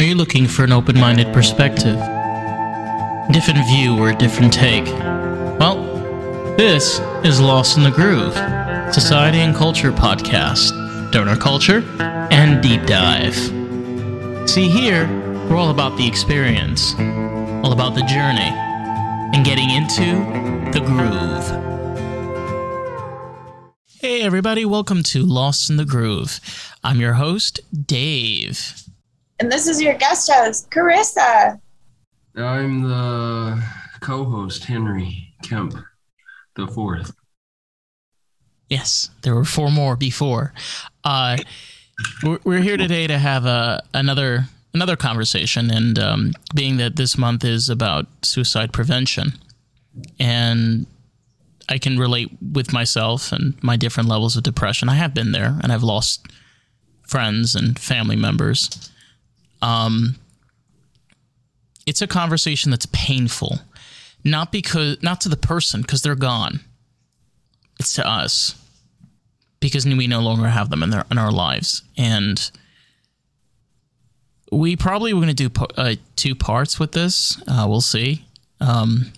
Are 0.00 0.02
you 0.02 0.14
looking 0.14 0.48
for 0.48 0.64
an 0.64 0.72
open 0.72 0.98
minded 0.98 1.30
perspective? 1.34 1.98
Different 3.32 3.66
view 3.68 3.98
or 3.98 4.08
a 4.08 4.16
different 4.16 4.50
take? 4.50 4.86
Well, 4.86 6.54
this 6.56 7.00
is 7.22 7.38
Lost 7.38 7.76
in 7.76 7.82
the 7.82 7.90
Groove, 7.90 8.32
Society 8.94 9.40
and 9.40 9.54
Culture 9.54 9.92
podcast, 9.92 11.12
donor 11.12 11.36
culture, 11.36 11.84
and 12.30 12.62
deep 12.62 12.86
dive. 12.86 13.34
See, 14.48 14.70
here, 14.70 15.06
we're 15.50 15.58
all 15.58 15.68
about 15.68 15.98
the 15.98 16.08
experience, 16.08 16.94
all 17.62 17.72
about 17.72 17.94
the 17.94 18.00
journey, 18.04 18.54
and 19.36 19.44
getting 19.44 19.68
into 19.68 20.70
the 20.72 20.80
groove. 20.80 21.46
Hey, 23.98 24.22
everybody, 24.22 24.64
welcome 24.64 25.02
to 25.02 25.22
Lost 25.22 25.68
in 25.68 25.76
the 25.76 25.84
Groove. 25.84 26.40
I'm 26.82 27.00
your 27.00 27.12
host, 27.12 27.60
Dave. 27.86 28.79
And 29.40 29.50
this 29.50 29.66
is 29.66 29.80
your 29.80 29.94
guest 29.94 30.30
host, 30.30 30.70
Carissa. 30.70 31.58
I'm 32.36 32.82
the 32.82 33.64
co-host, 34.00 34.64
Henry 34.64 35.32
Kemp, 35.42 35.74
the 36.56 36.66
fourth. 36.66 37.12
Yes, 38.68 39.08
there 39.22 39.34
were 39.34 39.46
four 39.46 39.70
more 39.70 39.96
before. 39.96 40.52
Uh, 41.04 41.38
we're, 42.22 42.38
we're 42.44 42.60
here 42.60 42.76
today 42.76 43.06
to 43.06 43.18
have 43.18 43.46
a, 43.46 43.82
another 43.94 44.44
another 44.74 44.94
conversation, 44.94 45.70
and 45.70 45.98
um, 45.98 46.32
being 46.54 46.76
that 46.76 46.96
this 46.96 47.16
month 47.16 47.42
is 47.42 47.70
about 47.70 48.06
suicide 48.22 48.74
prevention, 48.74 49.32
and 50.20 50.86
I 51.68 51.78
can 51.78 51.98
relate 51.98 52.30
with 52.52 52.74
myself 52.74 53.32
and 53.32 53.60
my 53.64 53.76
different 53.76 54.08
levels 54.08 54.36
of 54.36 54.42
depression. 54.42 54.90
I 54.90 54.96
have 54.96 55.14
been 55.14 55.32
there, 55.32 55.58
and 55.62 55.72
I've 55.72 55.82
lost 55.82 56.26
friends 57.02 57.54
and 57.54 57.78
family 57.78 58.16
members. 58.16 58.90
Um, 59.62 60.16
it's 61.86 62.02
a 62.02 62.06
conversation 62.06 62.70
that's 62.70 62.86
painful, 62.86 63.58
not 64.24 64.52
because 64.52 65.02
not 65.02 65.20
to 65.22 65.28
the 65.28 65.36
person 65.36 65.82
because 65.82 66.02
they're 66.02 66.14
gone. 66.14 66.60
It's 67.78 67.94
to 67.94 68.06
us 68.06 68.54
because 69.60 69.86
we 69.86 70.06
no 70.06 70.20
longer 70.20 70.48
have 70.48 70.70
them 70.70 70.82
in 70.82 70.90
their 70.90 71.04
in 71.10 71.18
our 71.18 71.32
lives, 71.32 71.82
and 71.96 72.50
we 74.52 74.76
probably 74.76 75.12
were 75.12 75.20
going 75.20 75.34
to 75.34 75.48
do 75.48 75.66
uh, 75.76 75.94
two 76.16 76.34
parts 76.34 76.78
with 76.78 76.92
this. 76.92 77.40
Uh, 77.46 77.66
we'll 77.68 77.80
see. 77.80 78.24
Um, 78.60 79.12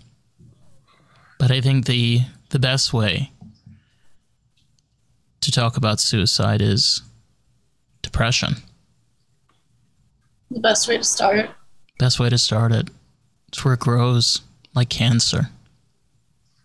but 1.39 1.51
I 1.51 1.61
think 1.61 1.87
the 1.87 2.23
the 2.51 2.59
best 2.59 2.93
way 2.93 3.33
to 5.41 5.51
talk 5.51 5.77
about 5.77 6.01
suicide 6.01 6.63
is 6.63 7.03
depression. 8.03 8.57
The 10.53 10.61
best 10.61 10.87
way 10.89 10.99
to 10.99 11.05
start. 11.05 11.51
Best 11.99 12.21
way 12.21 12.29
to 12.29 12.39
start 12.39 12.73
it. 12.73 12.91
It's 13.49 13.65
where 13.65 13.75
it 13.75 13.81
grows 13.81 14.43
like 14.75 14.89
cancer. 14.89 15.51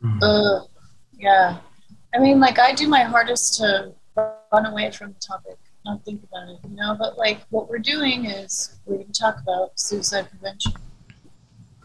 Mm. 0.03 0.19
Uh, 0.21 0.65
yeah. 1.17 1.57
I 2.13 2.19
mean, 2.19 2.39
like, 2.39 2.59
I 2.59 2.73
do 2.73 2.87
my 2.87 3.03
hardest 3.03 3.55
to 3.55 3.93
run 4.15 4.65
away 4.65 4.91
from 4.91 5.13
the 5.13 5.19
topic, 5.19 5.57
not 5.85 6.03
think 6.03 6.23
about 6.23 6.49
it, 6.49 6.59
you 6.69 6.75
know? 6.75 6.95
But, 6.97 7.17
like, 7.17 7.41
what 7.49 7.69
we're 7.69 7.79
doing 7.79 8.25
is 8.25 8.77
we're 8.85 8.95
going 8.95 9.11
to 9.11 9.19
talk 9.19 9.39
about 9.41 9.79
suicide 9.79 10.29
prevention. 10.29 10.73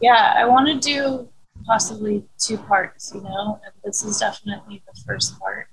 Yeah, 0.00 0.34
I 0.36 0.45
want 0.45 0.67
to 0.69 0.78
do 0.78 1.28
possibly 1.64 2.25
two 2.39 2.58
parts, 2.58 3.12
you 3.14 3.20
know, 3.20 3.61
and 3.64 3.73
this 3.84 4.03
is 4.03 4.19
definitely 4.19 4.83
the 4.92 5.00
first 5.03 5.39
part. 5.39 5.69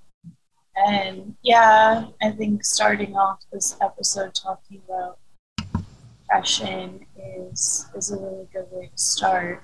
And 0.75 1.35
yeah, 1.41 2.05
I 2.21 2.31
think 2.31 2.63
starting 2.63 3.15
off 3.15 3.39
this 3.51 3.75
episode 3.81 4.33
talking 4.33 4.81
about 4.87 5.17
depression 6.29 7.05
is 7.17 7.87
is 7.95 8.11
a 8.11 8.17
really 8.17 8.47
good 8.53 8.65
way 8.71 8.87
to 8.87 8.97
start. 9.01 9.63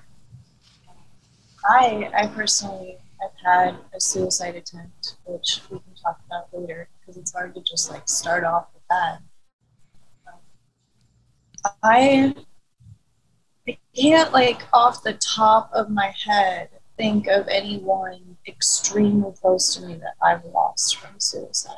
I 1.68 2.10
I 2.16 2.26
personally 2.28 2.98
have 3.20 3.30
had 3.44 3.76
a 3.94 4.00
suicide 4.00 4.56
attempt, 4.56 5.16
which 5.26 5.60
we 5.70 5.78
can 5.78 5.94
talk 6.02 6.20
about 6.26 6.48
later 6.52 6.88
because 7.00 7.16
it's 7.16 7.32
hard 7.32 7.54
to 7.54 7.60
just 7.62 7.90
like 7.90 8.08
start 8.08 8.44
off 8.44 8.66
with 8.74 8.82
that. 8.90 9.18
Um, 10.28 11.74
I 11.82 12.34
I 13.68 13.78
can't 13.94 14.32
like 14.32 14.62
off 14.72 15.02
the 15.02 15.14
top 15.14 15.70
of 15.72 15.90
my 15.90 16.12
head 16.24 16.68
think 16.96 17.26
of 17.26 17.46
anyone 17.48 18.36
extremely 18.46 19.32
close 19.40 19.74
to 19.74 19.86
me 19.86 19.96
that 19.96 20.14
I've 20.22 20.44
lost 20.46 20.96
from 20.96 21.18
suicide. 21.18 21.74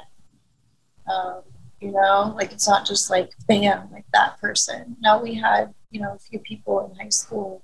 Um, 1.12 1.42
you 1.80 1.92
know, 1.92 2.34
like 2.36 2.52
it's 2.52 2.68
not 2.68 2.86
just 2.86 3.10
like 3.10 3.30
bam, 3.46 3.88
that 4.12 4.40
person. 4.40 4.96
Now 5.00 5.22
we 5.22 5.34
had, 5.34 5.74
you 5.90 6.00
know, 6.00 6.14
a 6.14 6.18
few 6.18 6.38
people 6.38 6.90
in 6.90 6.98
high 6.98 7.10
school, 7.10 7.62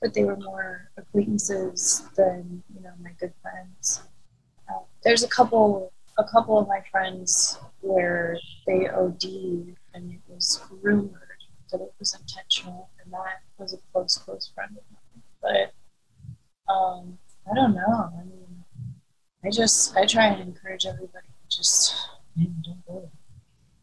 but 0.00 0.14
they 0.14 0.24
were 0.24 0.36
more 0.36 0.90
acquaintances 0.96 2.04
than, 2.16 2.62
you 2.74 2.82
know, 2.82 2.92
my 3.02 3.10
good 3.20 3.32
friends. 3.42 4.02
Uh, 4.68 4.80
there's 5.02 5.22
a 5.22 5.28
couple, 5.28 5.92
a 6.18 6.24
couple 6.24 6.58
of 6.58 6.68
my 6.68 6.82
friends 6.90 7.58
where 7.80 8.38
they 8.66 8.88
OD'd 8.88 9.24
and 9.94 10.12
it 10.12 10.20
was 10.28 10.60
rumored 10.82 11.28
that 11.70 11.80
it 11.80 11.92
was 11.98 12.14
intentional, 12.14 12.90
and 13.02 13.12
that 13.12 13.42
was 13.58 13.74
a 13.74 13.78
close, 13.92 14.16
close 14.16 14.50
friend 14.54 14.76
of 14.76 14.84
mine. 14.90 15.22
But 15.42 16.72
um, 16.72 17.18
I 17.50 17.54
don't 17.54 17.74
know. 17.74 18.10
I 18.18 18.24
mean, 18.24 18.64
I 19.44 19.50
just 19.50 19.96
I 19.96 20.06
try 20.06 20.26
and 20.26 20.40
encourage 20.40 20.86
everybody 20.86 21.26
to 21.26 21.56
just 21.56 21.94
don't 22.36 22.86
go. 22.86 23.10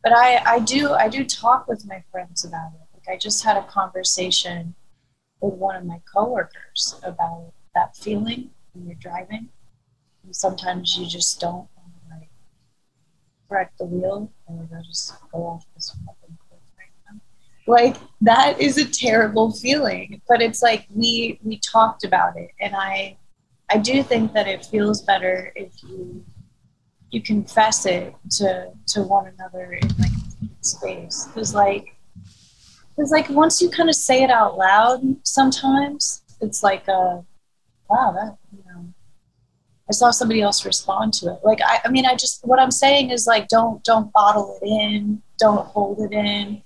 But 0.06 0.14
I 0.14 0.42
I 0.46 0.60
do 0.60 0.94
I 0.94 1.10
do 1.10 1.26
talk 1.26 1.68
with 1.68 1.86
my 1.86 2.04
friends 2.12 2.46
about 2.46 2.72
it. 2.76 2.88
Like 2.94 3.16
I 3.16 3.18
just 3.18 3.44
had 3.44 3.58
a 3.58 3.64
conversation 3.64 4.76
with 5.42 5.56
one 5.56 5.76
of 5.76 5.84
my 5.84 6.00
coworkers 6.14 7.00
about 7.04 7.52
that 7.74 7.98
feeling 7.98 8.52
when 8.74 8.86
you're 8.86 9.02
driving. 9.02 9.50
And 10.24 10.36
sometimes 10.36 10.96
you 10.96 11.08
just 11.08 11.42
don't 11.42 11.68
like 12.12 12.30
correct 13.50 13.80
the 13.80 13.86
wheel 13.86 14.32
and 14.48 14.60
you 14.60 14.78
just 14.84 15.16
go 15.32 15.40
off 15.40 15.66
this 15.74 15.90
fucking 16.06 16.38
like 17.68 17.98
that 18.22 18.60
is 18.60 18.78
a 18.78 18.86
terrible 18.86 19.52
feeling 19.52 20.22
but 20.28 20.42
it's 20.42 20.62
like 20.62 20.86
we 20.94 21.40
we 21.44 21.60
talked 21.60 22.04
about 22.04 22.38
it 22.38 22.52
and 22.60 22.76
i 22.76 23.18
i 23.70 23.78
do 23.78 24.04
think 24.04 24.34
that 24.34 24.48
it 24.48 24.66
feels 24.66 25.02
better 25.02 25.52
if 25.56 25.72
you 25.84 26.24
you 27.16 27.22
confess 27.22 27.86
it 27.86 28.14
to 28.30 28.70
to 28.88 29.02
one 29.04 29.28
another 29.28 29.74
in 29.74 29.88
like 30.00 30.12
space 30.62 31.28
because 31.28 31.56
like 31.56 31.96
because 32.96 33.12
like 33.12 33.30
once 33.30 33.62
you 33.62 33.70
kind 33.70 33.90
of 33.90 33.96
say 33.96 34.24
it 34.24 34.30
out 34.30 34.58
loud 34.58 35.02
sometimes 35.24 36.24
it's 36.42 36.62
like 36.62 36.88
uh 36.90 37.18
wow 37.90 38.12
that 38.12 38.38
you 38.52 38.64
know 38.68 38.86
i 39.90 39.94
saw 39.94 40.12
somebody 40.12 40.42
else 40.42 40.66
respond 40.66 41.14
to 41.14 41.28
it 41.28 41.40
like 41.44 41.60
i 41.66 41.80
i 41.86 41.90
mean 41.90 42.06
i 42.06 42.14
just 42.16 42.46
what 42.46 42.60
i'm 42.60 42.72
saying 42.72 43.10
is 43.10 43.26
like 43.26 43.48
don't 43.48 43.84
don't 43.84 44.12
bottle 44.14 44.60
it 44.62 44.68
in 44.68 45.22
don't 45.40 45.66
hold 45.68 46.00
it 46.00 46.12
in 46.12 46.62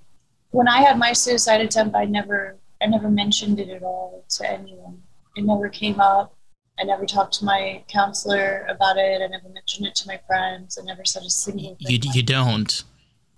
when 0.51 0.67
I 0.67 0.81
had 0.81 0.97
my 0.97 1.13
suicide 1.13 1.61
attempt, 1.61 1.95
I 1.95 2.05
never 2.05 2.57
I 2.81 2.87
never 2.87 3.09
mentioned 3.09 3.59
it 3.59 3.69
at 3.69 3.83
all 3.83 4.23
to 4.29 4.49
anyone. 4.49 5.01
It 5.35 5.43
never 5.43 5.69
came 5.69 5.99
up. 5.99 6.33
I 6.79 6.83
never 6.83 7.05
talked 7.05 7.33
to 7.35 7.45
my 7.45 7.83
counselor 7.87 8.65
about 8.69 8.97
it. 8.97 9.21
I 9.21 9.27
never 9.27 9.49
mentioned 9.49 9.87
it 9.87 9.95
to 9.95 10.07
my 10.07 10.19
friends. 10.27 10.77
I 10.81 10.85
never 10.85 11.03
said 11.05 11.23
a 11.23 11.29
single 11.29 11.75
thing. 11.75 11.77
You, 11.79 11.99
you 12.13 12.23
don't. 12.23 12.83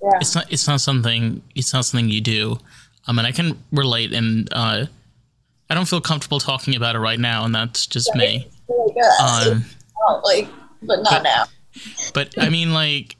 Yeah. 0.02 0.18
It's 0.20 0.36
not 0.36 0.52
it's 0.52 0.68
not 0.68 0.82
something 0.82 1.42
it's 1.56 1.74
not 1.74 1.86
something 1.86 2.10
you 2.10 2.22
do. 2.22 2.60
I 3.08 3.14
mean 3.14 3.26
I 3.26 3.32
can 3.32 3.64
relate 3.72 4.14
and 4.14 4.48
uh, 4.52 4.86
I 5.70 5.76
don't 5.76 5.88
feel 5.88 6.02
comfortable 6.02 6.40
talking 6.40 6.76
about 6.76 6.96
it 6.96 7.00
right 7.00 7.20
now 7.20 7.46
and 7.46 7.54
that's 7.54 7.86
just 7.86 8.10
yeah, 8.14 8.20
me. 8.20 8.48
Uh, 9.20 9.60
oh, 10.08 10.22
like 10.24 10.48
but 10.82 10.98
not 11.04 11.12
but, 11.12 11.24
now. 11.24 11.44
But 12.14 12.34
I 12.38 12.50
mean 12.50 12.74
like 12.74 13.16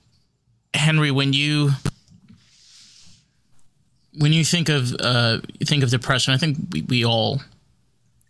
Henry 0.74 1.12
when 1.12 1.34
you 1.34 1.72
when 4.18 4.34
you 4.34 4.44
think 4.44 4.70
of 4.70 4.94
uh, 5.00 5.40
think 5.64 5.84
of 5.84 5.90
depression, 5.90 6.34
I 6.34 6.38
think 6.38 6.58
we, 6.72 6.82
we 6.84 7.06
all 7.06 7.42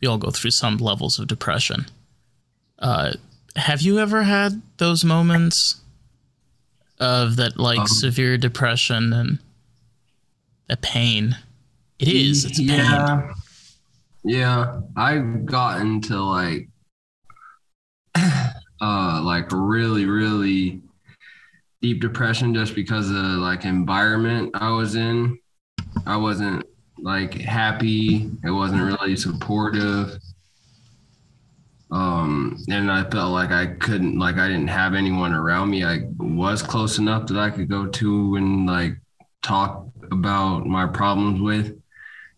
we 0.01 0.07
all 0.07 0.17
go 0.17 0.31
through 0.31 0.51
some 0.51 0.77
levels 0.77 1.19
of 1.19 1.27
depression. 1.27 1.85
Uh, 2.79 3.13
have 3.55 3.81
you 3.81 3.99
ever 3.99 4.23
had 4.23 4.61
those 4.77 5.05
moments 5.05 5.81
of 6.99 7.35
that 7.35 7.57
like 7.57 7.79
um, 7.79 7.87
severe 7.87 8.37
depression 8.37 9.13
and 9.13 9.39
that 10.67 10.81
pain? 10.81 11.37
It 11.99 12.07
is. 12.07 12.45
It's 12.45 12.59
yeah, 12.59 13.21
pain. 13.21 13.33
Yeah, 14.23 14.81
I've 14.95 15.45
gotten 15.45 16.01
to 16.01 16.19
like 16.21 16.67
uh 18.15 19.21
like 19.23 19.47
really 19.51 20.05
really 20.05 20.81
deep 21.81 22.01
depression 22.01 22.53
just 22.53 22.75
because 22.75 23.09
of 23.09 23.15
like 23.15 23.65
environment 23.65 24.51
I 24.53 24.71
was 24.71 24.95
in 24.95 25.39
I 26.05 26.17
wasn't 26.17 26.65
like 27.01 27.33
happy. 27.33 28.29
It 28.43 28.51
wasn't 28.51 28.83
really 28.83 29.15
supportive. 29.15 30.19
Um, 31.91 32.57
and 32.69 32.89
I 32.89 33.09
felt 33.09 33.33
like 33.33 33.51
I 33.51 33.67
couldn't, 33.67 34.17
like, 34.17 34.37
I 34.37 34.47
didn't 34.47 34.69
have 34.69 34.93
anyone 34.93 35.33
around 35.33 35.71
me. 35.71 35.83
I 35.83 36.03
was 36.17 36.63
close 36.63 36.99
enough 36.99 37.27
that 37.27 37.37
I 37.37 37.49
could 37.49 37.67
go 37.69 37.87
to 37.87 38.35
and 38.37 38.65
like 38.65 38.93
talk 39.41 39.87
about 40.11 40.65
my 40.65 40.87
problems 40.87 41.41
with. 41.41 41.77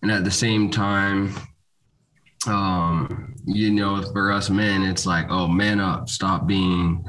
And 0.01 0.11
at 0.11 0.23
the 0.23 0.31
same 0.31 0.71
time, 0.71 1.35
um, 2.47 3.35
you 3.45 3.71
know, 3.71 4.01
for 4.11 4.31
us 4.31 4.49
men, 4.49 4.81
it's 4.81 5.05
like, 5.05 5.27
oh, 5.29 5.47
man 5.47 5.79
up, 5.79 6.09
stop 6.09 6.47
being 6.47 7.05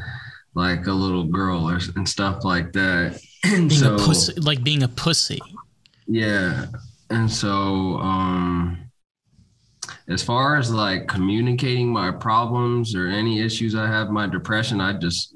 like 0.54 0.86
a 0.86 0.92
little 0.92 1.24
girl 1.24 1.68
or 1.68 1.80
and 1.96 2.08
stuff 2.08 2.44
like 2.44 2.72
that. 2.72 3.20
And 3.44 3.68
being 3.68 3.80
so, 3.80 3.94
a 3.94 3.98
pussy, 3.98 4.32
like 4.34 4.62
being 4.62 4.82
a 4.82 4.88
pussy. 4.88 5.40
yeah. 6.06 6.66
And 7.14 7.30
so, 7.30 7.48
um, 8.00 8.90
as 10.08 10.20
far 10.20 10.56
as 10.56 10.72
like 10.72 11.06
communicating 11.06 11.88
my 11.92 12.10
problems 12.10 12.96
or 12.96 13.06
any 13.06 13.40
issues 13.40 13.76
I 13.76 13.86
have, 13.86 14.10
my 14.10 14.26
depression, 14.26 14.80
I 14.80 14.94
just 14.94 15.32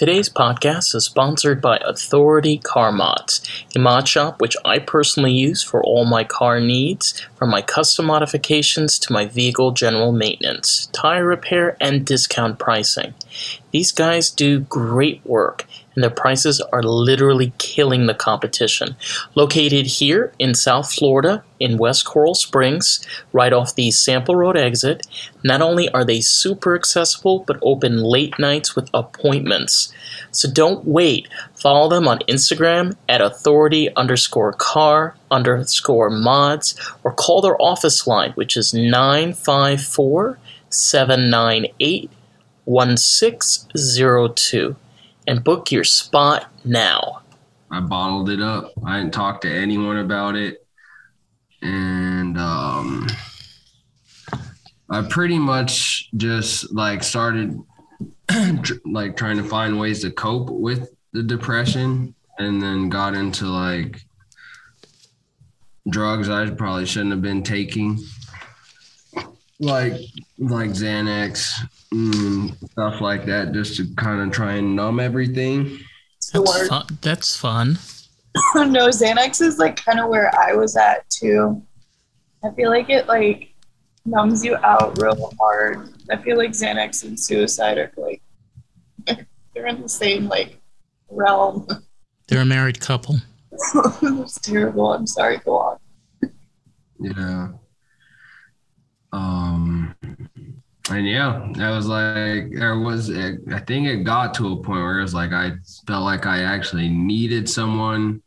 Today's 0.00 0.30
podcast 0.30 0.94
is 0.94 1.04
sponsored 1.04 1.60
by 1.60 1.76
Authority 1.84 2.56
Car 2.56 2.90
Mods, 2.90 3.42
a 3.76 3.78
mod 3.78 4.08
shop 4.08 4.40
which 4.40 4.56
I 4.64 4.78
personally 4.78 5.32
use 5.32 5.62
for 5.62 5.84
all 5.84 6.06
my 6.06 6.24
car 6.24 6.58
needs, 6.58 7.20
from 7.36 7.50
my 7.50 7.60
custom 7.60 8.06
modifications 8.06 8.98
to 9.00 9.12
my 9.12 9.26
vehicle 9.26 9.72
general 9.72 10.12
maintenance, 10.12 10.88
tire 10.92 11.26
repair, 11.26 11.76
and 11.82 12.06
discount 12.06 12.58
pricing. 12.58 13.12
These 13.72 13.92
guys 13.92 14.30
do 14.30 14.60
great 14.60 15.20
work, 15.26 15.66
and 16.00 16.04
their 16.04 16.10
prices 16.10 16.62
are 16.72 16.82
literally 16.82 17.52
killing 17.58 18.06
the 18.06 18.14
competition. 18.14 18.96
Located 19.34 19.86
here 19.86 20.32
in 20.38 20.54
South 20.54 20.90
Florida, 20.90 21.44
in 21.58 21.76
West 21.76 22.06
Coral 22.06 22.34
Springs, 22.34 23.06
right 23.34 23.52
off 23.52 23.74
the 23.74 23.90
Sample 23.90 24.34
Road 24.34 24.56
exit, 24.56 25.06
not 25.44 25.60
only 25.60 25.90
are 25.90 26.02
they 26.02 26.22
super 26.22 26.74
accessible, 26.74 27.44
but 27.46 27.58
open 27.60 27.98
late 27.98 28.38
nights 28.38 28.74
with 28.74 28.88
appointments. 28.94 29.92
So 30.30 30.50
don't 30.50 30.86
wait. 30.86 31.28
Follow 31.54 31.90
them 31.90 32.08
on 32.08 32.20
Instagram 32.20 32.96
at 33.06 33.20
authority 33.20 33.94
underscore 33.94 34.54
car 34.54 35.16
underscore 35.30 36.08
mods 36.08 36.80
or 37.04 37.12
call 37.12 37.42
their 37.42 37.60
office 37.60 38.06
line, 38.06 38.32
which 38.36 38.56
is 38.56 38.72
954 38.72 40.38
798 40.70 42.10
1602 42.64 44.76
and 45.30 45.44
book 45.44 45.70
your 45.70 45.84
spot 45.84 46.52
now. 46.64 47.22
I 47.70 47.78
bottled 47.78 48.30
it 48.30 48.40
up. 48.40 48.72
I 48.84 48.98
didn't 48.98 49.14
talk 49.14 49.42
to 49.42 49.48
anyone 49.48 49.98
about 49.98 50.34
it. 50.34 50.66
And 51.62 52.36
um 52.36 53.06
I 54.90 55.02
pretty 55.02 55.38
much 55.38 56.10
just 56.16 56.72
like 56.74 57.04
started 57.04 57.56
like 58.84 59.16
trying 59.16 59.36
to 59.36 59.44
find 59.44 59.78
ways 59.78 60.02
to 60.02 60.10
cope 60.10 60.50
with 60.50 60.90
the 61.12 61.22
depression 61.22 62.12
and 62.38 62.60
then 62.60 62.88
got 62.88 63.14
into 63.14 63.46
like 63.46 64.02
drugs 65.88 66.28
I 66.28 66.50
probably 66.50 66.86
shouldn't 66.86 67.12
have 67.12 67.22
been 67.22 67.44
taking. 67.44 68.00
Like 69.60 69.92
like 70.38 70.70
Xanax, 70.70 71.52
mm, 71.92 72.70
stuff 72.70 73.00
like 73.00 73.26
that, 73.26 73.52
just 73.52 73.76
to 73.76 73.86
kind 73.96 74.20
of 74.20 74.30
try 74.30 74.54
and 74.54 74.76
numb 74.76 75.00
everything. 75.00 75.78
That's 76.32 76.68
fun. 76.68 76.86
That's 77.02 77.36
fun. 77.36 77.78
no, 78.54 78.88
Xanax 78.88 79.40
is 79.40 79.58
like 79.58 79.76
kind 79.76 79.98
of 80.00 80.08
where 80.08 80.32
I 80.38 80.54
was 80.54 80.76
at 80.76 81.08
too. 81.10 81.62
I 82.44 82.50
feel 82.52 82.70
like 82.70 82.88
it 82.88 83.06
like 83.06 83.54
numbs 84.04 84.44
you 84.44 84.56
out 84.56 85.00
real 85.00 85.32
hard. 85.38 85.90
I 86.10 86.16
feel 86.16 86.36
like 86.36 86.50
Xanax 86.50 87.04
and 87.04 87.18
suicide 87.18 87.78
are 87.78 87.92
like 87.96 88.22
they're 89.54 89.66
in 89.66 89.82
the 89.82 89.88
same 89.88 90.28
like 90.28 90.60
realm. 91.08 91.66
They're 92.28 92.42
a 92.42 92.46
married 92.46 92.80
couple. 92.80 93.16
it's 93.74 94.40
terrible. 94.40 94.92
I'm 94.92 95.06
sorry. 95.06 95.38
Go 95.38 95.58
on. 95.58 95.78
Yeah. 97.00 97.48
Um 99.12 99.96
and 100.90 101.06
yeah, 101.06 101.48
that 101.54 101.70
was 101.70 101.86
like 101.86 102.50
there 102.52 102.78
was 102.78 103.10
I 103.10 103.60
think 103.66 103.86
it 103.86 104.04
got 104.04 104.34
to 104.34 104.52
a 104.52 104.56
point 104.56 104.82
where 104.82 104.98
it 104.98 105.02
was 105.02 105.14
like 105.14 105.32
I 105.32 105.52
felt 105.86 106.04
like 106.04 106.26
I 106.26 106.42
actually 106.42 106.88
needed 106.88 107.48
someone 107.48 108.22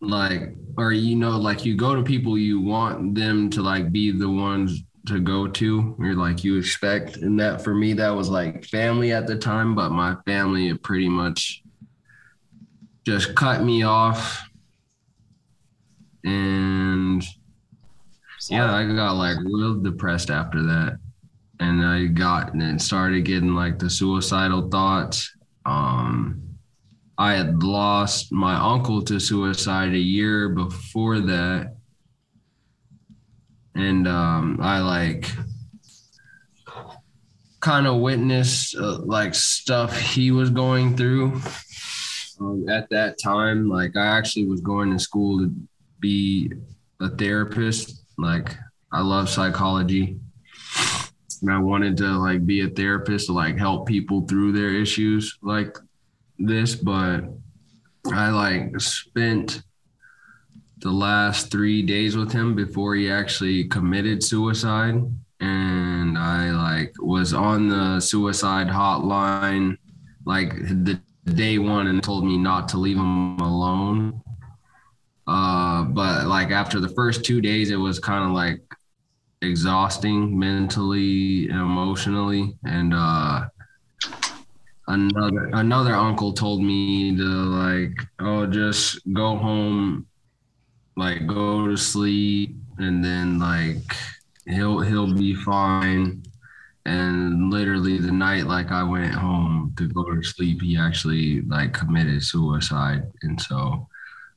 like 0.00 0.54
or 0.76 0.92
you 0.92 1.16
know 1.16 1.38
like 1.38 1.64
you 1.64 1.76
go 1.76 1.94
to 1.94 2.02
people 2.02 2.38
you 2.38 2.60
want 2.60 3.14
them 3.14 3.50
to 3.50 3.62
like 3.62 3.92
be 3.92 4.12
the 4.12 4.30
ones 4.30 4.82
to 5.06 5.20
go 5.20 5.46
to 5.46 5.96
or 5.98 6.14
like 6.14 6.44
you 6.44 6.56
expect. 6.58 7.18
And 7.18 7.38
that 7.40 7.62
for 7.62 7.74
me 7.74 7.92
that 7.94 8.10
was 8.10 8.28
like 8.28 8.64
family 8.64 9.12
at 9.12 9.26
the 9.26 9.36
time 9.36 9.74
but 9.74 9.90
my 9.90 10.16
family 10.26 10.68
it 10.68 10.82
pretty 10.82 11.08
much 11.08 11.62
just 13.04 13.34
cut 13.34 13.62
me 13.62 13.82
off. 13.82 14.48
And 16.24 16.77
yeah, 18.50 18.74
I 18.74 18.84
got 18.94 19.12
like 19.16 19.36
real 19.44 19.80
depressed 19.80 20.30
after 20.30 20.62
that. 20.62 20.98
And 21.60 21.84
I 21.84 22.06
got 22.06 22.54
and 22.54 22.80
started 22.80 23.24
getting 23.24 23.54
like 23.54 23.78
the 23.78 23.90
suicidal 23.90 24.68
thoughts. 24.68 25.34
Um 25.64 26.42
I 27.16 27.34
had 27.34 27.62
lost 27.62 28.30
my 28.32 28.54
uncle 28.54 29.02
to 29.02 29.18
suicide 29.18 29.92
a 29.92 29.98
year 29.98 30.50
before 30.50 31.18
that. 31.20 31.74
And 33.74 34.06
um 34.06 34.58
I 34.62 34.80
like 34.80 35.28
kind 37.60 37.86
of 37.86 37.96
witnessed 37.96 38.76
uh, 38.76 38.98
like 39.00 39.34
stuff 39.34 39.98
he 39.98 40.30
was 40.30 40.50
going 40.50 40.96
through 40.96 41.40
um, 42.40 42.68
at 42.68 42.88
that 42.90 43.18
time. 43.22 43.68
Like 43.68 43.96
I 43.96 44.06
actually 44.06 44.46
was 44.46 44.60
going 44.60 44.92
to 44.92 44.98
school 44.98 45.40
to 45.40 45.52
be 46.00 46.52
a 47.00 47.08
therapist. 47.08 47.97
Like 48.18 48.54
I 48.92 49.00
love 49.00 49.28
psychology. 49.30 50.18
And 51.40 51.52
I 51.52 51.58
wanted 51.58 51.96
to 51.98 52.18
like 52.18 52.44
be 52.44 52.62
a 52.62 52.68
therapist 52.68 53.26
to 53.26 53.32
like 53.32 53.56
help 53.56 53.86
people 53.86 54.26
through 54.26 54.52
their 54.52 54.70
issues 54.70 55.38
like 55.40 55.78
this, 56.38 56.74
but 56.74 57.20
I 58.12 58.30
like 58.30 58.80
spent 58.80 59.62
the 60.78 60.90
last 60.90 61.50
three 61.50 61.82
days 61.82 62.16
with 62.16 62.32
him 62.32 62.54
before 62.54 62.94
he 62.94 63.10
actually 63.10 63.64
committed 63.64 64.22
suicide. 64.22 65.02
And 65.40 66.18
I 66.18 66.50
like 66.50 66.92
was 66.98 67.32
on 67.32 67.68
the 67.68 68.00
suicide 68.00 68.66
hotline 68.66 69.78
like 70.24 70.54
the 70.56 71.00
day 71.34 71.58
one 71.58 71.86
and 71.86 72.02
told 72.02 72.24
me 72.24 72.36
not 72.36 72.68
to 72.70 72.78
leave 72.78 72.96
him 72.96 73.38
alone. 73.38 74.20
Uh, 75.28 75.82
but 75.82 76.26
like 76.26 76.50
after 76.50 76.80
the 76.80 76.88
first 76.88 77.22
two 77.22 77.42
days, 77.42 77.70
it 77.70 77.76
was 77.76 77.98
kind 77.98 78.24
of 78.24 78.30
like 78.30 78.62
exhausting 79.42 80.38
mentally 80.38 81.48
emotionally. 81.48 82.56
And 82.64 82.94
uh, 82.94 83.48
another 84.86 85.50
another 85.52 85.92
uncle 85.92 86.32
told 86.32 86.62
me 86.62 87.14
to 87.14 87.22
like, 87.22 87.92
oh, 88.20 88.46
just 88.46 89.00
go 89.12 89.36
home, 89.36 90.06
like 90.96 91.26
go 91.26 91.68
to 91.68 91.76
sleep, 91.76 92.56
and 92.78 93.04
then 93.04 93.38
like 93.38 93.82
he'll 94.46 94.80
he'll 94.80 95.12
be 95.12 95.34
fine. 95.34 96.22
And 96.86 97.50
literally 97.50 97.98
the 97.98 98.12
night 98.12 98.46
like 98.46 98.70
I 98.70 98.82
went 98.82 99.12
home 99.12 99.74
to 99.76 99.88
go 99.88 100.04
to 100.04 100.22
sleep, 100.22 100.62
he 100.62 100.78
actually 100.78 101.42
like 101.42 101.74
committed 101.74 102.22
suicide. 102.22 103.02
And 103.22 103.38
so 103.38 103.87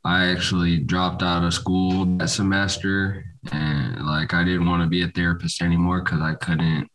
I 0.03 0.27
actually 0.27 0.79
dropped 0.79 1.21
out 1.21 1.43
of 1.43 1.53
school 1.53 2.05
that 2.17 2.29
semester 2.29 3.23
and 3.51 4.05
like 4.05 4.33
I 4.33 4.43
didn't 4.43 4.67
want 4.67 4.83
to 4.83 4.89
be 4.89 5.03
a 5.03 5.07
therapist 5.09 5.61
anymore 5.61 6.01
because 6.01 6.21
I 6.21 6.33
couldn't 6.33 6.89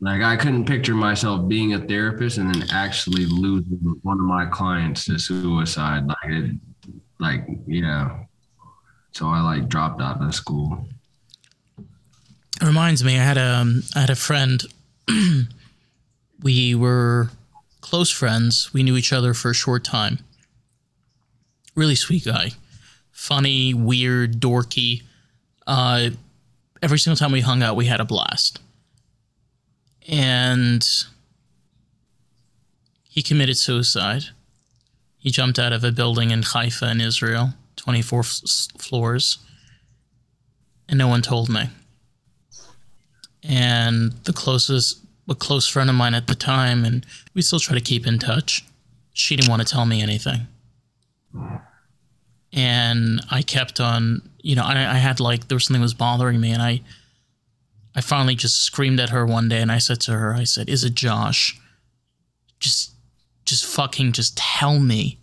like 0.00 0.22
I 0.22 0.36
couldn't 0.36 0.66
picture 0.66 0.94
myself 0.94 1.48
being 1.48 1.74
a 1.74 1.78
therapist 1.78 2.38
and 2.38 2.54
then 2.54 2.68
actually 2.70 3.26
losing 3.26 3.78
one 4.02 4.18
of 4.18 4.26
my 4.26 4.46
clients 4.46 5.06
to 5.06 5.18
suicide. 5.18 6.06
Like 6.06 6.16
it 6.26 6.50
like 7.18 7.46
yeah. 7.66 8.24
So 9.12 9.28
I 9.28 9.40
like 9.40 9.68
dropped 9.68 10.02
out 10.02 10.22
of 10.22 10.34
school. 10.34 10.86
It 12.60 12.66
reminds 12.66 13.04
me, 13.04 13.18
I 13.18 13.22
had 13.22 13.38
a 13.38 13.56
um, 13.56 13.82
I 13.94 14.00
had 14.00 14.10
a 14.10 14.16
friend. 14.16 14.62
we 16.42 16.74
were 16.74 17.30
close 17.80 18.10
friends. 18.10 18.72
We 18.74 18.82
knew 18.82 18.96
each 18.96 19.12
other 19.12 19.32
for 19.32 19.50
a 19.50 19.54
short 19.54 19.84
time. 19.84 20.18
Really 21.76 21.94
sweet 21.94 22.24
guy, 22.24 22.50
funny, 23.12 23.74
weird, 23.74 24.40
dorky. 24.40 25.02
Uh, 25.66 26.10
every 26.82 26.98
single 26.98 27.16
time 27.16 27.32
we 27.32 27.42
hung 27.42 27.62
out, 27.62 27.76
we 27.76 27.86
had 27.86 28.00
a 28.00 28.04
blast. 28.04 28.58
And 30.08 30.86
he 33.04 33.22
committed 33.22 33.56
suicide. 33.56 34.24
He 35.18 35.30
jumped 35.30 35.58
out 35.58 35.72
of 35.72 35.84
a 35.84 35.92
building 35.92 36.30
in 36.30 36.42
Haifa 36.42 36.90
in 36.90 37.00
Israel, 37.00 37.50
24 37.76 38.20
f- 38.20 38.40
floors, 38.78 39.38
and 40.88 40.98
no 40.98 41.08
one 41.08 41.22
told 41.22 41.48
me 41.48 41.68
and 43.48 44.12
the 44.24 44.32
closest 44.32 44.98
a 45.28 45.34
close 45.34 45.66
friend 45.66 45.90
of 45.90 45.96
mine 45.96 46.14
at 46.14 46.26
the 46.26 46.34
time 46.34 46.84
and 46.84 47.04
we 47.34 47.42
still 47.42 47.58
try 47.58 47.74
to 47.74 47.80
keep 47.80 48.06
in 48.06 48.18
touch 48.18 48.64
she 49.12 49.34
didn't 49.34 49.48
want 49.48 49.66
to 49.66 49.72
tell 49.72 49.86
me 49.86 50.02
anything. 50.02 50.46
And 52.52 53.20
I 53.30 53.42
kept 53.42 53.80
on, 53.80 54.22
you 54.40 54.56
know, 54.56 54.64
I, 54.64 54.72
I 54.72 54.94
had 54.94 55.20
like, 55.20 55.48
there 55.48 55.56
was 55.56 55.66
something 55.66 55.80
that 55.80 55.84
was 55.84 55.94
bothering 55.94 56.40
me. 56.40 56.52
And 56.52 56.62
I, 56.62 56.80
I 57.94 58.00
finally 58.00 58.34
just 58.34 58.62
screamed 58.62 59.00
at 59.00 59.10
her 59.10 59.26
one 59.26 59.48
day 59.48 59.60
and 59.60 59.72
I 59.72 59.78
said 59.78 60.00
to 60.02 60.12
her, 60.12 60.34
I 60.34 60.44
said, 60.44 60.68
Is 60.68 60.84
it 60.84 60.94
Josh? 60.94 61.58
Just, 62.60 62.92
just 63.44 63.64
fucking 63.64 64.12
just 64.12 64.36
tell 64.36 64.78
me. 64.78 65.18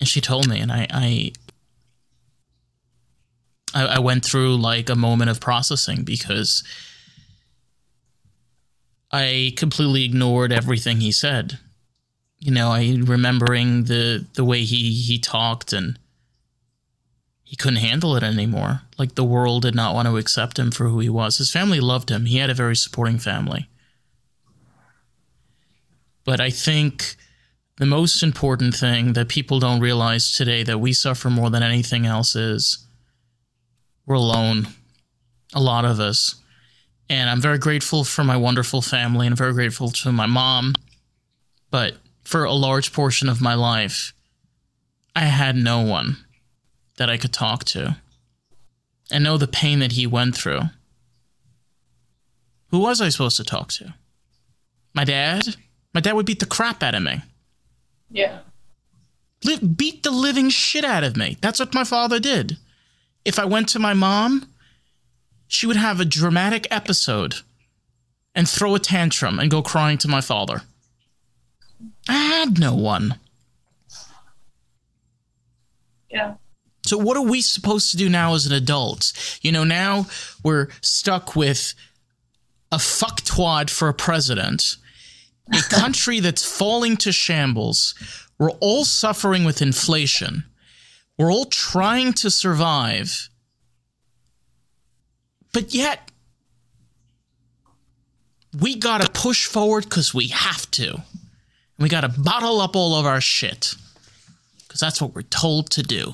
And 0.00 0.08
she 0.08 0.20
told 0.20 0.48
me, 0.48 0.60
and 0.60 0.70
I, 0.70 0.86
I, 0.90 1.32
I, 3.74 3.86
I 3.86 3.98
went 3.98 4.24
through 4.24 4.56
like 4.56 4.88
a 4.88 4.94
moment 4.94 5.30
of 5.30 5.40
processing 5.40 6.02
because 6.02 6.62
I 9.10 9.54
completely 9.56 10.04
ignored 10.04 10.52
everything 10.52 11.00
he 11.00 11.12
said. 11.12 11.58
You 12.40 12.52
know, 12.52 12.70
I 12.70 12.98
remembering 13.00 13.84
the 13.84 14.26
the 14.34 14.44
way 14.44 14.62
he 14.62 14.92
he 14.92 15.18
talked 15.18 15.72
and 15.72 15.98
he 17.42 17.56
couldn't 17.56 17.78
handle 17.78 18.14
it 18.14 18.22
anymore. 18.22 18.82
Like 18.98 19.14
the 19.14 19.24
world 19.24 19.62
did 19.62 19.74
not 19.74 19.94
want 19.94 20.06
to 20.06 20.18
accept 20.18 20.58
him 20.58 20.70
for 20.70 20.88
who 20.88 21.00
he 21.00 21.08
was. 21.08 21.38
His 21.38 21.50
family 21.50 21.80
loved 21.80 22.10
him. 22.10 22.26
He 22.26 22.36
had 22.36 22.50
a 22.50 22.54
very 22.54 22.76
supporting 22.76 23.18
family. 23.18 23.68
But 26.24 26.40
I 26.40 26.50
think 26.50 27.16
the 27.78 27.86
most 27.86 28.22
important 28.22 28.74
thing 28.74 29.14
that 29.14 29.28
people 29.28 29.60
don't 29.60 29.80
realize 29.80 30.34
today 30.34 30.62
that 30.64 30.78
we 30.78 30.92
suffer 30.92 31.30
more 31.30 31.48
than 31.48 31.62
anything 31.62 32.04
else 32.04 32.36
is 32.36 32.86
we're 34.04 34.16
alone. 34.16 34.68
A 35.54 35.60
lot 35.60 35.86
of 35.86 36.00
us. 36.00 36.34
And 37.08 37.30
I'm 37.30 37.40
very 37.40 37.58
grateful 37.58 38.04
for 38.04 38.24
my 38.24 38.36
wonderful 38.36 38.82
family 38.82 39.26
and 39.26 39.36
very 39.36 39.54
grateful 39.54 39.88
to 39.90 40.12
my 40.12 40.26
mom. 40.26 40.74
But 41.70 41.94
for 42.28 42.44
a 42.44 42.52
large 42.52 42.92
portion 42.92 43.26
of 43.26 43.40
my 43.40 43.54
life, 43.54 44.12
I 45.16 45.20
had 45.20 45.56
no 45.56 45.80
one 45.80 46.18
that 46.98 47.08
I 47.08 47.16
could 47.16 47.32
talk 47.32 47.64
to 47.72 47.96
and 49.10 49.24
know 49.24 49.38
the 49.38 49.48
pain 49.48 49.78
that 49.78 49.92
he 49.92 50.06
went 50.06 50.36
through. 50.36 50.60
Who 52.66 52.80
was 52.80 53.00
I 53.00 53.08
supposed 53.08 53.38
to 53.38 53.44
talk 53.44 53.72
to? 53.72 53.94
My 54.92 55.04
dad? 55.04 55.56
My 55.94 56.02
dad 56.02 56.12
would 56.12 56.26
beat 56.26 56.40
the 56.40 56.44
crap 56.44 56.82
out 56.82 56.94
of 56.94 57.02
me. 57.02 57.22
Yeah. 58.10 58.40
Li- 59.42 59.60
beat 59.64 60.02
the 60.02 60.10
living 60.10 60.50
shit 60.50 60.84
out 60.84 61.04
of 61.04 61.16
me. 61.16 61.38
That's 61.40 61.60
what 61.60 61.72
my 61.72 61.84
father 61.84 62.20
did. 62.20 62.58
If 63.24 63.38
I 63.38 63.46
went 63.46 63.70
to 63.70 63.78
my 63.78 63.94
mom, 63.94 64.52
she 65.46 65.66
would 65.66 65.76
have 65.76 65.98
a 65.98 66.04
dramatic 66.04 66.66
episode 66.70 67.36
and 68.34 68.46
throw 68.46 68.74
a 68.74 68.78
tantrum 68.78 69.38
and 69.38 69.50
go 69.50 69.62
crying 69.62 69.96
to 69.96 70.08
my 70.08 70.20
father. 70.20 70.60
I 72.08 72.14
had 72.14 72.58
no 72.58 72.74
one. 72.74 73.18
Yeah. 76.10 76.34
So 76.86 76.96
what 76.96 77.18
are 77.18 77.22
we 77.22 77.42
supposed 77.42 77.90
to 77.90 77.98
do 77.98 78.08
now 78.08 78.34
as 78.34 78.46
an 78.46 78.52
adult? 78.52 79.12
You 79.42 79.52
know, 79.52 79.64
now 79.64 80.06
we're 80.42 80.68
stuck 80.80 81.36
with 81.36 81.74
a 82.72 82.76
fucktwad 82.78 83.68
for 83.68 83.88
a 83.88 83.94
president, 83.94 84.76
a 85.52 85.60
country 85.70 86.20
that's 86.20 86.44
falling 86.44 86.96
to 86.98 87.12
shambles. 87.12 87.94
We're 88.38 88.52
all 88.52 88.86
suffering 88.86 89.44
with 89.44 89.60
inflation. 89.60 90.44
We're 91.18 91.32
all 91.32 91.44
trying 91.46 92.14
to 92.14 92.30
survive. 92.30 93.28
But 95.52 95.74
yet, 95.74 96.10
we 98.58 98.76
gotta 98.76 99.10
push 99.10 99.46
forward 99.46 99.84
because 99.84 100.14
we 100.14 100.28
have 100.28 100.70
to. 100.72 101.02
And 101.78 101.84
we 101.84 101.88
gotta 101.88 102.08
bottle 102.08 102.60
up 102.60 102.74
all 102.74 102.96
of 102.96 103.06
our 103.06 103.20
shit. 103.20 103.74
Because 104.66 104.80
that's 104.80 105.00
what 105.00 105.14
we're 105.14 105.22
told 105.22 105.70
to 105.70 105.82
do. 105.82 106.12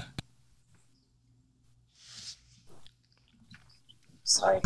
Sorry. 4.24 4.60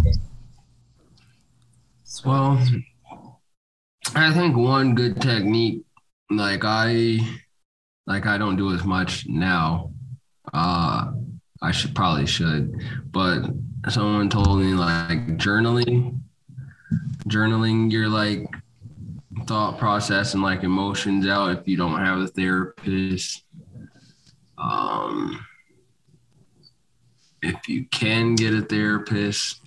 Well, 2.25 2.59
I 4.15 4.33
think 4.33 4.57
one 4.57 4.95
good 4.95 5.21
technique, 5.21 5.85
like 6.31 6.65
I, 6.65 7.19
like 8.07 8.27
I 8.27 8.39
don't 8.39 8.57
do 8.57 8.75
as 8.75 8.85
much 8.85 9.27
now. 9.29 9.93
Uh, 10.53 11.13
I 11.63 11.71
should 11.71 11.95
probably 11.95 12.27
should, 12.27 12.75
but 13.11 13.43
someone 13.89 14.31
told 14.31 14.61
me 14.61 14.75
like 14.75 15.37
journaling, 15.37 16.21
journaling 17.27 17.93
your 17.93 18.09
like 18.09 18.47
thought 19.49 19.79
process 19.79 20.35
and 20.35 20.43
like 20.43 20.63
emotions 20.63 21.27
out 21.27 21.51
if 21.59 21.67
you 21.67 21.77
don't 21.77 21.99
have 21.99 22.19
a 22.19 22.29
therapist. 22.29 23.45
Um, 24.59 25.45
if 27.41 27.67
you 27.67 27.87
can 27.87 28.35
get 28.35 28.53
a 28.53 28.61
therapist, 28.61 29.63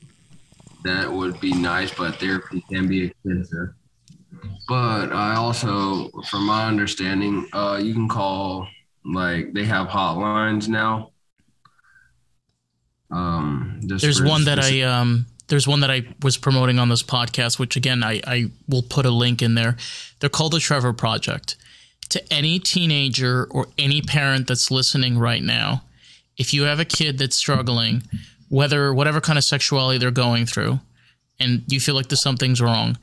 that 0.84 1.12
would 1.12 1.40
be 1.40 1.54
nice, 1.54 1.92
but 1.94 2.16
therapy 2.18 2.64
can 2.70 2.88
be 2.88 3.06
expensive. 3.06 3.70
But 4.68 5.12
I 5.12 5.36
also, 5.36 6.10
from 6.30 6.46
my 6.46 6.66
understanding, 6.68 7.48
uh, 7.52 7.80
you 7.82 7.94
can 7.94 8.08
call 8.08 8.68
like 9.04 9.54
they 9.54 9.66
have 9.66 9.88
hotlines 9.88 10.68
now. 10.68 11.12
Um, 13.12 13.80
There's 13.84 14.22
one 14.22 14.46
that 14.46 14.60
I 14.60 14.82
um 14.82 15.26
there's 15.52 15.68
one 15.68 15.82
that 15.82 15.92
I 15.92 16.06
was 16.24 16.38
promoting 16.38 16.80
on 16.80 16.88
this 16.88 17.04
podcast, 17.04 17.60
which 17.60 17.76
again 17.76 18.04
I, 18.04 18.22
I 18.26 18.52
will 18.70 18.84
put 18.84 19.06
a 19.06 19.12
link 19.12 19.42
in 19.42 19.54
there. 19.54 19.76
They're 20.20 20.30
called 20.30 20.54
the 20.54 20.60
Trevor 20.60 20.94
Project. 20.94 21.58
To 22.12 22.34
any 22.34 22.58
teenager 22.58 23.48
or 23.52 23.68
any 23.78 24.02
parent 24.02 24.48
that's 24.48 24.72
listening 24.72 25.18
right 25.18 25.44
now, 25.44 25.84
if 26.38 26.54
you 26.54 26.64
have 26.64 26.80
a 26.80 26.86
kid 26.86 27.18
that's 27.18 27.36
struggling, 27.36 28.04
whether 28.48 28.94
whatever 28.94 29.20
kind 29.20 29.38
of 29.38 29.44
sexuality 29.44 29.98
they're 29.98 30.10
going 30.10 30.46
through, 30.46 30.80
and 31.38 31.64
you 31.68 31.82
feel 31.82 31.96
like 31.96 32.08
there's 32.08 32.22
something's 32.22 32.62
wrong, 32.62 32.98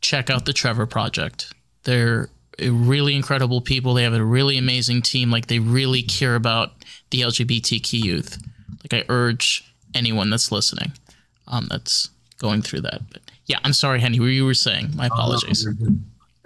check 0.00 0.30
out 0.30 0.46
the 0.46 0.54
Trevor 0.54 0.86
Project. 0.86 1.52
They're 1.82 2.30
really 2.58 3.14
incredible 3.14 3.60
people. 3.60 3.92
They 3.92 4.04
have 4.04 4.14
a 4.14 4.24
really 4.24 4.56
amazing 4.56 5.02
team. 5.02 5.30
Like 5.30 5.48
they 5.48 5.58
really 5.58 6.02
care 6.02 6.34
about 6.34 6.72
the 7.10 7.20
LGBTQ 7.20 7.92
youth. 8.02 8.38
Like 8.82 9.02
I 9.02 9.12
urge 9.12 9.70
anyone 9.94 10.30
that's 10.30 10.50
listening, 10.50 10.92
um, 11.48 11.66
that's 11.70 12.10
going 12.38 12.62
through 12.62 12.82
that. 12.82 13.00
But 13.10 13.22
yeah, 13.46 13.58
I'm 13.64 13.72
sorry, 13.72 14.00
Henny. 14.00 14.20
What 14.20 14.26
you 14.26 14.44
were 14.44 14.54
saying? 14.54 14.92
My 14.94 15.06
apologies. 15.06 15.66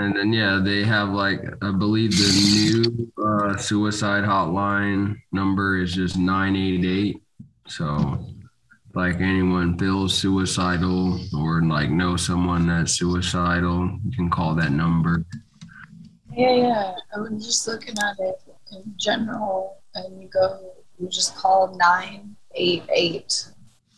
And 0.00 0.16
then 0.16 0.32
yeah, 0.32 0.60
they 0.62 0.84
have 0.84 1.08
like 1.08 1.40
I 1.62 1.72
believe 1.72 2.12
the 2.12 2.30
new 2.54 3.12
uh, 3.22 3.56
suicide 3.56 4.24
hotline 4.24 5.20
number 5.32 5.78
is 5.78 5.92
just 5.92 6.16
nine 6.16 6.54
eight 6.54 6.84
eight. 6.84 7.22
So 7.66 8.24
like 8.94 9.20
anyone 9.20 9.78
feels 9.78 10.16
suicidal 10.16 11.20
or 11.36 11.62
like 11.62 11.90
know 11.90 12.16
someone 12.16 12.66
that's 12.66 12.92
suicidal, 12.92 13.98
you 14.04 14.16
can 14.16 14.30
call 14.30 14.54
that 14.54 14.72
number. 14.72 15.24
Yeah, 16.32 16.54
yeah. 16.54 16.94
I 17.14 17.20
was 17.20 17.44
just 17.44 17.66
looking 17.66 17.94
at 17.98 18.16
it 18.18 18.40
in 18.72 18.94
general, 18.96 19.78
and 19.94 20.22
you 20.22 20.28
go, 20.28 20.72
you 20.98 21.08
just 21.08 21.36
call 21.36 21.76
988. 21.76 23.48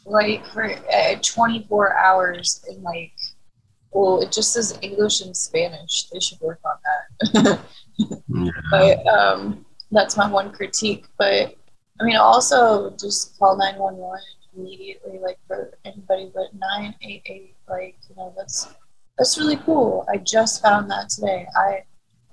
Like 0.07 0.45
for 0.47 0.65
uh, 0.65 1.17
24 1.23 1.97
hours, 1.97 2.65
and 2.69 2.83
like, 2.83 3.13
well, 3.93 4.21
it 4.21 4.33
just 4.33 4.53
says 4.53 4.79
English 4.83 5.21
and 5.21 5.37
Spanish. 5.37 6.09
They 6.11 6.21
should 6.21 6.41
work 6.41 6.61
on 6.65 6.77
that. 6.85 7.61
Yeah. 8.33 8.51
but 8.71 9.07
um, 9.09 9.67
that's 9.91 10.17
my 10.17 10.27
one 10.31 10.53
critique. 10.53 11.05
But 11.19 11.55
I 12.01 12.05
mean, 12.05 12.17
also 12.17 12.91
just 12.99 13.39
call 13.39 13.59
911 13.59 14.21
immediately, 14.57 15.19
like 15.19 15.39
for 15.47 15.77
anybody, 15.85 16.31
but 16.35 16.55
988, 16.55 17.55
like, 17.69 17.97
you 18.09 18.17
know, 18.17 18.33
that's 18.37 18.69
that's 19.19 19.37
really 19.37 19.57
cool. 19.57 20.07
I 20.13 20.17
just 20.17 20.63
found 20.63 20.91
that 20.91 21.11
today. 21.11 21.47
I 21.55 21.85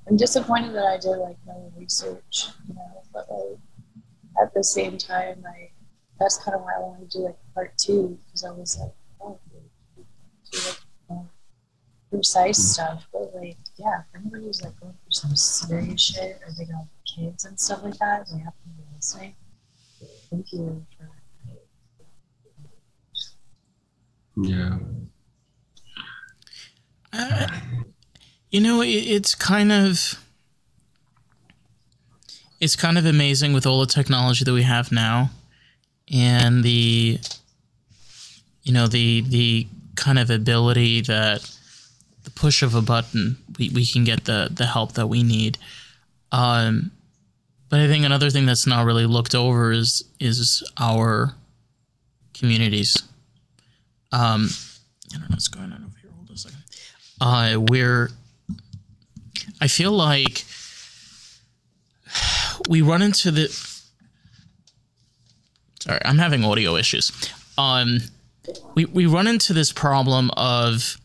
I'm 0.07 0.15
disappointed 0.15 0.73
that 0.73 0.85
I 0.85 0.97
did 0.97 1.17
like 1.17 1.37
no 1.45 1.71
research, 1.77 2.47
you 2.67 2.75
know, 2.75 3.01
but 3.13 3.29
like 3.29 3.59
at 4.41 4.53
the 4.53 4.63
same 4.63 4.97
time, 4.97 5.43
I 5.45 5.69
that's 6.19 6.37
kind 6.37 6.55
of 6.55 6.61
why 6.61 6.73
I 6.75 6.79
want 6.79 7.09
to 7.09 7.17
do 7.17 7.23
like 7.23 7.37
part 7.53 7.77
two 7.77 8.17
because 8.25 8.43
I 8.43 8.51
was 8.51 8.77
like, 8.79 8.91
oh, 9.21 9.39
do 10.51 10.59
like 10.65 10.79
more 11.09 11.25
precise 12.09 12.57
stuff. 12.57 13.07
But 13.11 13.33
like, 13.35 13.57
yeah, 13.77 14.01
if 14.01 14.21
anybody 14.21 14.45
who's 14.45 14.61
like 14.61 14.79
going 14.79 14.93
through 14.93 15.11
some 15.11 15.35
serious 15.35 16.01
shit 16.01 16.39
or 16.45 16.51
they 16.57 16.65
got 16.65 16.85
kids 17.05 17.45
and 17.45 17.59
stuff 17.59 17.83
like 17.83 17.97
that, 17.97 18.27
they 18.31 18.39
have 18.39 18.53
to 18.53 18.69
be 18.69 18.83
listening. 18.95 19.35
Thank 20.29 20.53
you 20.53 20.85
for. 20.97 21.09
Yeah. 24.39 24.77
Uh, 27.11 27.47
you 28.51 28.61
know, 28.61 28.81
it, 28.81 28.87
it's 28.89 29.33
kind 29.33 29.71
of 29.71 30.19
it's 32.59 32.75
kind 32.75 32.97
of 32.97 33.05
amazing 33.05 33.53
with 33.53 33.65
all 33.65 33.79
the 33.79 33.85
technology 33.85 34.43
that 34.43 34.53
we 34.53 34.63
have 34.63 34.91
now, 34.91 35.29
and 36.13 36.63
the 36.63 37.19
you 38.63 38.73
know 38.73 38.87
the 38.87 39.21
the 39.21 39.67
kind 39.95 40.19
of 40.19 40.29
ability 40.29 41.01
that 41.01 41.49
the 42.23 42.31
push 42.31 42.61
of 42.61 42.75
a 42.75 42.81
button, 42.81 43.37
we, 43.57 43.69
we 43.69 43.85
can 43.85 44.03
get 44.03 44.25
the 44.25 44.49
the 44.51 44.65
help 44.65 44.93
that 44.93 45.07
we 45.07 45.23
need. 45.23 45.57
Um, 46.31 46.91
but 47.69 47.79
I 47.79 47.87
think 47.87 48.05
another 48.05 48.29
thing 48.29 48.45
that's 48.45 48.67
not 48.67 48.85
really 48.85 49.05
looked 49.05 49.35
over 49.35 49.71
is 49.71 50.03
is 50.19 50.69
our 50.77 51.35
communities. 52.33 52.95
Um, 54.11 54.49
I 55.13 55.17
don't 55.17 55.21
know 55.21 55.27
what's 55.31 55.47
going 55.47 55.71
on 55.71 55.83
over 55.83 55.97
here. 56.01 56.11
Hold 56.15 56.29
on 56.29 56.35
a 56.35 56.37
second. 56.37 56.63
Uh, 57.19 57.59
we're 57.69 58.09
I 59.59 59.67
feel 59.67 59.91
like 59.91 60.45
we 62.69 62.81
run 62.81 63.01
into 63.01 63.31
the. 63.31 63.76
Sorry, 65.87 66.01
I'm 66.03 66.17
having 66.17 66.43
audio 66.43 66.75
issues. 66.75 67.11
Um, 67.57 67.99
we 68.75 68.83
we 68.85 69.05
run 69.05 69.25
into 69.25 69.53
this 69.53 69.71
problem 69.71 70.29
of 70.35 70.99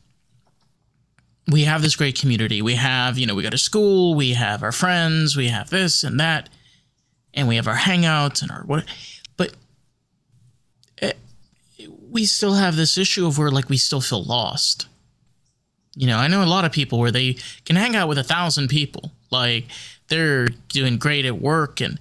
we 1.48 1.64
have 1.64 1.82
this 1.82 1.94
great 1.94 2.18
community. 2.18 2.62
We 2.62 2.74
have, 2.74 3.16
you 3.16 3.26
know, 3.26 3.36
we 3.36 3.44
go 3.44 3.50
to 3.50 3.58
school, 3.58 4.14
we 4.16 4.32
have 4.32 4.64
our 4.64 4.72
friends, 4.72 5.36
we 5.36 5.48
have 5.48 5.70
this 5.70 6.02
and 6.02 6.18
that, 6.18 6.48
and 7.32 7.46
we 7.46 7.56
have 7.56 7.68
our 7.68 7.76
hangouts 7.76 8.42
and 8.42 8.50
our 8.50 8.62
what. 8.64 8.84
But 9.36 9.54
it, 10.98 11.16
we 12.10 12.24
still 12.24 12.54
have 12.54 12.74
this 12.74 12.98
issue 12.98 13.24
of 13.24 13.38
where 13.38 13.52
like 13.52 13.68
we 13.68 13.76
still 13.76 14.00
feel 14.00 14.24
lost. 14.24 14.88
You 15.94 16.08
know, 16.08 16.16
I 16.16 16.26
know 16.26 16.42
a 16.42 16.46
lot 16.46 16.64
of 16.64 16.72
people 16.72 16.98
where 16.98 17.12
they 17.12 17.36
can 17.64 17.76
hang 17.76 17.94
out 17.94 18.08
with 18.08 18.18
a 18.18 18.24
thousand 18.24 18.66
people, 18.66 19.12
like 19.30 19.66
they're 20.08 20.48
doing 20.68 20.98
great 20.98 21.24
at 21.24 21.40
work, 21.40 21.80
and 21.80 22.00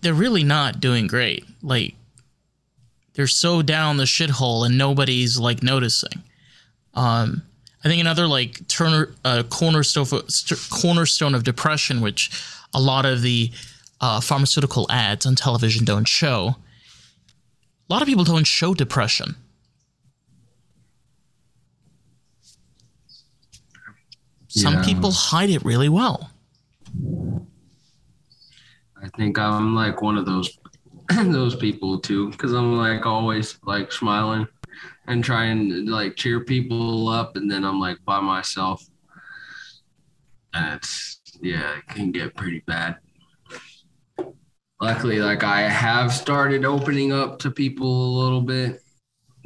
they're 0.00 0.14
really 0.14 0.44
not 0.44 0.80
doing 0.80 1.06
great. 1.06 1.44
Like 1.62 1.94
they're 3.14 3.26
so 3.26 3.62
down 3.62 3.96
the 3.96 4.04
shithole, 4.04 4.64
and 4.66 4.76
nobody's 4.78 5.38
like 5.38 5.62
noticing. 5.62 6.22
Um, 6.94 7.42
I 7.84 7.88
think 7.88 8.00
another 8.00 8.26
like 8.26 8.66
Turner 8.68 9.14
uh, 9.24 9.42
cornerstone 9.48 10.06
cornerstone 10.70 11.34
of 11.34 11.44
depression, 11.44 12.00
which 12.00 12.30
a 12.74 12.80
lot 12.80 13.04
of 13.06 13.22
the 13.22 13.50
uh, 14.00 14.20
pharmaceutical 14.20 14.86
ads 14.90 15.26
on 15.26 15.34
television 15.34 15.84
don't 15.84 16.06
show. 16.08 16.56
A 17.88 17.92
lot 17.92 18.02
of 18.02 18.08
people 18.08 18.24
don't 18.24 18.46
show 18.46 18.74
depression. 18.74 19.36
Some 24.48 24.74
Yeah. 24.74 24.84
people 24.84 25.12
hide 25.12 25.50
it 25.50 25.64
really 25.64 25.88
well. 25.88 26.30
I 29.02 29.08
think 29.16 29.38
I'm 29.38 29.74
like 29.74 30.02
one 30.02 30.16
of 30.16 30.26
those 30.26 30.58
those 31.08 31.56
people 31.56 31.98
too, 31.98 32.30
because 32.30 32.52
I'm 32.52 32.76
like 32.76 33.06
always 33.06 33.58
like 33.64 33.92
smiling 33.92 34.46
and 35.06 35.24
trying 35.24 35.70
to 35.70 35.90
like 35.90 36.16
cheer 36.16 36.44
people 36.44 37.08
up, 37.08 37.36
and 37.36 37.50
then 37.50 37.64
I'm 37.64 37.80
like 37.80 37.98
by 38.04 38.20
myself. 38.20 38.84
And 40.54 40.74
it's 40.74 41.20
yeah, 41.40 41.78
it 41.78 41.86
can 41.88 42.12
get 42.12 42.34
pretty 42.34 42.62
bad. 42.66 42.96
Luckily, 44.80 45.20
like 45.20 45.44
I 45.44 45.62
have 45.62 46.12
started 46.12 46.64
opening 46.64 47.12
up 47.12 47.38
to 47.40 47.50
people 47.50 47.88
a 47.88 48.14
little 48.22 48.42
bit, 48.42 48.80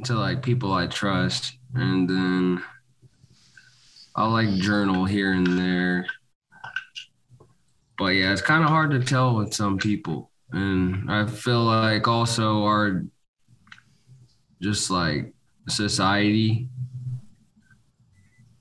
to 0.05 0.15
like 0.15 0.43
people 0.43 0.73
I 0.73 0.87
trust, 0.87 1.57
and 1.75 2.09
then 2.09 2.63
I'll 4.15 4.31
like 4.31 4.49
journal 4.55 5.05
here 5.05 5.33
and 5.33 5.47
there 5.57 6.07
but 7.97 8.07
yeah, 8.07 8.31
it's 8.31 8.41
kind 8.41 8.63
of 8.63 8.69
hard 8.69 8.91
to 8.91 8.99
tell 9.03 9.35
with 9.35 9.53
some 9.53 9.77
people. 9.77 10.31
And 10.51 11.11
I 11.11 11.25
feel 11.25 11.63
like 11.63 12.07
also 12.07 12.63
our 12.63 13.03
just 14.61 14.89
like 14.89 15.33
society, 15.67 16.69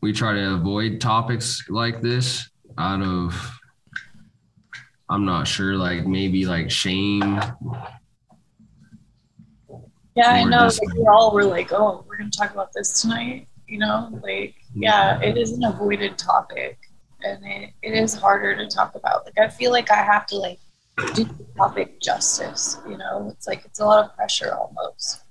we 0.01 0.13
try 0.13 0.33
to 0.35 0.55
avoid 0.55 1.01
topics 1.01 1.65
like 1.69 2.01
this 2.03 2.49
out 2.79 3.03
of, 3.03 3.59
I'm 5.09 5.25
not 5.25 5.47
sure, 5.47 5.77
like 5.77 6.07
maybe 6.07 6.45
like 6.47 6.71
shame. 6.71 7.41
Yeah, 10.15 10.29
I 10.31 10.45
know. 10.45 10.65
just- 10.65 10.85
Like, 10.85 10.95
we 10.95 11.07
all 11.07 11.33
were 11.33 11.45
like, 11.45 11.73
"Oh, 11.73 12.05
we're 12.07 12.19
going 12.19 12.31
to 12.31 12.39
talk 12.39 12.53
about 12.53 12.71
this 12.75 13.01
tonight." 13.01 13.49
You 13.67 13.79
know, 13.79 14.21
like, 14.23 14.55
yeah, 14.75 15.19
it 15.23 15.39
is 15.39 15.53
an 15.53 15.65
avoided 15.65 16.19
topic, 16.19 16.79
and 17.25 17.45
it, 17.45 17.71
it 17.83 17.95
is 17.95 18.15
harder 18.15 18.57
to 18.57 18.67
talk 18.69 18.95
about. 18.95 19.25
Like, 19.25 19.39
I 19.39 19.49
feel 19.49 19.71
like 19.71 19.91
I 19.91 20.03
have 20.03 20.27
to 20.29 20.37
like 20.37 20.59
do 21.15 21.25
the 21.25 21.47
topic 21.57 22.01
justice. 22.01 22.79
You 22.89 22.99
know, 22.99 23.29
it's 23.33 23.47
like 23.47 23.65
it's 23.65 23.81
a 23.81 23.85
lot 23.85 24.05
of 24.05 24.15
pressure 24.17 24.55
almost. 24.55 25.23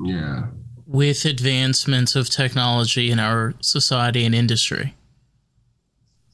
Yeah. 0.00 0.46
with 0.86 1.24
advancements 1.24 2.14
of 2.14 2.30
technology 2.30 3.10
in 3.10 3.18
our 3.18 3.54
society 3.60 4.24
and 4.24 4.32
industry, 4.34 4.94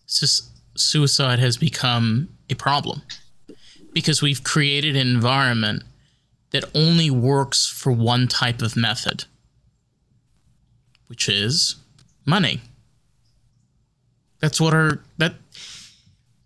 sus- 0.07 0.51
suicide 0.77 1.39
has 1.39 1.57
become 1.57 2.29
a 2.51 2.55
problem 2.55 3.03
because 3.95 4.21
we've 4.21 4.45
created 4.45 4.97
an 4.97 5.09
environment 5.09 5.83
that 6.51 6.65
only 6.75 7.11
works 7.11 7.67
for 7.67 7.91
one 7.91 8.29
type 8.29 8.61
of 8.61 8.77
method, 8.77 9.25
which 11.07 11.29
is 11.29 11.77
money. 12.27 12.61
That's 14.45 14.61
what 14.61 14.75
our 14.75 14.99
that 15.17 15.37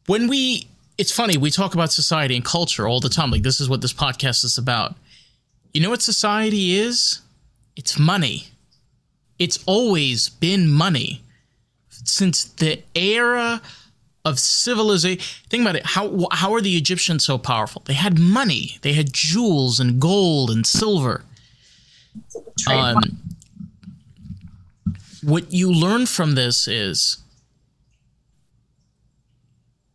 when 0.06 0.28
we 0.28 0.68
it's 0.98 1.10
funny 1.10 1.36
we 1.36 1.50
talk 1.50 1.74
about 1.74 1.90
society 1.90 2.36
and 2.36 2.44
culture 2.44 2.86
all 2.86 3.00
the 3.00 3.08
time 3.08 3.32
like 3.32 3.42
this 3.42 3.60
is 3.60 3.68
what 3.68 3.80
this 3.80 3.92
podcast 3.92 4.44
is 4.44 4.56
about. 4.56 4.94
You 5.74 5.80
know 5.80 5.90
what 5.90 6.00
society 6.00 6.76
is? 6.76 7.22
It's 7.74 7.98
money. 7.98 8.50
It's 9.40 9.58
always 9.66 10.28
been 10.28 10.68
money 10.68 11.22
since 11.88 12.44
the 12.44 12.84
era 12.94 13.60
of 14.24 14.38
civilization. 14.38 15.20
Think 15.50 15.62
about 15.62 15.74
it. 15.74 15.84
How 15.84 16.28
how 16.30 16.54
are 16.54 16.60
the 16.60 16.76
Egyptians 16.76 17.24
so 17.24 17.36
powerful? 17.36 17.82
They 17.84 17.94
had 17.94 18.16
money. 18.16 18.78
They 18.82 18.92
had 18.92 19.12
jewels 19.12 19.80
and 19.80 20.00
gold 20.00 20.50
and 20.50 20.64
silver. 20.64 21.24
It's 22.26 22.36
like 22.36 22.46
a 22.46 22.52
trademark. 22.60 22.96
Um, 23.06 23.18
what 25.24 25.52
you 25.52 25.72
learn 25.72 26.06
from 26.06 26.36
this 26.36 26.68
is 26.68 27.16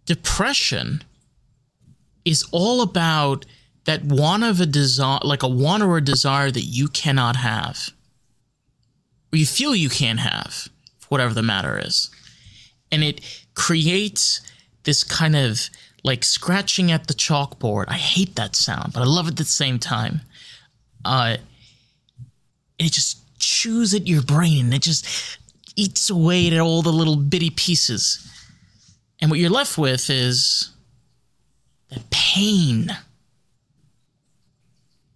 depression 0.06 1.04
is 2.26 2.46
all 2.52 2.82
about 2.82 3.46
that 3.86 4.04
want 4.04 4.44
of 4.44 4.60
a 4.62 4.66
desire, 4.66 5.20
like 5.24 5.44
a 5.44 5.48
want 5.48 5.84
or 5.84 5.98
a 5.98 6.04
desire 6.04 6.52
that 6.52 6.62
you 6.64 6.88
cannot 6.88 7.36
have, 7.36 7.90
or 9.32 9.38
you 9.38 9.46
feel 9.46 9.76
you 9.76 9.90
can't 9.90 10.20
have, 10.20 10.70
whatever 11.10 11.34
the 11.34 11.44
matter 11.44 11.80
is. 11.84 12.10
And 12.92 13.04
it 13.04 13.22
creates 13.56 14.42
this 14.84 15.04
kind 15.04 15.36
of 15.36 15.70
like 16.04 16.24
scratching 16.24 16.92
at 16.92 17.08
the 17.08 17.14
chalkboard. 17.14 17.86
I 17.88 17.94
hate 17.94 18.36
that 18.36 18.56
sound, 18.56 18.94
but 18.94 19.02
I 19.02 19.06
love 19.06 19.28
it 19.28 19.32
at 19.32 19.38
the 19.38 19.46
same 19.46 19.80
time. 19.80 20.22
Uh, 21.04 21.38
it 22.80 22.92
just 22.92 23.20
chews 23.40 23.94
at 23.94 24.08
your 24.08 24.22
brain 24.22 24.72
it 24.72 24.82
just 24.82 25.06
eats 25.76 26.10
away 26.10 26.48
at 26.48 26.60
all 26.60 26.82
the 26.82 26.92
little 26.92 27.16
bitty 27.16 27.50
pieces. 27.50 28.30
And 29.24 29.32
what 29.32 29.40
you're 29.40 29.50
left 29.50 29.78
with 29.78 30.10
is 30.10 30.72
the 31.88 32.02
pain. 32.12 32.90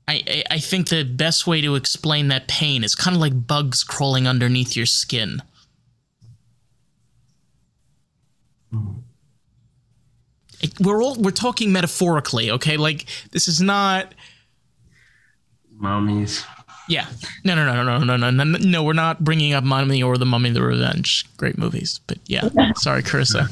I, 0.07 0.23
I, 0.25 0.43
I 0.51 0.59
think 0.59 0.87
the 0.87 1.03
best 1.03 1.45
way 1.45 1.59
to 1.59 1.75
explain 1.75 2.29
that 2.29 2.47
pain 2.47 2.85
is 2.85 2.95
kind 2.95 3.13
of 3.17 3.19
like 3.19 3.45
bugs 3.47 3.83
crawling 3.83 4.25
underneath 4.25 4.77
your 4.77 4.85
skin. 4.85 5.41
It- 10.61 10.79
we're 10.79 11.03
all 11.03 11.15
we're 11.15 11.31
talking 11.31 11.73
metaphorically, 11.73 12.49
okay? 12.51 12.77
Like 12.77 13.05
this 13.31 13.49
is 13.49 13.61
not 13.61 14.13
mummies. 15.77 16.45
yeah. 16.87 17.07
No, 17.43 17.55
no, 17.55 17.65
no, 17.65 17.83
no, 17.83 17.97
no, 17.99 18.15
no, 18.15 18.29
no, 18.29 18.43
no. 18.43 18.57
No, 18.57 18.83
we're 18.83 18.93
not 18.93 19.21
bringing 19.23 19.51
up 19.53 19.65
Mummy 19.65 20.01
or 20.01 20.17
The 20.17 20.25
Mummy 20.25 20.49
the 20.51 20.61
Revenge. 20.61 21.25
Great 21.37 21.57
movies, 21.57 21.99
but 22.07 22.19
yeah. 22.25 22.47
Sorry, 22.77 23.03
Carissa. 23.03 23.49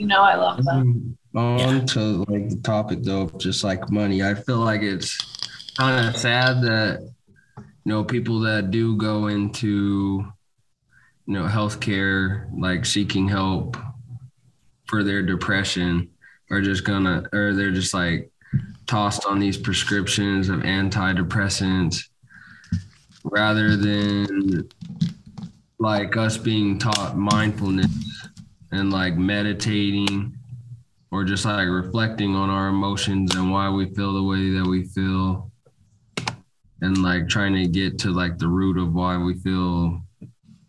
You 0.00 0.06
know, 0.06 0.22
I 0.22 0.34
love 0.34 0.64
them. 0.64 1.16
Mm-hmm. 1.34 1.38
On 1.38 1.58
Yeah. 1.58 1.84
to 1.84 2.00
like 2.26 2.48
the 2.48 2.60
topic 2.64 3.02
though, 3.02 3.28
just 3.36 3.62
like 3.62 3.90
money. 3.90 4.22
I 4.22 4.34
feel 4.34 4.56
like 4.56 4.80
it's 4.80 5.14
kind 5.76 6.06
of 6.06 6.16
sad 6.16 6.62
that 6.62 7.00
you 7.56 7.64
know 7.84 8.02
people 8.02 8.40
that 8.40 8.70
do 8.70 8.96
go 8.96 9.26
into 9.26 10.24
you 11.26 11.32
know 11.34 11.44
healthcare, 11.44 12.48
like 12.58 12.86
seeking 12.86 13.28
help 13.28 13.76
for 14.86 15.04
their 15.04 15.22
depression, 15.22 16.08
are 16.50 16.62
just 16.62 16.84
gonna 16.84 17.24
or 17.34 17.52
they're 17.52 17.70
just 17.70 17.92
like 17.92 18.30
tossed 18.86 19.26
on 19.26 19.38
these 19.38 19.58
prescriptions 19.58 20.48
of 20.48 20.60
antidepressants 20.60 22.08
rather 23.22 23.76
than 23.76 24.66
like 25.78 26.16
us 26.16 26.38
being 26.38 26.78
taught 26.78 27.16
mindfulness 27.16 27.86
and 28.72 28.92
like 28.92 29.16
meditating 29.16 30.36
or 31.10 31.24
just 31.24 31.44
like 31.44 31.68
reflecting 31.68 32.36
on 32.36 32.50
our 32.50 32.68
emotions 32.68 33.34
and 33.34 33.50
why 33.50 33.68
we 33.68 33.92
feel 33.94 34.14
the 34.14 34.22
way 34.22 34.50
that 34.50 34.66
we 34.66 34.84
feel 34.84 35.50
and 36.82 37.02
like 37.02 37.28
trying 37.28 37.54
to 37.54 37.66
get 37.66 37.98
to 37.98 38.10
like 38.10 38.38
the 38.38 38.48
root 38.48 38.78
of 38.78 38.94
why 38.94 39.16
we 39.16 39.34
feel 39.34 40.00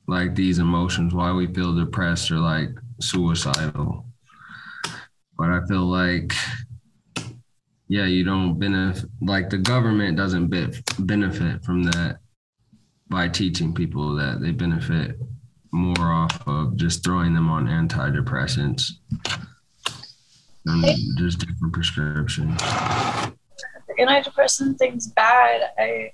like 0.07 0.35
these 0.35 0.59
emotions, 0.59 1.13
why 1.13 1.31
we 1.31 1.47
feel 1.47 1.75
depressed 1.75 2.31
or 2.31 2.39
like 2.39 2.69
suicidal. 2.99 4.05
But 5.37 5.49
I 5.49 5.61
feel 5.67 5.85
like, 5.85 6.33
yeah, 7.87 8.05
you 8.05 8.23
don't 8.23 8.59
benefit, 8.59 9.09
like 9.21 9.49
the 9.49 9.57
government 9.57 10.17
doesn't 10.17 10.47
benefit 10.99 11.63
from 11.63 11.83
that 11.83 12.17
by 13.09 13.27
teaching 13.27 13.73
people 13.73 14.15
that 14.15 14.41
they 14.41 14.51
benefit 14.51 15.17
more 15.71 16.11
off 16.11 16.45
of 16.47 16.75
just 16.75 17.03
throwing 17.03 17.33
them 17.33 17.49
on 17.49 17.67
antidepressants 17.67 18.91
and 20.65 21.17
just 21.17 21.39
different 21.39 21.73
prescriptions. 21.73 22.57
The 22.61 23.95
antidepressant 23.99 24.77
thing's 24.77 25.07
bad. 25.07 25.71
I 25.77 26.11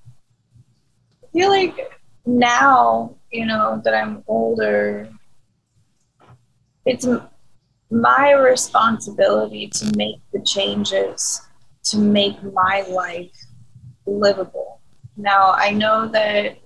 feel 1.33 1.49
like 1.49 1.99
now, 2.25 3.15
you 3.31 3.45
know, 3.45 3.81
that 3.83 3.93
I'm 3.93 4.23
older, 4.27 5.09
it's 6.85 7.07
my 7.89 8.31
responsibility 8.31 9.67
to 9.67 9.91
make 9.95 10.17
the 10.33 10.41
changes 10.41 11.41
to 11.83 11.97
make 11.97 12.41
my 12.43 12.85
life 12.89 13.31
livable. 14.05 14.81
Now, 15.15 15.53
I 15.53 15.71
know 15.71 16.07
that 16.09 16.57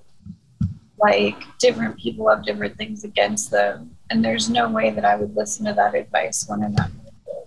like 1.02 1.44
different 1.58 1.98
people 1.98 2.30
have 2.30 2.46
different 2.46 2.78
things 2.78 3.04
against 3.04 3.52
them, 3.52 3.96
and 4.10 4.24
there's 4.24 4.50
no 4.50 4.70
way 4.70 4.92
that 4.92 5.06
I 5.06 5.16
would 5.16 5.36
listen 5.36 5.66
to 5.66 5.74
that 5.74 5.96
advice 5.96 6.46
when 6.48 6.64
I'm 6.64 6.76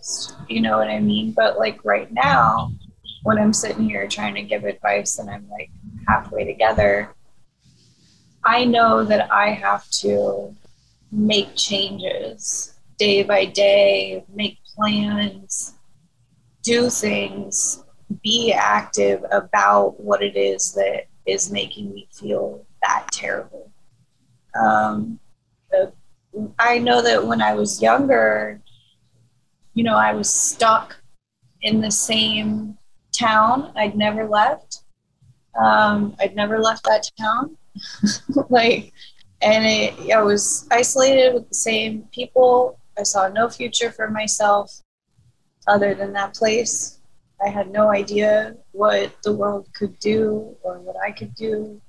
worst. 0.05 0.35
You 0.49 0.61
know 0.61 0.79
what 0.79 0.89
I 0.89 1.01
mean? 1.01 1.33
But 1.33 1.59
like 1.59 1.85
right 1.85 2.13
now, 2.13 2.73
when 3.23 3.39
I'm 3.39 3.53
sitting 3.53 3.89
here 3.89 4.07
trying 4.07 4.35
to 4.35 4.43
give 4.43 4.65
advice 4.65 5.19
and 5.19 5.31
I'm 5.31 5.49
like 5.51 5.71
halfway 6.07 6.45
together, 6.45 7.11
I 8.45 8.65
know 8.65 9.05
that 9.05 9.33
I 9.33 9.51
have 9.51 9.89
to 10.03 10.55
make 11.11 11.55
changes 11.55 12.75
day 12.99 13.23
by 13.23 13.47
day, 13.47 14.25
make 14.35 14.59
plans, 14.75 15.75
do 16.63 16.91
things, 16.91 17.85
be 18.23 18.53
active 18.53 19.25
about 19.31 19.99
what 20.01 20.23
it 20.23 20.37
is 20.37 20.73
that 20.75 21.07
is 21.27 21.51
making 21.51 21.95
me 21.95 22.09
feel 22.13 22.67
that 22.87 23.07
terrible. 23.11 23.71
Um, 24.61 25.19
I 26.59 26.79
know 26.79 27.03
that 27.03 27.27
when 27.27 27.41
I 27.41 27.55
was 27.55 27.81
younger, 27.81 28.61
you 29.75 29.85
know, 29.85 29.97
I 29.97 30.13
was 30.13 30.33
stuck 30.33 30.97
in 31.63 31.81
the 31.81 31.91
same 31.91 32.77
town. 33.13 33.73
I'd 33.77 33.97
never 33.97 34.27
left. 34.29 34.83
Um, 35.61 36.17
I'd 36.21 36.37
never 36.37 36.59
left 36.59 36.85
that 36.85 37.11
town. 37.19 37.57
like, 38.51 38.93
and 39.43 39.65
it, 39.65 40.13
I 40.13 40.23
was 40.23 40.67
isolated 40.71 41.35
with 41.35 41.49
the 41.49 41.55
same 41.55 42.03
people. 42.13 42.79
I 42.99 43.03
saw 43.03 43.29
no 43.29 43.49
future 43.49 43.91
for 43.91 44.11
myself 44.11 44.81
other 45.67 45.95
than 45.95 46.13
that 46.13 46.35
place. 46.35 47.01
I 47.45 47.49
had 47.49 47.71
no 47.71 47.91
idea 47.91 48.57
what 48.73 49.13
the 49.23 49.33
world 49.33 49.69
could 49.75 49.99
do 49.99 50.57
or 50.63 50.79
what 50.79 50.97
I 50.97 51.11
could 51.11 51.35
do 51.35 51.81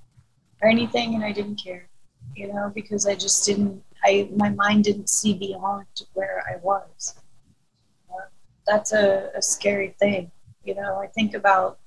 or 0.66 0.68
anything, 0.68 1.14
and 1.14 1.24
I 1.24 1.32
didn't 1.32 1.58
care, 1.58 1.88
you 2.36 2.52
know, 2.52 2.72
because 2.74 3.06
I 3.06 3.14
just 3.16 3.46
didn't. 3.46 3.84
I 4.04 4.30
my 4.36 4.50
mind 4.50 4.84
didn't 4.84 5.10
see 5.10 5.34
beyond 5.34 5.86
where 6.14 6.44
I 6.52 6.58
was. 6.58 7.16
That's 8.68 8.94
a, 8.94 9.30
a 9.36 9.42
scary 9.44 9.96
thing, 10.00 10.32
you 10.64 10.74
know. 10.74 10.98
I 10.98 11.08
think 11.08 11.36
about 11.36 11.78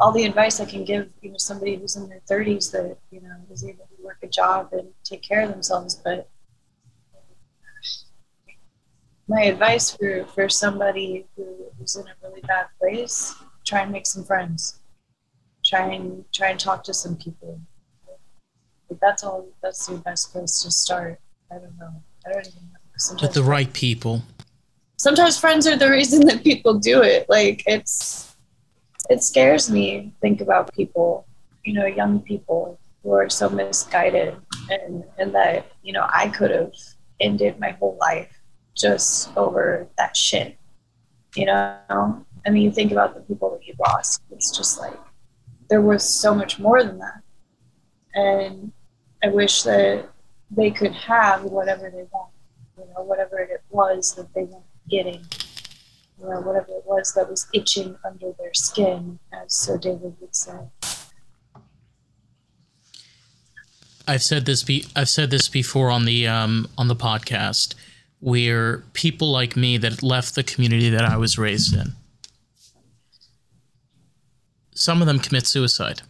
all 0.00 0.10
the 0.10 0.24
advice 0.24 0.58
I 0.58 0.64
can 0.64 0.84
give, 0.84 1.08
you 1.22 1.30
know, 1.30 1.38
somebody 1.38 1.76
who's 1.76 1.94
in 1.94 2.08
their 2.08 2.22
30s 2.28 2.72
that 2.72 2.98
you 3.12 3.20
know 3.20 3.36
is 3.52 3.64
able 3.64 3.86
to 3.86 4.02
work 4.04 4.18
a 4.24 4.26
job 4.26 4.70
and 4.72 4.88
take 5.04 5.22
care 5.22 5.42
of 5.42 5.50
themselves, 5.50 5.94
but 5.94 6.28
my 9.28 9.42
advice 9.44 9.96
for, 9.96 10.26
for 10.34 10.50
somebody 10.50 11.26
who, 11.34 11.46
who's 11.78 11.96
in 11.96 12.06
a 12.06 12.14
really 12.22 12.42
bad 12.42 12.66
place 12.78 13.34
try 13.64 13.80
and 13.80 13.90
make 13.90 14.04
some 14.04 14.22
friends 14.22 14.80
try 15.64 15.86
and 15.94 16.30
try 16.30 16.50
and 16.50 16.60
talk 16.60 16.84
to 16.84 16.92
some 16.92 17.16
people 17.16 17.58
like 18.94 19.00
that's 19.00 19.24
all 19.24 19.46
that's 19.62 19.86
the 19.86 19.96
best 19.98 20.32
place 20.32 20.62
to 20.62 20.70
start 20.70 21.20
i 21.50 21.54
don't 21.54 21.76
know 21.78 21.92
i 22.26 22.32
don't 22.32 22.46
even 22.46 22.62
know 22.72 22.78
sometimes, 22.96 23.22
With 23.22 23.34
the 23.34 23.42
right 23.42 23.72
people. 23.72 24.22
sometimes 24.96 25.38
friends 25.38 25.66
are 25.66 25.76
the 25.76 25.90
reason 25.90 26.26
that 26.26 26.42
people 26.42 26.78
do 26.78 27.02
it 27.02 27.26
like 27.28 27.62
it's 27.66 28.36
it 29.10 29.22
scares 29.22 29.70
me 29.70 30.12
think 30.20 30.40
about 30.40 30.72
people 30.74 31.26
you 31.64 31.72
know 31.72 31.86
young 31.86 32.20
people 32.20 32.78
who 33.02 33.12
are 33.12 33.28
so 33.28 33.48
misguided 33.48 34.36
and 34.70 35.04
and 35.18 35.34
that 35.34 35.66
you 35.82 35.92
know 35.92 36.06
i 36.08 36.28
could 36.28 36.50
have 36.50 36.72
ended 37.20 37.58
my 37.58 37.70
whole 37.70 37.96
life 38.00 38.40
just 38.76 39.34
over 39.36 39.88
that 39.98 40.16
shit. 40.16 40.58
You 41.34 41.46
know? 41.46 42.24
I 42.46 42.50
mean, 42.50 42.62
you 42.62 42.70
think 42.70 42.92
about 42.92 43.14
the 43.14 43.20
people 43.22 43.50
that 43.50 43.66
you 43.66 43.74
lost, 43.80 44.22
it's 44.30 44.56
just 44.56 44.80
like 44.80 44.98
there 45.70 45.80
was 45.80 46.06
so 46.06 46.34
much 46.34 46.58
more 46.58 46.82
than 46.82 46.98
that. 46.98 47.22
And 48.14 48.72
I 49.24 49.28
wish 49.28 49.62
that 49.62 50.08
they 50.50 50.70
could 50.70 50.92
have 50.92 51.44
whatever 51.44 51.90
they 51.90 52.06
want, 52.12 52.30
you 52.76 52.84
know, 52.94 53.02
whatever 53.02 53.38
it 53.38 53.62
was 53.70 54.14
that 54.16 54.32
they 54.34 54.44
weren't 54.44 54.64
getting, 54.88 55.24
you 56.20 56.28
know, 56.28 56.40
whatever 56.40 56.68
it 56.68 56.84
was 56.84 57.14
that 57.14 57.30
was 57.30 57.46
itching 57.54 57.96
under 58.04 58.32
their 58.38 58.52
skin, 58.52 59.18
as 59.32 59.54
Sir 59.54 59.78
David 59.78 60.14
would 60.20 60.36
say. 60.36 60.58
I've 64.06 64.22
said 64.22 64.44
this 64.44 64.62
be 64.62 64.84
I've 64.94 65.08
said 65.08 65.30
this 65.30 65.48
before 65.48 65.90
on 65.90 66.04
the 66.04 66.28
um, 66.28 66.68
on 66.76 66.88
the 66.88 66.96
podcast 66.96 67.74
where 68.20 68.78
people 68.92 69.32
like 69.32 69.56
me 69.56 69.78
that 69.78 70.02
left 70.02 70.34
the 70.34 70.42
community 70.42 70.90
that 70.90 71.04
I 71.04 71.16
was 71.16 71.38
raised 71.38 71.74
in 71.74 71.94
some 74.74 75.00
of 75.00 75.06
them 75.06 75.18
commit 75.18 75.46
suicide. 75.46 76.02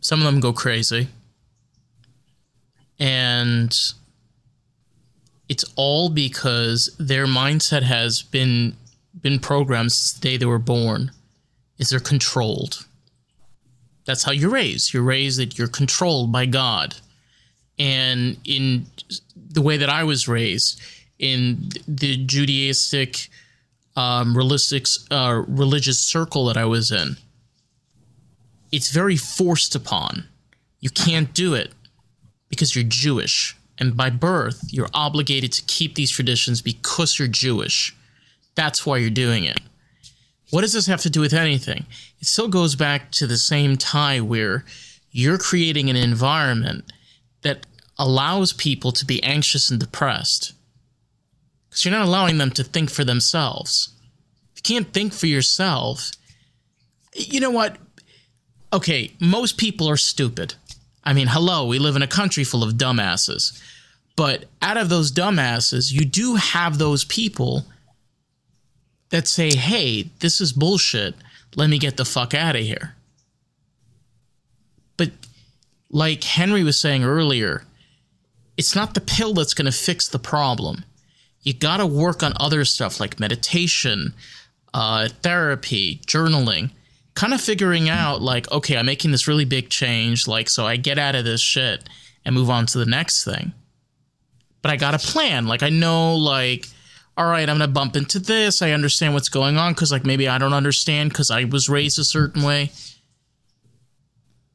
Some 0.00 0.20
of 0.20 0.26
them 0.26 0.40
go 0.40 0.52
crazy. 0.52 1.08
And 3.00 3.76
it's 5.48 5.64
all 5.74 6.10
because 6.10 6.94
their 7.00 7.26
mindset 7.26 7.82
has 7.82 8.22
been 8.22 8.76
been 9.20 9.40
programmed 9.40 9.90
since 9.90 10.12
the 10.12 10.20
day 10.20 10.36
they 10.36 10.46
were 10.46 10.58
born. 10.58 11.10
Is 11.78 11.90
they're 11.90 11.98
controlled. 11.98 12.86
That's 14.04 14.22
how 14.22 14.32
you're 14.32 14.50
raised. 14.50 14.92
You're 14.92 15.02
raised 15.02 15.40
that 15.40 15.58
you're 15.58 15.66
controlled 15.66 16.30
by 16.30 16.46
God. 16.46 16.96
And 17.78 18.36
in 18.44 18.86
the 19.34 19.62
way 19.62 19.78
that 19.78 19.88
I 19.88 20.04
was 20.04 20.28
raised, 20.28 20.80
in 21.18 21.70
the 21.88 22.26
Judaistic 22.26 23.28
um, 23.96 24.36
uh, 24.36 25.42
religious 25.48 25.98
circle 25.98 26.46
that 26.46 26.56
I 26.56 26.66
was 26.66 26.92
in, 26.92 27.16
it's 28.70 28.90
very 28.90 29.16
forced 29.16 29.74
upon. 29.74 30.28
You 30.80 30.90
can't 30.90 31.32
do 31.34 31.54
it 31.54 31.72
because 32.50 32.74
you're 32.74 32.84
Jewish. 32.84 33.56
And 33.78 33.96
by 33.96 34.10
birth, 34.10 34.62
you're 34.68 34.90
obligated 34.92 35.52
to 35.52 35.62
keep 35.62 35.94
these 35.94 36.10
traditions 36.10 36.60
because 36.60 37.18
you're 37.18 37.28
Jewish. 37.28 37.96
That's 38.54 38.84
why 38.84 38.98
you're 38.98 39.08
doing 39.08 39.44
it. 39.44 39.58
What 40.50 40.60
does 40.60 40.74
this 40.74 40.86
have 40.86 41.00
to 41.02 41.10
do 41.10 41.20
with 41.20 41.32
anything? 41.32 41.86
It 42.20 42.26
still 42.26 42.48
goes 42.48 42.74
back 42.74 43.10
to 43.12 43.26
the 43.26 43.38
same 43.38 43.76
tie 43.76 44.20
where 44.20 44.64
you're 45.12 45.38
creating 45.38 45.88
an 45.88 45.96
environment 45.96 46.92
that 47.42 47.66
allows 47.98 48.52
people 48.52 48.92
to 48.92 49.06
be 49.06 49.22
anxious 49.22 49.70
and 49.70 49.80
depressed 49.80 50.52
because 51.68 51.84
you're 51.84 51.94
not 51.94 52.06
allowing 52.06 52.38
them 52.38 52.50
to 52.50 52.64
think 52.64 52.90
for 52.90 53.04
themselves. 53.04 53.90
If 54.52 54.58
you 54.58 54.74
can't 54.74 54.92
think 54.92 55.12
for 55.12 55.26
yourself, 55.26 56.10
you 57.14 57.40
know 57.40 57.50
what? 57.50 57.76
Okay, 58.72 59.12
most 59.20 59.56
people 59.56 59.88
are 59.88 59.96
stupid. 59.96 60.54
I 61.04 61.12
mean, 61.12 61.28
hello, 61.28 61.66
we 61.66 61.78
live 61.78 61.96
in 61.96 62.02
a 62.02 62.06
country 62.06 62.44
full 62.44 62.62
of 62.62 62.74
dumbasses. 62.74 63.60
But 64.16 64.44
out 64.60 64.76
of 64.76 64.88
those 64.88 65.10
dumbasses, 65.12 65.92
you 65.92 66.04
do 66.04 66.34
have 66.34 66.78
those 66.78 67.04
people 67.04 67.64
that 69.10 69.26
say, 69.26 69.54
hey, 69.54 70.10
this 70.20 70.40
is 70.40 70.52
bullshit. 70.52 71.14
Let 71.56 71.70
me 71.70 71.78
get 71.78 71.96
the 71.96 72.04
fuck 72.04 72.34
out 72.34 72.56
of 72.56 72.62
here. 72.62 72.94
But 74.96 75.12
like 75.90 76.22
Henry 76.22 76.62
was 76.62 76.78
saying 76.78 77.04
earlier, 77.04 77.64
it's 78.56 78.74
not 78.74 78.94
the 78.94 79.00
pill 79.00 79.34
that's 79.34 79.54
going 79.54 79.70
to 79.70 79.72
fix 79.72 80.06
the 80.06 80.18
problem. 80.18 80.84
You 81.42 81.54
got 81.54 81.78
to 81.78 81.86
work 81.86 82.22
on 82.22 82.34
other 82.36 82.64
stuff 82.66 83.00
like 83.00 83.18
meditation, 83.18 84.12
uh, 84.74 85.08
therapy, 85.22 86.00
journaling, 86.06 86.70
kind 87.14 87.34
of 87.34 87.40
figuring 87.40 87.88
out 87.88 88.22
like, 88.22 88.50
okay, 88.50 88.76
I'm 88.76 88.86
making 88.86 89.10
this 89.10 89.28
really 89.28 89.44
big 89.44 89.68
change. 89.68 90.28
Like, 90.28 90.48
so 90.48 90.66
I 90.66 90.76
get 90.76 90.98
out 90.98 91.14
of 91.14 91.24
this 91.24 91.40
shit 91.40 91.88
and 92.24 92.34
move 92.34 92.50
on 92.50 92.66
to 92.66 92.78
the 92.78 92.86
next 92.86 93.24
thing. 93.24 93.52
But 94.62 94.70
I 94.70 94.76
got 94.76 94.94
a 94.94 94.98
plan. 94.98 95.46
Like, 95.46 95.62
I 95.62 95.70
know, 95.70 96.16
like, 96.16 96.66
all 97.16 97.26
right, 97.26 97.48
I'm 97.48 97.58
going 97.58 97.68
to 97.68 97.72
bump 97.72 97.96
into 97.96 98.18
this. 98.18 98.62
I 98.62 98.72
understand 98.72 99.14
what's 99.14 99.28
going 99.28 99.56
on 99.56 99.72
because, 99.72 99.90
like, 99.90 100.04
maybe 100.04 100.28
I 100.28 100.38
don't 100.38 100.52
understand 100.52 101.10
because 101.10 101.30
I 101.30 101.44
was 101.44 101.68
raised 101.68 101.98
a 101.98 102.04
certain 102.04 102.42
way. 102.42 102.70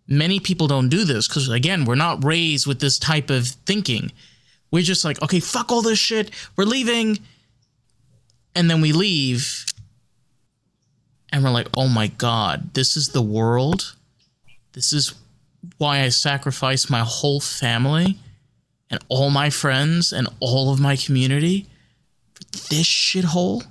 many 0.08 0.40
people 0.40 0.68
don't 0.68 0.90
do 0.90 1.04
this 1.04 1.28
because 1.28 1.50
again, 1.50 1.86
we're 1.86 1.96
not 1.96 2.24
raised 2.24 2.68
with 2.68 2.80
this 2.80 3.00
type 3.00 3.30
of 3.30 3.48
thinking. 3.48 4.12
We're 4.72 4.84
just 4.84 5.06
like, 5.06 5.22
okay, 5.22 5.40
fuck 5.40 5.72
all 5.72 5.82
this 5.82 6.00
shit. 6.00 6.32
We're 6.56 6.66
leaving. 6.66 7.20
And 8.56 8.70
then 8.70 8.82
we 8.82 8.92
leave. 8.92 9.66
And 11.36 11.44
we're 11.44 11.50
like, 11.50 11.68
oh 11.76 11.90
my 11.90 12.08
God, 12.08 12.74
this 12.76 12.96
is 12.96 13.10
the 13.10 13.22
world. 13.22 13.98
This 14.72 14.94
is 14.94 15.16
why 15.78 16.00
I 16.00 16.08
sacrificed 16.08 16.90
my 16.90 17.02
whole 17.02 17.42
family 17.42 18.18
and 18.90 19.04
all 19.10 19.30
my 19.30 19.50
friends 19.50 20.14
and 20.14 20.30
all 20.40 20.72
of 20.72 20.80
my 20.80 20.96
community 20.96 21.66
for 22.36 22.44
this 22.70 22.86
shithole. 22.88 23.66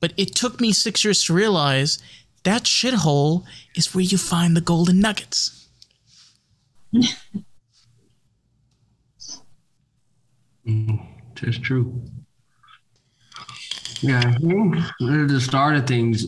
But 0.00 0.14
it 0.16 0.34
took 0.34 0.62
me 0.62 0.72
six 0.72 1.04
years 1.04 1.22
to 1.24 1.34
realize 1.34 1.98
that 2.44 2.62
shithole 2.62 3.44
is 3.76 3.94
where 3.94 4.04
you 4.04 4.16
find 4.16 4.56
the 4.56 4.62
golden 4.62 5.00
nuggets. 5.00 5.68
Mm, 10.66 10.98
That's 11.42 11.58
true. 11.58 12.00
Yeah, 14.04 14.18
I 14.18 14.32
think 14.34 14.76
at 14.76 15.28
the 15.28 15.40
start 15.40 15.76
of 15.76 15.86
things, 15.86 16.26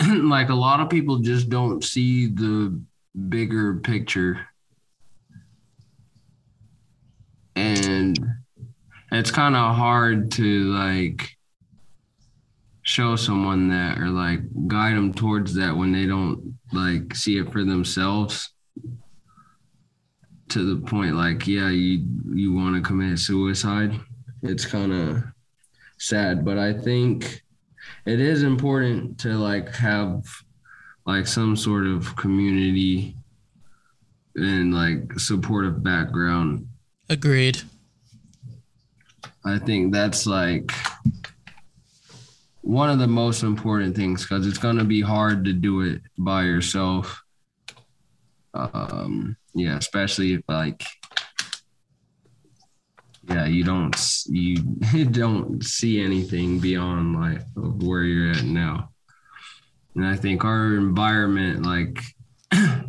like 0.08 0.48
a 0.48 0.54
lot 0.54 0.80
of 0.80 0.90
people 0.90 1.18
just 1.18 1.48
don't 1.48 1.84
see 1.84 2.26
the 2.26 2.82
bigger 3.28 3.76
picture. 3.76 4.40
And 7.54 8.18
it's 9.12 9.30
kind 9.30 9.54
of 9.54 9.76
hard 9.76 10.32
to 10.32 10.74
like 10.74 11.36
show 12.82 13.14
someone 13.14 13.68
that 13.68 13.98
or 13.98 14.08
like 14.08 14.40
guide 14.66 14.96
them 14.96 15.14
towards 15.14 15.54
that 15.54 15.76
when 15.76 15.92
they 15.92 16.04
don't 16.04 16.58
like 16.72 17.14
see 17.14 17.38
it 17.38 17.52
for 17.52 17.62
themselves 17.62 18.50
to 20.48 20.74
the 20.74 20.86
point 20.86 21.14
like 21.14 21.46
yeah 21.46 21.70
you 21.70 22.06
you 22.34 22.52
want 22.52 22.76
to 22.76 22.82
commit 22.82 23.18
suicide 23.18 23.98
it's 24.42 24.66
kind 24.66 24.92
of 24.92 25.24
sad 26.04 26.44
but 26.44 26.58
i 26.58 26.72
think 26.72 27.42
it 28.04 28.20
is 28.20 28.42
important 28.42 29.18
to 29.18 29.30
like 29.38 29.74
have 29.74 30.22
like 31.06 31.26
some 31.26 31.56
sort 31.56 31.86
of 31.86 32.14
community 32.16 33.16
and 34.36 34.74
like 34.74 35.18
supportive 35.18 35.82
background 35.82 36.68
Agreed. 37.08 37.62
i 39.44 39.58
think 39.58 39.92
that's 39.92 40.26
like 40.26 40.70
one 42.60 42.90
of 42.90 42.98
the 42.98 43.06
most 43.06 43.42
important 43.42 43.96
things 43.96 44.22
because 44.22 44.46
it's 44.46 44.58
going 44.58 44.78
to 44.78 44.84
be 44.84 45.00
hard 45.00 45.44
to 45.44 45.52
do 45.52 45.82
it 45.82 46.02
by 46.18 46.42
yourself 46.42 47.22
um 48.52 49.36
yeah 49.54 49.76
especially 49.76 50.34
if 50.34 50.42
like 50.48 50.84
yeah 53.28 53.46
you 53.46 53.64
don't 53.64 53.96
you 54.26 54.56
don't 55.10 55.62
see 55.64 56.02
anything 56.02 56.58
beyond 56.58 57.14
like 57.14 57.42
where 57.54 58.02
you're 58.02 58.32
at 58.32 58.44
now. 58.44 58.90
And 59.94 60.06
i 60.06 60.16
think 60.16 60.44
our 60.44 60.74
environment 60.76 61.64
like 61.64 61.98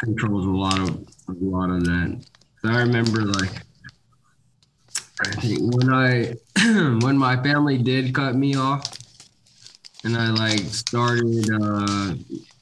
controls 0.00 0.46
a 0.46 0.50
lot 0.50 0.78
of 0.78 0.88
a 1.28 1.32
lot 1.40 1.70
of 1.70 1.84
that. 1.84 2.24
I 2.64 2.78
remember 2.80 3.22
like 3.24 3.62
i 5.22 5.30
think 5.40 5.58
when 5.74 5.92
i 5.92 6.34
when 7.04 7.16
my 7.16 7.40
family 7.42 7.78
did 7.78 8.14
cut 8.14 8.34
me 8.34 8.54
off 8.54 8.84
and 10.04 10.16
i 10.16 10.30
like 10.30 10.60
started 10.60 11.48
uh 11.62 12.14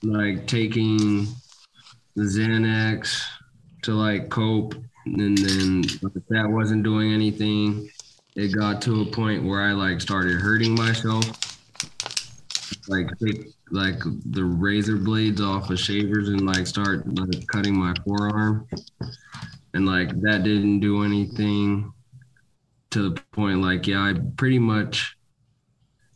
like 0.03 0.47
taking 0.47 1.27
the 2.17 2.23
xanax 2.23 3.23
to 3.83 3.93
like 3.93 4.29
cope 4.29 4.75
and 5.17 5.39
then 5.39 5.83
that 6.29 6.49
wasn't 6.49 6.83
doing 6.83 7.13
anything. 7.13 7.91
It 8.37 8.55
got 8.55 8.83
to 8.83 9.03
a 9.03 9.07
point 9.07 9.45
where 9.45 9.63
i 9.63 9.73
like 9.73 10.01
started 10.01 10.41
hurting 10.41 10.75
myself. 10.75 11.25
Like 12.89 13.09
take 13.19 13.47
like 13.71 13.99
the 14.31 14.45
razor 14.45 14.97
blades 14.97 15.41
off 15.41 15.71
of 15.71 15.79
shavers 15.79 16.29
and 16.29 16.47
like 16.47 16.67
start 16.67 17.07
like 17.15 17.47
cutting 17.49 17.79
my 17.79 17.95
forearm. 18.05 18.67
And 19.75 19.87
like 19.87 20.09
that 20.23 20.43
didn't 20.45 20.81
do 20.81 21.05
anything 21.05 21.93
to 22.91 23.11
the 23.11 23.21
point 23.33 23.61
like 23.61 23.87
yeah 23.87 24.01
i 24.01 24.15
pretty 24.39 24.59
much 24.59 25.15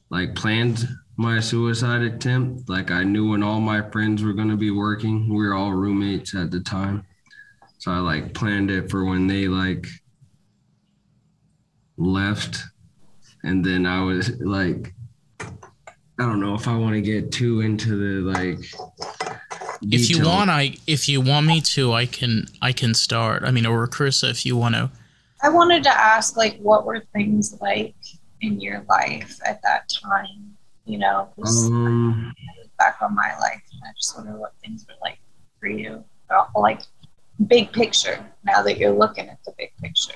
like 0.09 0.35
planned 0.35 0.88
my 1.16 1.40
suicide 1.40 2.02
attempt. 2.02 2.68
Like 2.68 2.90
i 2.90 3.05
knew 3.05 3.31
when 3.31 3.42
all 3.42 3.61
my 3.61 3.83
friends 3.90 4.22
were 4.22 4.33
going 4.33 4.50
to 4.50 4.57
be 4.57 4.70
working. 4.70 5.28
We 5.28 5.46
were 5.46 5.55
all 5.55 5.72
roommates 5.72 6.35
at 6.35 6.50
the 6.50 6.61
time 6.61 7.05
so 7.82 7.90
I 7.90 7.98
like 7.98 8.32
planned 8.32 8.70
it 8.70 8.88
for 8.88 9.04
when 9.04 9.26
they 9.26 9.48
like 9.48 9.88
left. 11.96 12.62
And 13.42 13.64
then 13.64 13.86
I 13.86 14.04
was 14.04 14.30
like, 14.38 14.94
I 15.40 15.46
don't 16.18 16.38
know 16.38 16.54
if 16.54 16.68
I 16.68 16.76
want 16.76 16.94
to 16.94 17.00
get 17.00 17.32
too 17.32 17.60
into 17.60 17.96
the 17.96 18.30
like. 18.30 18.58
If 19.90 20.10
you 20.10 20.24
want, 20.24 20.48
I 20.48 20.76
if 20.86 21.08
you 21.08 21.20
want 21.20 21.48
me 21.48 21.60
to, 21.60 21.92
I 21.92 22.06
can 22.06 22.46
I 22.62 22.70
can 22.70 22.94
start. 22.94 23.42
I 23.42 23.50
mean, 23.50 23.66
or 23.66 23.84
Carissa, 23.88 24.30
if 24.30 24.46
you 24.46 24.56
want 24.56 24.76
to. 24.76 24.88
I 25.42 25.48
wanted 25.48 25.82
to 25.82 25.90
ask, 25.90 26.36
like, 26.36 26.56
what 26.60 26.86
were 26.86 27.00
things 27.12 27.58
like 27.60 27.96
in 28.42 28.60
your 28.60 28.84
life 28.88 29.40
at 29.44 29.60
that 29.64 29.88
time? 29.88 30.56
You 30.84 30.98
know, 30.98 31.28
'cause 31.34 31.66
Um, 31.66 32.32
I 32.38 32.60
look 32.62 32.76
back 32.78 32.98
on 33.02 33.12
my 33.12 33.36
life, 33.40 33.60
and 33.72 33.82
I 33.84 33.90
just 33.96 34.16
wonder 34.16 34.36
what 34.38 34.54
things 34.62 34.86
were 34.86 34.94
like 35.02 35.18
for 35.58 35.66
you. 35.66 36.04
Like, 36.54 36.82
big 37.46 37.72
picture. 37.72 38.24
Now 38.44 38.62
that 38.62 38.78
you're 38.78 38.92
looking 38.92 39.28
at 39.28 39.38
the 39.44 39.52
big 39.57 39.70
picture. 39.81 40.14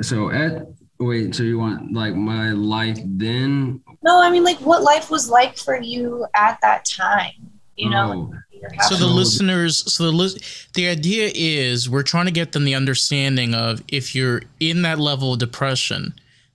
so 0.00 0.30
at 0.30 0.66
wait, 0.98 1.34
so 1.34 1.42
you 1.42 1.58
want 1.58 1.92
like 1.92 2.14
my 2.14 2.50
life 2.50 2.98
then? 3.04 3.82
No, 4.02 4.22
I 4.22 4.30
mean, 4.30 4.44
like, 4.44 4.58
what 4.58 4.82
life 4.82 5.10
was 5.10 5.28
like 5.28 5.56
for 5.56 5.80
you 5.80 6.26
at 6.34 6.58
that 6.62 6.84
time. 6.84 7.32
You 7.76 7.90
know, 7.90 8.32
Oh, 8.64 8.88
So 8.88 8.94
the 8.96 9.06
listeners, 9.06 9.92
so 9.92 10.04
the 10.04 10.12
lis- 10.12 10.66
the 10.74 10.88
idea 10.88 11.30
is 11.34 11.90
we're 11.90 12.02
trying 12.02 12.24
to 12.26 12.30
get 12.32 12.52
them 12.52 12.64
the 12.64 12.74
understanding 12.74 13.54
of 13.54 13.82
if 13.88 14.14
you're 14.14 14.42
in 14.60 14.82
that 14.82 14.98
level 14.98 15.32
of 15.34 15.38
depression, 15.38 16.14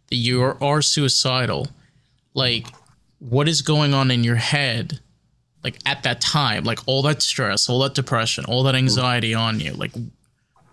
that 0.09 0.15
you 0.15 0.41
are, 0.41 0.61
are 0.63 0.81
suicidal, 0.81 1.67
like 2.33 2.67
what 3.19 3.47
is 3.47 3.61
going 3.61 3.93
on 3.93 4.09
in 4.09 4.23
your 4.23 4.37
head, 4.37 4.99
like 5.63 5.77
at 5.85 6.03
that 6.03 6.21
time, 6.21 6.63
like 6.63 6.79
all 6.87 7.01
that 7.03 7.21
stress, 7.21 7.69
all 7.69 7.79
that 7.79 7.93
depression, 7.93 8.45
all 8.45 8.63
that 8.63 8.75
anxiety 8.75 9.33
on 9.33 9.59
you, 9.59 9.73
like 9.73 9.91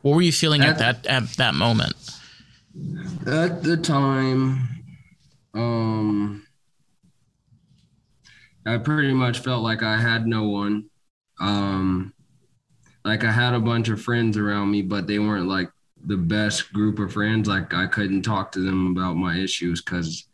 what 0.03 0.15
were 0.15 0.23
you 0.23 0.33
feeling 0.33 0.63
at 0.63 0.79
that 0.79 1.07
at 1.07 1.29
that 1.37 1.55
moment? 1.55 1.95
At 3.27 3.63
the 3.63 3.77
time, 3.77 4.69
um, 5.55 6.47
I 8.65 8.79
pretty 8.79 9.13
much 9.13 9.41
felt 9.41 9.63
like 9.63 9.83
I 9.83 9.99
had 9.99 10.27
no 10.27 10.45
one. 10.45 10.89
Um, 11.41 12.15
like 13.05 13.25
I 13.25 13.33
had 13.33 13.55
a 13.55 13.61
bunch 13.61 13.89
of 13.89 14.01
friends 14.01 14.37
around 14.37 14.71
me, 14.71 14.83
but 14.83 15.07
they 15.07 15.19
weren't 15.19 15.49
like 15.49 15.71
the 16.07 16.17
best 16.17 16.73
group 16.73 16.99
of 16.99 17.13
friends. 17.13 17.49
Like 17.49 17.75
I 17.75 17.87
couldn't 17.87 18.23
talk 18.23 18.53
to 18.53 18.61
them 18.61 18.89
about 18.89 19.17
my 19.17 19.37
issues 19.37 19.83
because 19.83 20.25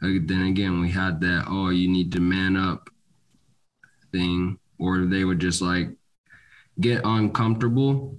then 0.00 0.46
again, 0.46 0.80
we 0.80 0.90
had 0.90 1.20
that, 1.22 1.46
oh, 1.48 1.70
you 1.70 1.88
need 1.88 2.12
to 2.12 2.20
man 2.20 2.56
up 2.56 2.90
thing, 4.14 4.58
or 4.78 5.04
they 5.04 5.24
would 5.24 5.40
just 5.40 5.60
like 5.60 5.88
get 6.80 7.02
uncomfortable 7.04 8.16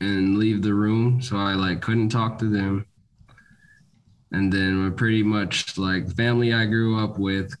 and 0.00 0.38
leave 0.38 0.62
the 0.62 0.74
room. 0.74 1.22
So 1.22 1.36
I 1.36 1.54
like 1.54 1.80
couldn't 1.80 2.10
talk 2.10 2.38
to 2.40 2.48
them 2.48 2.86
and 4.32 4.52
then 4.52 4.94
pretty 4.94 5.22
much 5.22 5.78
like 5.78 6.14
family 6.14 6.52
I 6.52 6.66
grew 6.66 7.02
up 7.02 7.18
with 7.18 7.54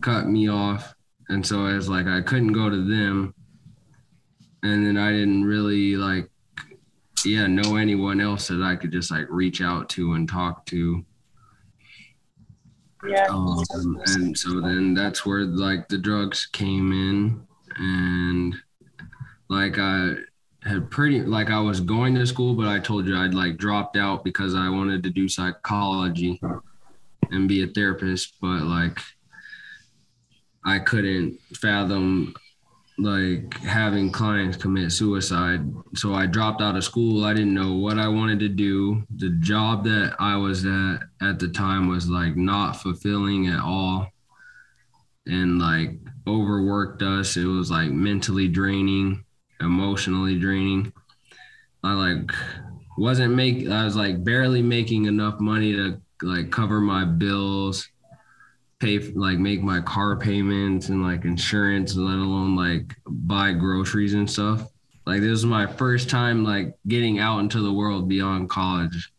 cut 0.00 0.26
me 0.26 0.48
off, 0.48 0.94
and 1.28 1.46
so 1.46 1.64
I 1.64 1.74
was 1.74 1.88
like 1.88 2.06
I 2.06 2.20
couldn't 2.20 2.52
go 2.52 2.70
to 2.70 2.82
them, 2.82 3.34
and 4.62 4.86
then 4.86 4.96
I 4.96 5.10
didn't 5.10 5.44
really 5.44 5.96
like 5.96 6.30
yeah 7.24 7.46
know 7.46 7.76
anyone 7.76 8.20
else 8.20 8.48
that 8.48 8.62
I 8.62 8.76
could 8.76 8.92
just 8.92 9.10
like 9.10 9.26
reach 9.28 9.60
out 9.60 9.88
to 9.90 10.14
and 10.14 10.28
talk 10.28 10.66
to. 10.66 11.04
Yeah. 13.06 13.26
Um, 13.28 14.00
and 14.06 14.36
so 14.36 14.60
then 14.60 14.94
that's 14.94 15.24
where 15.24 15.44
like 15.44 15.88
the 15.88 15.98
drugs 15.98 16.46
came 16.46 16.92
in, 16.92 17.46
and 17.76 18.54
like 19.48 19.78
I 19.78 20.14
had 20.62 20.90
pretty 20.90 21.22
like 21.22 21.50
I 21.50 21.60
was 21.60 21.80
going 21.80 22.14
to 22.14 22.26
school, 22.26 22.54
but 22.54 22.66
I 22.66 22.78
told 22.78 23.06
you 23.06 23.16
I'd 23.16 23.34
like 23.34 23.56
dropped 23.56 23.96
out 23.96 24.24
because 24.24 24.54
I 24.54 24.68
wanted 24.68 25.02
to 25.02 25.10
do 25.10 25.28
psychology 25.28 26.40
and 27.30 27.48
be 27.48 27.62
a 27.62 27.66
therapist, 27.66 28.34
but 28.40 28.62
like 28.62 28.98
I 30.64 30.78
couldn't 30.78 31.38
fathom 31.54 32.34
like 32.98 33.58
having 33.60 34.12
clients 34.12 34.56
commit 34.56 34.92
suicide. 34.92 35.62
So 35.96 36.14
I 36.14 36.26
dropped 36.26 36.62
out 36.62 36.76
of 36.76 36.84
school. 36.84 37.24
I 37.24 37.34
didn't 37.34 37.54
know 37.54 37.74
what 37.74 37.98
I 37.98 38.08
wanted 38.08 38.38
to 38.40 38.48
do. 38.48 39.04
The 39.16 39.30
job 39.40 39.84
that 39.84 40.14
I 40.20 40.36
was 40.36 40.64
at 40.64 41.00
at 41.20 41.38
the 41.38 41.48
time 41.48 41.88
was 41.88 42.08
like 42.08 42.36
not 42.36 42.76
fulfilling 42.76 43.48
at 43.48 43.60
all. 43.60 44.08
and 45.26 45.58
like 45.58 45.98
overworked 46.26 47.02
us. 47.02 47.36
It 47.36 47.44
was 47.46 47.70
like 47.70 47.90
mentally 47.90 48.48
draining, 48.48 49.24
emotionally 49.60 50.38
draining. 50.38 50.92
I 51.82 51.92
like 51.94 52.30
wasn't 52.96 53.34
make 53.34 53.68
I 53.68 53.84
was 53.84 53.96
like 53.96 54.24
barely 54.24 54.62
making 54.62 55.06
enough 55.06 55.40
money 55.40 55.72
to 55.72 56.00
like 56.22 56.50
cover 56.50 56.80
my 56.80 57.04
bills, 57.04 57.88
pay 58.80 58.98
like 58.98 59.38
make 59.38 59.62
my 59.62 59.80
car 59.80 60.16
payments 60.16 60.88
and 60.88 61.02
like 61.02 61.24
insurance, 61.24 61.94
let 61.96 62.18
alone 62.18 62.56
like 62.56 62.94
buy 63.06 63.52
groceries 63.52 64.14
and 64.14 64.30
stuff. 64.30 64.68
Like 65.06 65.20
this 65.20 65.30
was 65.30 65.46
my 65.46 65.66
first 65.66 66.08
time 66.10 66.44
like 66.44 66.74
getting 66.88 67.18
out 67.18 67.38
into 67.40 67.60
the 67.60 67.72
world 67.72 68.08
beyond 68.08 68.50
college. 68.50 69.10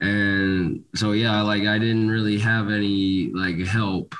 And 0.00 0.84
so 0.94 1.12
yeah, 1.12 1.40
like 1.42 1.62
I 1.64 1.78
didn't 1.78 2.10
really 2.10 2.38
have 2.38 2.70
any 2.70 3.30
like 3.34 3.58
help. 3.66 4.14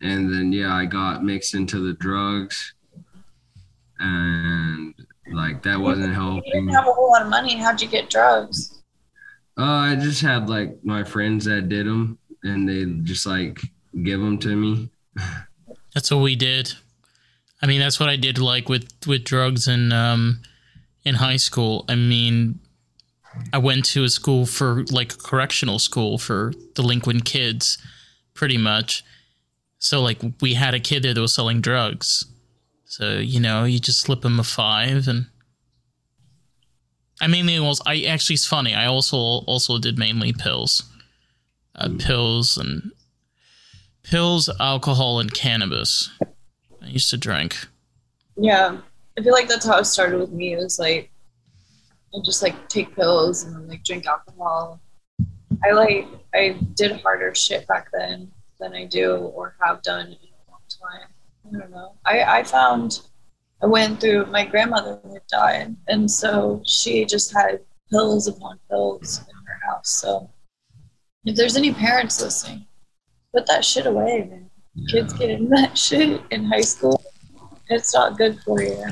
And 0.00 0.32
then 0.32 0.52
yeah, 0.52 0.74
I 0.74 0.84
got 0.84 1.24
mixed 1.24 1.54
into 1.54 1.80
the 1.80 1.94
drugs 1.94 2.74
and 3.98 4.94
like 5.32 5.62
that 5.62 5.80
wasn't 5.80 6.08
You 6.08 6.14
helping. 6.14 6.42
didn't 6.52 6.68
have 6.74 6.86
a 6.88 6.92
whole 6.92 7.10
lot 7.10 7.22
of 7.22 7.28
money. 7.28 7.56
How'd 7.56 7.80
you 7.80 7.88
get 7.88 8.10
drugs? 8.10 8.82
Uh, 9.56 9.62
I 9.62 9.94
just 9.94 10.20
had 10.20 10.48
like 10.48 10.78
my 10.82 11.04
friends 11.04 11.44
that 11.44 11.68
did 11.68 11.86
them, 11.86 12.18
and 12.44 12.68
they 12.68 12.84
just 13.02 13.26
like 13.26 13.60
give 14.02 14.20
them 14.20 14.38
to 14.38 14.54
me. 14.54 14.90
That's 15.94 16.10
what 16.10 16.20
we 16.20 16.36
did. 16.36 16.72
I 17.62 17.66
mean, 17.66 17.80
that's 17.80 17.98
what 17.98 18.08
I 18.08 18.16
did 18.16 18.38
like 18.38 18.68
with 18.68 18.88
with 19.06 19.24
drugs 19.24 19.66
in 19.66 19.92
um 19.92 20.42
in 21.04 21.16
high 21.16 21.36
school. 21.36 21.84
I 21.88 21.94
mean, 21.94 22.60
I 23.52 23.58
went 23.58 23.84
to 23.86 24.04
a 24.04 24.08
school 24.08 24.46
for 24.46 24.84
like 24.90 25.12
a 25.14 25.16
correctional 25.16 25.78
school 25.78 26.18
for 26.18 26.52
delinquent 26.74 27.24
kids, 27.24 27.78
pretty 28.34 28.58
much. 28.58 29.04
So 29.78 30.00
like 30.00 30.20
we 30.40 30.54
had 30.54 30.74
a 30.74 30.80
kid 30.80 31.02
there 31.02 31.14
that 31.14 31.20
was 31.20 31.34
selling 31.34 31.60
drugs. 31.60 32.24
So 32.84 33.18
you 33.18 33.40
know, 33.40 33.64
you 33.64 33.78
just 33.78 34.00
slip 34.00 34.24
him 34.24 34.38
a 34.38 34.44
five, 34.44 35.08
and 35.08 35.26
I 37.20 37.26
mainly 37.26 37.58
was. 37.60 37.80
I 37.86 38.02
actually, 38.02 38.34
it's 38.34 38.46
funny. 38.46 38.74
I 38.74 38.86
also 38.86 39.16
also 39.16 39.78
did 39.78 39.98
mainly 39.98 40.32
pills, 40.32 40.82
uh, 41.76 41.88
pills 41.98 42.56
and 42.56 42.92
pills, 44.02 44.48
alcohol, 44.60 45.20
and 45.20 45.32
cannabis. 45.32 46.10
I 46.82 46.86
used 46.86 47.10
to 47.10 47.16
drink. 47.16 47.56
Yeah, 48.36 48.78
I 49.18 49.22
feel 49.22 49.32
like 49.32 49.48
that's 49.48 49.66
how 49.66 49.78
it 49.78 49.84
started 49.84 50.18
with 50.18 50.32
me. 50.32 50.52
It 50.52 50.58
was 50.58 50.78
like 50.78 51.10
I 52.14 52.18
just 52.24 52.42
like 52.42 52.68
take 52.68 52.94
pills 52.94 53.44
and 53.44 53.54
then, 53.54 53.68
like 53.68 53.82
drink 53.82 54.06
alcohol. 54.06 54.80
I 55.64 55.72
like 55.72 56.06
I 56.34 56.56
did 56.74 57.00
harder 57.00 57.34
shit 57.34 57.66
back 57.66 57.88
then 57.92 58.30
than 58.60 58.74
I 58.74 58.84
do 58.84 59.16
or 59.16 59.56
have 59.60 59.82
done 59.82 60.06
in 60.06 60.12
a 60.12 60.50
long 60.50 60.60
time. 60.68 61.08
I 61.46 61.58
don't 61.58 61.70
know. 61.70 61.94
I 62.04 62.22
I 62.22 62.42
found 62.44 63.00
I 63.62 63.66
went 63.66 64.00
through 64.00 64.26
my 64.26 64.44
grandmother 64.44 65.00
had 65.10 65.26
died, 65.28 65.76
and 65.88 66.10
so 66.10 66.62
she 66.66 67.04
just 67.04 67.32
had 67.32 67.60
pills 67.90 68.26
upon 68.26 68.58
pills 68.68 69.18
in 69.18 69.34
her 69.46 69.60
house. 69.68 69.90
So 69.90 70.30
if 71.24 71.36
there's 71.36 71.56
any 71.56 71.72
parents 71.72 72.20
listening, 72.20 72.66
put 73.34 73.46
that 73.46 73.64
shit 73.64 73.86
away, 73.86 74.26
man. 74.28 74.50
Kids 74.88 75.12
get 75.12 75.30
into 75.30 75.48
that 75.56 75.76
shit 75.76 76.20
in 76.30 76.44
high 76.44 76.60
school. 76.60 77.02
It's 77.68 77.94
not 77.94 78.18
good 78.18 78.38
for 78.40 78.62
you. 78.62 78.84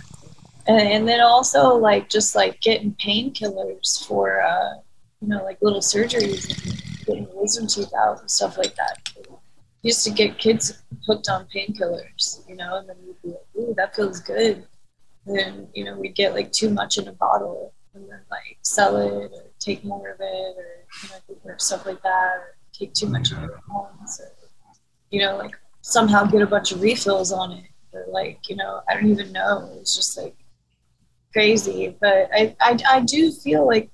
And, 0.67 0.81
and 0.81 1.09
then 1.09 1.21
also 1.21 1.75
like 1.75 2.09
just 2.09 2.35
like 2.35 2.61
getting 2.61 2.95
painkillers 2.95 4.07
for 4.07 4.43
uh, 4.43 4.75
you 5.21 5.29
know 5.29 5.43
like 5.45 5.59
little 5.61 5.81
surgeries, 5.81 6.49
and 6.65 7.07
getting 7.07 7.29
wisdom 7.35 7.67
teeth 7.67 7.93
out 7.99 8.21
and 8.21 8.31
stuff 8.31 8.57
like 8.57 8.75
that. 8.77 8.99
Used 9.83 10.05
to 10.05 10.11
get 10.11 10.39
kids 10.39 10.81
hooked 11.07 11.29
on 11.29 11.47
painkillers, 11.55 12.49
you 12.49 12.55
know, 12.55 12.79
and 12.79 12.89
then 12.89 12.97
we'd 13.05 13.21
be 13.23 13.29
like, 13.31 13.47
"Ooh, 13.57 13.75
that 13.77 13.97
feels 13.97 14.21
good." 14.21 14.65
then 15.27 15.69
you 15.75 15.85
know 15.85 15.97
we'd 15.99 16.15
get 16.15 16.35
like 16.35 16.51
too 16.53 16.71
much 16.71 16.99
in 16.99 17.09
a 17.09 17.13
bottle 17.13 17.73
and 17.95 18.09
then 18.11 18.21
like 18.31 18.59
sell 18.63 18.97
it 18.97 19.31
or 19.33 19.45
take 19.59 19.85
more 19.85 20.11
of 20.11 20.21
it 20.21 20.55
or 20.57 20.82
you 21.03 21.09
know 21.09 21.53
or 21.53 21.59
stuff 21.59 21.87
like 21.87 22.03
that 22.03 22.35
or 22.37 22.57
take 22.73 22.93
too 22.95 23.07
much 23.07 23.33
of 23.33 23.43
it 23.43 23.51
once 23.69 24.21
or 24.21 24.33
you 25.11 25.21
know 25.21 25.37
like 25.37 25.55
somehow 25.83 26.25
get 26.25 26.43
a 26.43 26.47
bunch 26.47 26.73
of 26.73 26.81
refills 26.81 27.33
on 27.33 27.53
it 27.53 27.65
or 27.93 28.05
like 28.09 28.39
you 28.49 28.57
know 28.57 28.81
i 28.89 28.95
don't 28.95 29.11
even 29.11 29.33
know. 29.33 29.71
It's 29.81 29.95
just 29.95 30.17
like 30.17 30.37
crazy. 31.33 31.97
But 32.01 32.31
i 32.35 32.55
i, 32.61 32.79
I 32.89 33.01
do 33.01 33.33
feel 33.33 33.67
like 33.67 33.91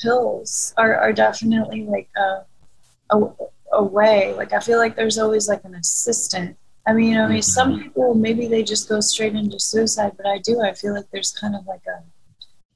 pills 0.00 0.72
are, 0.76 0.96
are 0.96 1.12
definitely 1.12 1.84
like 1.84 2.08
a, 2.16 2.44
a, 3.10 3.32
a 3.72 3.82
way. 3.82 4.34
Like 4.34 4.52
i 4.52 4.60
feel 4.60 4.78
like 4.78 4.96
there's 4.96 5.18
always 5.18 5.48
like 5.48 5.64
an 5.64 5.74
assistant. 5.74 6.56
I 6.86 6.92
mean, 6.94 7.18
I 7.18 7.28
mean, 7.28 7.42
some 7.42 7.72
mm-hmm. 7.72 7.82
people 7.82 8.14
maybe 8.14 8.48
they 8.48 8.62
just 8.62 8.88
go 8.88 9.00
straight 9.00 9.34
into 9.34 9.60
suicide, 9.60 10.12
but 10.16 10.26
I 10.26 10.38
do. 10.38 10.62
I 10.62 10.72
feel 10.72 10.94
like 10.94 11.04
there's 11.12 11.30
kind 11.30 11.54
of 11.54 11.66
like 11.66 11.82
a 11.86 12.02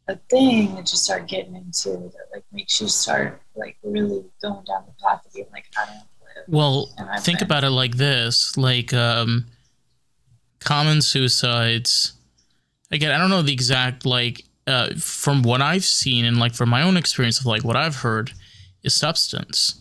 a 0.09 0.17
thing 0.31 0.75
that 0.75 0.90
you 0.93 0.99
start 0.99 1.27
getting 1.27 1.57
into 1.57 1.90
that 1.90 2.29
like 2.33 2.45
makes 2.53 2.81
you 2.81 2.88
start 2.88 3.40
like 3.55 3.77
really 3.83 4.25
going 4.43 4.64
down 4.64 4.85
the 4.87 4.93
path 5.03 5.25
of 5.25 5.33
being 5.33 5.47
like, 5.53 5.67
I 5.77 5.87
don't 5.87 5.97
live. 5.97 6.45
Well, 6.49 6.90
think 7.21 7.38
been- 7.38 7.47
about 7.47 7.64
it 7.64 7.71
like 7.71 7.97
this: 7.97 8.57
like 8.57 8.93
um, 8.93 9.47
common 10.61 11.03
suicides. 11.03 12.12
Again, 12.90 13.11
I 13.11 13.19
don't 13.19 13.31
know 13.31 13.43
the 13.43 13.53
exact 13.53 14.05
like 14.05 14.45
uh, 14.67 14.90
from 14.97 15.43
what 15.43 15.62
I've 15.62 15.85
seen 15.85 16.25
and 16.25 16.38
like 16.38 16.55
from 16.55 16.69
my 16.69 16.83
own 16.83 16.97
experience 16.97 17.40
of 17.40 17.47
like 17.47 17.64
what 17.64 17.77
I've 17.77 17.97
heard 17.97 18.33
is 18.83 18.95
substance. 18.95 19.81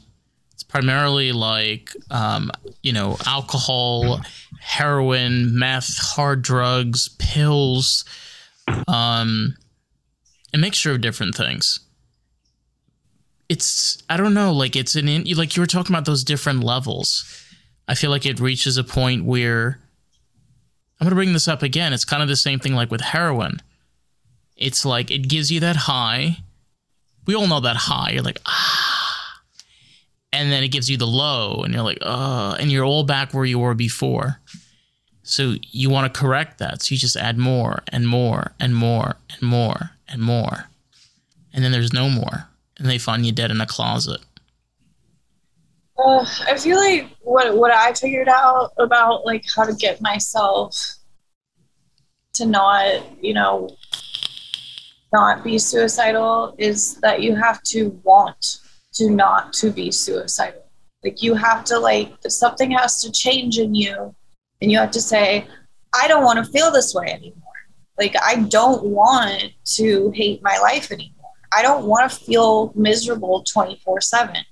It's 0.54 0.64
primarily 0.64 1.32
like 1.32 1.90
um, 2.12 2.50
you 2.82 2.94
know 2.94 3.18
alcohol, 3.26 4.22
heroin, 4.62 5.58
meth, 5.58 5.98
hard 5.98 6.42
drugs, 6.42 7.10
pills, 7.20 8.06
um, 8.88 9.56
a 10.54 10.58
mixture 10.58 10.92
of 10.92 11.02
different 11.02 11.36
things 11.36 11.80
it's 13.54 14.02
I 14.10 14.18
don't 14.18 14.34
know, 14.34 14.52
like 14.52 14.76
it's 14.76 14.96
an 14.96 15.08
in, 15.08 15.26
like 15.36 15.56
you 15.56 15.62
were 15.62 15.68
talking 15.68 15.94
about 15.94 16.06
those 16.06 16.24
different 16.24 16.63
levels. 16.63 17.24
I 17.88 17.96
feel 17.96 18.10
like 18.10 18.26
it 18.26 18.39
reaches 18.39 18.78
a 18.78 18.84
point 18.84 19.26
where 19.26 19.80
I'm 21.00 21.06
gonna 21.06 21.16
bring 21.16 21.34
this 21.34 21.48
up 21.48 21.62
again. 21.62 21.94
It's 21.94 22.06
kind 22.06 22.24
of 22.24 22.30
the 22.30 22.36
same 22.36 22.60
thing 22.60 22.74
like 22.74 22.89
with 22.89 23.02
heroin. 23.02 23.62
It's 24.56 24.86
like 24.86 25.12
it 25.12 25.28
gives 25.30 25.52
you 25.52 25.60
that 25.60 25.76
high. 25.76 26.38
We 27.26 27.36
all 27.36 27.48
know 27.48 27.60
that 27.60 27.76
high. 27.76 28.12
You're 28.13 28.24
like 28.24 28.39
ah, 28.46 29.42
and 30.32 30.52
then 30.52 30.63
it 30.63 30.70
gives 30.70 30.89
you 30.89 30.98
the 30.98 31.08
low, 31.08 31.63
and 31.63 31.74
you're 31.74 31.84
like 31.84 32.00
uh, 32.02 32.56
and 32.60 32.72
you're 32.72 32.86
all 32.86 33.04
back 33.04 33.34
where 33.34 33.46
you 33.46 33.60
were 33.60 33.76
before. 33.76 34.39
So 35.22 35.56
you 35.62 35.89
want 35.92 36.12
to 36.12 36.20
correct 36.20 36.58
that. 36.58 36.82
So 36.82 36.94
you 36.94 37.00
just 37.00 37.16
add 37.16 37.38
more 37.38 37.84
and 37.89 38.08
more 38.08 38.54
and 38.60 38.76
more 38.76 39.16
and 39.30 39.42
more 39.42 39.92
and 40.08 40.22
more, 40.22 40.66
and 41.54 41.63
then 41.63 41.72
there's 41.72 41.94
no 41.94 42.10
more 42.10 42.50
and 42.78 42.88
they 42.88 42.98
find 42.98 43.26
you 43.26 43.32
dead 43.32 43.52
in 43.52 43.62
a 43.62 43.66
closet. 43.66 44.20
Uh, 45.98 46.26
I 46.48 46.58
feel 46.58 46.78
like 46.78 47.08
what 47.22 47.56
what 47.56 47.72
I 47.72 47.94
figured 47.94 48.28
out 48.28 48.72
about 48.78 49.26
like 49.26 49.46
how 49.56 49.63
to 49.63 49.74
get 49.74 50.02
myself 50.02 50.96
to 52.34 52.46
not, 52.46 53.04
you 53.24 53.34
know, 53.34 53.70
not 55.13 55.44
be 55.44 55.60
suicidal 55.60 56.56
is 56.58 56.96
that 57.02 57.22
you 57.22 57.36
have 57.36 57.62
to 57.63 57.89
want 58.04 58.58
to 58.94 59.12
not 59.12 59.54
to 59.54 59.70
be 59.70 59.92
suicidal. 59.92 60.66
Like 61.04 61.22
you 61.22 61.36
have 61.36 61.63
to 61.66 61.78
like 61.78 62.12
something 62.28 62.72
has 62.72 63.02
to 63.04 63.12
change 63.12 63.60
in 63.60 63.76
you 63.76 64.16
and 64.62 64.72
you 64.72 64.80
have 64.80 64.92
to 64.92 65.02
say, 65.02 65.48
I 65.94 66.08
don't 66.08 66.24
want 66.24 66.44
to 66.44 66.52
feel 66.52 66.72
this 66.72 66.96
way 66.96 67.08
anymore. 67.08 67.42
Like 68.04 68.16
I 68.22 68.36
don't 68.36 68.84
want 68.84 69.52
to 69.78 70.12
hate 70.12 70.42
my 70.44 70.58
life 70.60 70.92
anymore. 70.92 71.32
I 71.56 71.62
don't 71.62 71.86
want 71.86 72.10
to 72.10 72.18
feel 72.18 72.72
miserable 72.76 73.44
24/7 73.44 74.44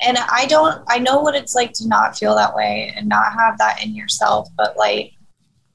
and 0.00 0.16
i 0.30 0.46
don't 0.46 0.80
i 0.86 0.96
know 0.96 1.18
what 1.18 1.34
it's 1.34 1.56
like 1.56 1.72
to 1.72 1.88
not 1.88 2.16
feel 2.16 2.36
that 2.36 2.54
way 2.54 2.92
and 2.94 3.08
not 3.08 3.32
have 3.32 3.58
that 3.58 3.82
in 3.84 3.96
yourself 3.96 4.48
but 4.56 4.76
like 4.76 5.10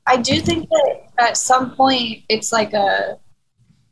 i 0.08 0.16
do 0.16 0.40
think 0.40 0.70
that 0.70 1.12
at 1.20 1.36
some 1.36 1.76
point 1.76 2.24
it's 2.30 2.54
like 2.54 2.72
a 2.72 3.20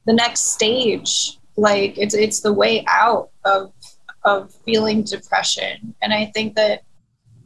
the 0.05 0.13
next 0.13 0.51
stage. 0.51 1.37
Like 1.57 1.97
it's 1.97 2.13
it's 2.13 2.41
the 2.41 2.53
way 2.53 2.83
out 2.87 3.29
of 3.45 3.73
of 4.23 4.53
feeling 4.65 5.03
depression. 5.03 5.95
And 6.01 6.13
i 6.13 6.25
think 6.33 6.55
that 6.55 6.83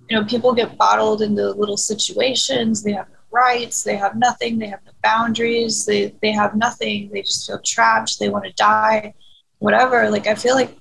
you 0.09 0.17
know 0.17 0.25
people 0.25 0.53
get 0.53 0.77
bottled 0.77 1.21
into 1.21 1.49
little 1.51 1.77
situations 1.77 2.83
they 2.83 2.93
have 2.93 3.07
rights 3.35 3.83
they 3.83 3.95
have 3.95 4.15
nothing 4.15 4.57
they 4.57 4.67
have 4.67 4.83
no 4.85 4.91
boundaries 5.03 5.85
they 5.85 6.01
they 6.21 6.31
have 6.31 6.55
nothing 6.55 7.09
they 7.13 7.21
just 7.21 7.45
feel 7.47 7.59
trapped 7.73 8.17
they 8.19 8.29
want 8.29 8.45
to 8.45 8.53
die 8.53 9.13
whatever 9.59 10.09
like 10.09 10.27
i 10.27 10.35
feel 10.35 10.55
like 10.55 10.75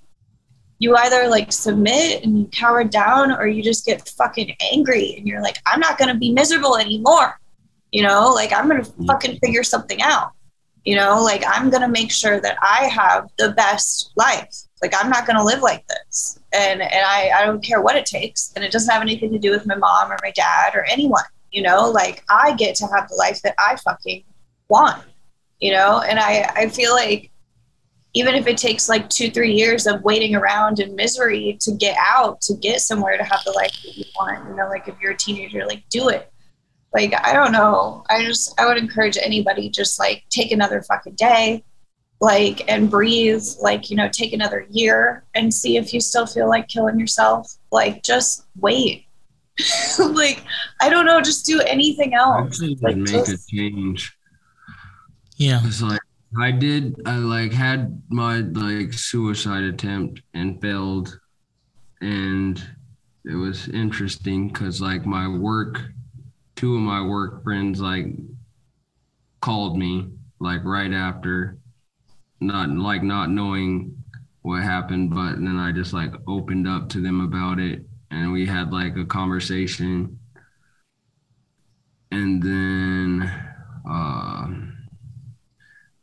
you 0.79 0.97
either 0.97 1.29
like 1.29 1.53
submit 1.53 2.23
and 2.25 2.39
you 2.39 2.47
cower 2.47 2.85
down 2.85 3.33
or 3.33 3.47
you 3.47 3.63
just 3.63 3.85
get 3.85 4.09
fucking 4.21 4.55
angry 4.73 5.15
and 5.17 5.27
you're 5.27 5.43
like 5.43 5.59
i'm 5.67 5.81
not 5.81 5.99
going 5.99 6.13
to 6.13 6.19
be 6.19 6.33
miserable 6.33 6.77
anymore 6.79 7.39
you 7.93 8.03
know 8.03 8.33
like 8.33 8.53
i'm 8.53 8.69
going 8.69 8.83
to 8.83 8.91
mm-hmm. 8.91 9.07
fucking 9.07 9.39
figure 9.43 9.65
something 9.65 10.01
out 10.03 10.31
You 10.85 10.97
know, 10.97 11.23
like 11.25 11.43
I'm 11.47 11.71
going 11.71 11.81
to 11.81 11.89
make 11.89 12.13
sure 12.13 12.41
that 12.41 12.57
I 12.61 12.81
have 12.93 13.31
the 13.39 13.53
best 13.53 14.13
life. 14.17 14.55
Like 14.83 14.93
I'm 14.95 15.09
not 15.09 15.27
going 15.27 15.39
to 15.39 15.43
live 15.43 15.63
like 15.63 15.85
this. 15.89 16.39
And 16.53 16.83
and 16.83 17.05
I 17.17 17.31
I 17.39 17.47
don't 17.47 17.65
care 17.65 17.81
what 17.81 17.97
it 17.97 18.05
takes. 18.05 18.53
And 18.55 18.63
it 18.63 18.71
doesn't 18.71 18.93
have 18.93 19.01
anything 19.01 19.33
to 19.33 19.39
do 19.39 19.51
with 19.51 19.65
my 19.67 19.77
mom 19.77 20.13
or 20.13 20.19
my 20.23 20.31
dad 20.33 20.75
or 20.75 20.85
anyone, 20.85 21.25
you 21.55 21.63
know? 21.63 21.91
Like 21.91 22.25
I 22.29 22.55
get 22.55 22.75
to 22.77 22.87
have 22.89 23.09
the 23.09 23.15
life 23.17 23.41
that 23.43 23.55
I 23.59 23.77
fucking 23.77 24.25
want. 24.69 25.03
You 25.61 25.73
know? 25.73 26.01
And 26.01 26.19
I 26.19 26.51
I 26.55 26.69
feel 26.69 26.93
like 26.93 27.31
even 28.15 28.37
if 28.37 28.47
it 28.47 28.57
takes 28.57 28.89
like 28.89 29.09
two, 29.09 29.29
three 29.29 29.53
years 29.53 29.87
of 29.87 30.03
waiting 30.05 30.37
around 30.37 30.79
in 30.79 30.95
misery 30.95 31.59
to 31.61 31.73
get 31.73 31.97
out, 31.99 32.41
to 32.43 32.55
get 32.55 32.81
somewhere 32.81 33.19
to 33.19 33.25
have 33.25 33.43
the 33.45 33.51
life 33.51 33.73
that 33.83 33.97
you 33.97 34.05
want, 34.17 34.49
you 34.49 34.55
know, 34.55 34.69
like 34.69 34.87
if 34.87 34.95
you're 35.01 35.13
a 35.13 35.17
teenager, 35.17 35.67
like 35.67 35.83
do 35.91 36.09
it. 36.09 36.31
Like, 36.93 37.13
I 37.27 37.33
don't 37.33 37.51
know. 37.51 38.05
I 38.09 38.25
just, 38.25 38.59
I 38.59 38.67
would 38.67 38.77
encourage 38.77 39.19
anybody 39.21 39.69
just 39.69 39.99
like 39.99 40.23
take 40.31 40.53
another 40.53 40.81
fucking 40.83 41.17
day, 41.17 41.65
like, 42.21 42.71
and 42.71 42.89
breathe, 42.89 43.43
like, 43.61 43.91
you 43.91 43.97
know, 43.97 44.09
take 44.09 44.33
another 44.33 44.65
year 44.71 45.25
and 45.35 45.53
see 45.53 45.77
if 45.77 45.93
you 45.93 46.01
still 46.01 46.25
feel 46.25 46.49
like 46.49 46.69
killing 46.69 47.01
yourself. 47.01 47.53
Like, 47.73 48.05
just 48.05 48.45
wait. 48.61 49.04
like, 49.99 50.43
I 50.81 50.89
don't 50.89 51.07
know, 51.07 51.21
just 51.21 51.47
do 51.47 51.61
anything 51.61 52.15
else. 52.15 52.61
Like, 52.61 52.97
make 52.97 53.27
just, 53.27 53.51
a 53.53 53.57
change. 53.57 54.17
Yeah. 55.37 55.61
It's 55.65 55.83
like, 55.83 56.01
I 56.41 56.51
did. 56.51 57.01
I 57.07 57.17
like 57.19 57.53
had 57.53 58.03
my 58.09 58.39
like 58.39 58.93
suicide 58.93 59.63
attempt 59.63 60.21
and 60.35 60.61
failed, 60.61 61.19
and 62.01 62.61
it 63.25 63.35
was 63.35 63.69
interesting 63.69 64.49
because 64.49 64.81
like 64.81 65.07
my 65.07 65.29
work, 65.29 65.81
two 66.57 66.75
of 66.75 66.81
my 66.81 67.01
work 67.03 67.45
friends 67.45 67.81
like 67.81 68.07
called 69.41 69.79
me 69.79 70.09
like 70.41 70.65
right 70.65 70.93
after, 70.93 71.59
not 72.41 72.69
like 72.71 73.05
not 73.05 73.31
knowing 73.31 73.97
what 74.43 74.63
happened, 74.63 75.11
but 75.15 75.37
then 75.37 75.57
I 75.57 75.71
just 75.71 75.93
like 75.93 76.13
opened 76.27 76.67
up 76.67 76.89
to 76.91 77.01
them 77.01 77.21
about 77.21 77.61
it, 77.61 77.85
and 78.15 78.33
we 78.33 78.47
had 78.47 78.73
like 78.73 78.97
a 78.97 79.05
conversation, 79.05 80.19
and 82.11 82.43
then. 82.43 83.23
uh 83.89 84.47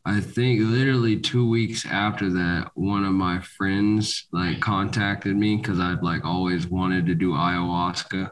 I 0.03 0.19
think 0.19 0.61
literally 0.61 1.19
two 1.19 1.47
weeks 1.47 1.85
after 1.85 2.29
that, 2.31 2.71
one 2.73 3.05
of 3.05 3.13
my 3.13 3.39
friends 3.39 4.27
like 4.31 4.59
contacted 4.59 5.37
me 5.37 5.57
because 5.57 5.79
I'd 5.79 6.01
like 6.01 6.25
always 6.25 6.67
wanted 6.67 7.05
to 7.05 7.15
do 7.15 7.33
ayahuasca. 7.33 8.31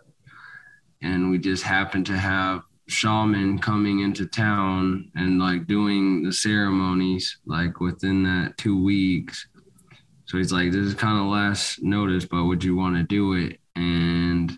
And 1.02 1.30
we 1.32 1.38
just 1.38 1.64
happened 1.64 2.06
to 2.08 2.18
have 2.18 2.62
shaman 2.88 3.60
coming 3.60 4.00
into 4.00 4.26
town 4.26 5.12
and 5.16 5.40
like 5.40 5.68
doing 5.68 6.24
the 6.24 6.34
ceremonies 6.34 7.38
like 7.46 7.80
within 7.80 8.24
that 8.24 8.58
two 8.58 8.84
weeks. 8.84 9.48
So 10.26 10.38
he's 10.38 10.52
like, 10.52 10.72
this 10.72 10.86
is 10.86 10.96
kind 10.96 11.20
of 11.20 11.28
last 11.28 11.84
notice, 11.84 12.26
but 12.26 12.46
would 12.46 12.64
you 12.64 12.76
want 12.76 12.96
to 12.98 13.04
do 13.04 13.34
it? 13.34 13.60
And 13.76 14.58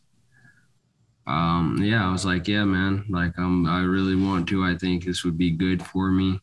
um, 1.28 1.80
yeah, 1.82 2.08
I 2.08 2.12
was 2.12 2.26
like, 2.26 2.48
yeah, 2.48 2.66
man, 2.66 3.06
like 3.10 3.38
um, 3.38 3.66
I 3.66 3.82
really 3.82 4.16
want 4.16 4.48
to. 4.50 4.64
I 4.64 4.76
think 4.76 5.06
this 5.06 5.24
would 5.24 5.38
be 5.38 5.52
good 5.52 5.86
for 5.86 6.10
me 6.12 6.40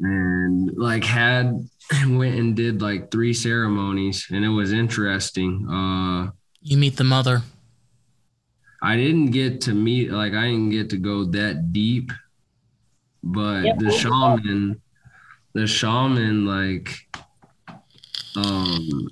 and 0.00 0.76
like 0.76 1.04
had 1.04 1.68
went 2.06 2.38
and 2.38 2.56
did 2.56 2.82
like 2.82 3.10
three 3.10 3.34
ceremonies 3.34 4.26
and 4.30 4.44
it 4.44 4.48
was 4.48 4.72
interesting 4.72 5.68
uh 5.68 6.30
you 6.62 6.76
meet 6.76 6.96
the 6.96 7.04
mother 7.04 7.42
i 8.82 8.96
didn't 8.96 9.30
get 9.30 9.60
to 9.60 9.74
meet 9.74 10.10
like 10.10 10.32
i 10.32 10.46
didn't 10.46 10.70
get 10.70 10.90
to 10.90 10.96
go 10.96 11.24
that 11.24 11.72
deep 11.72 12.10
but 13.22 13.62
yep. 13.62 13.78
the 13.78 13.90
shaman 13.90 14.80
the 15.52 15.66
shaman 15.66 16.46
like 16.46 16.94
um 18.36 19.08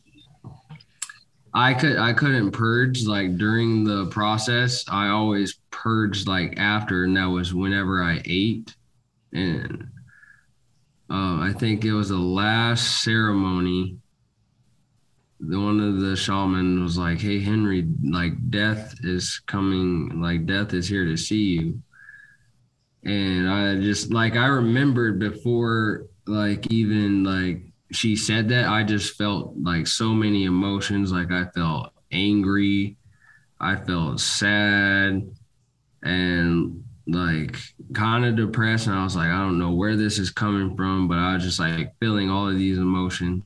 i 1.59 1.74
could 1.74 1.98
i 1.98 2.12
couldn't 2.12 2.50
purge 2.52 3.04
like 3.04 3.36
during 3.36 3.84
the 3.84 4.06
process 4.06 4.84
i 4.88 5.09
always 5.09 5.59
purged 5.70 6.26
like 6.28 6.59
after 6.59 7.04
and 7.04 7.16
that 7.16 7.26
was 7.26 7.54
whenever 7.54 8.02
i 8.02 8.20
ate 8.24 8.74
and 9.32 9.88
uh, 11.11 11.40
I 11.40 11.54
think 11.59 11.84
it 11.84 11.92
was 11.92 12.11
the 12.11 12.18
last 12.18 13.02
ceremony. 13.02 13.96
The 15.40 15.59
one 15.59 15.80
of 15.80 16.00
the 16.00 16.16
shaman 16.16 16.82
was 16.82 16.98
like, 16.98 17.20
"Hey 17.20 17.40
Henry, 17.40 17.88
like 18.04 18.50
death 18.50 18.94
is 19.02 19.40
coming. 19.46 20.20
Like 20.20 20.46
death 20.46 20.74
is 20.74 20.88
here 20.88 21.06
to 21.06 21.16
see 21.16 21.59
you." 21.59 21.82
And 23.04 23.48
I 23.48 23.76
just 23.76 24.12
like 24.12 24.36
I 24.36 24.46
remembered 24.46 25.18
before, 25.18 26.06
like 26.26 26.70
even 26.70 27.24
like 27.24 27.62
she 27.91 28.16
said 28.16 28.49
that, 28.51 28.66
I 28.68 28.84
just 28.84 29.16
felt 29.16 29.55
like 29.61 29.86
so 29.86 30.12
many 30.12 30.45
emotions. 30.45 31.12
Like 31.12 31.30
I 31.30 31.47
felt 31.47 31.93
angry, 32.12 32.97
I 33.61 33.76
felt 33.76 34.20
sad, 34.20 35.28
and 36.03 36.84
like 37.07 37.57
kind 37.95 38.26
of 38.26 38.36
depressed 38.36 38.86
and 38.86 38.95
I 38.95 39.05
was 39.05 39.16
like, 39.16 39.30
I 39.30 39.39
don't 39.39 39.59
know 39.59 39.72
where 39.72 39.97
this 39.97 40.18
is 40.18 40.30
coming 40.30 40.76
from, 40.76 41.09
but 41.09 41.16
I 41.16 41.34
was 41.34 41.43
just 41.43 41.59
like 41.59 41.95
feeling 42.01 42.30
all 42.30 42.49
of 42.49 42.59
these 42.59 42.78
emotions. 42.78 43.45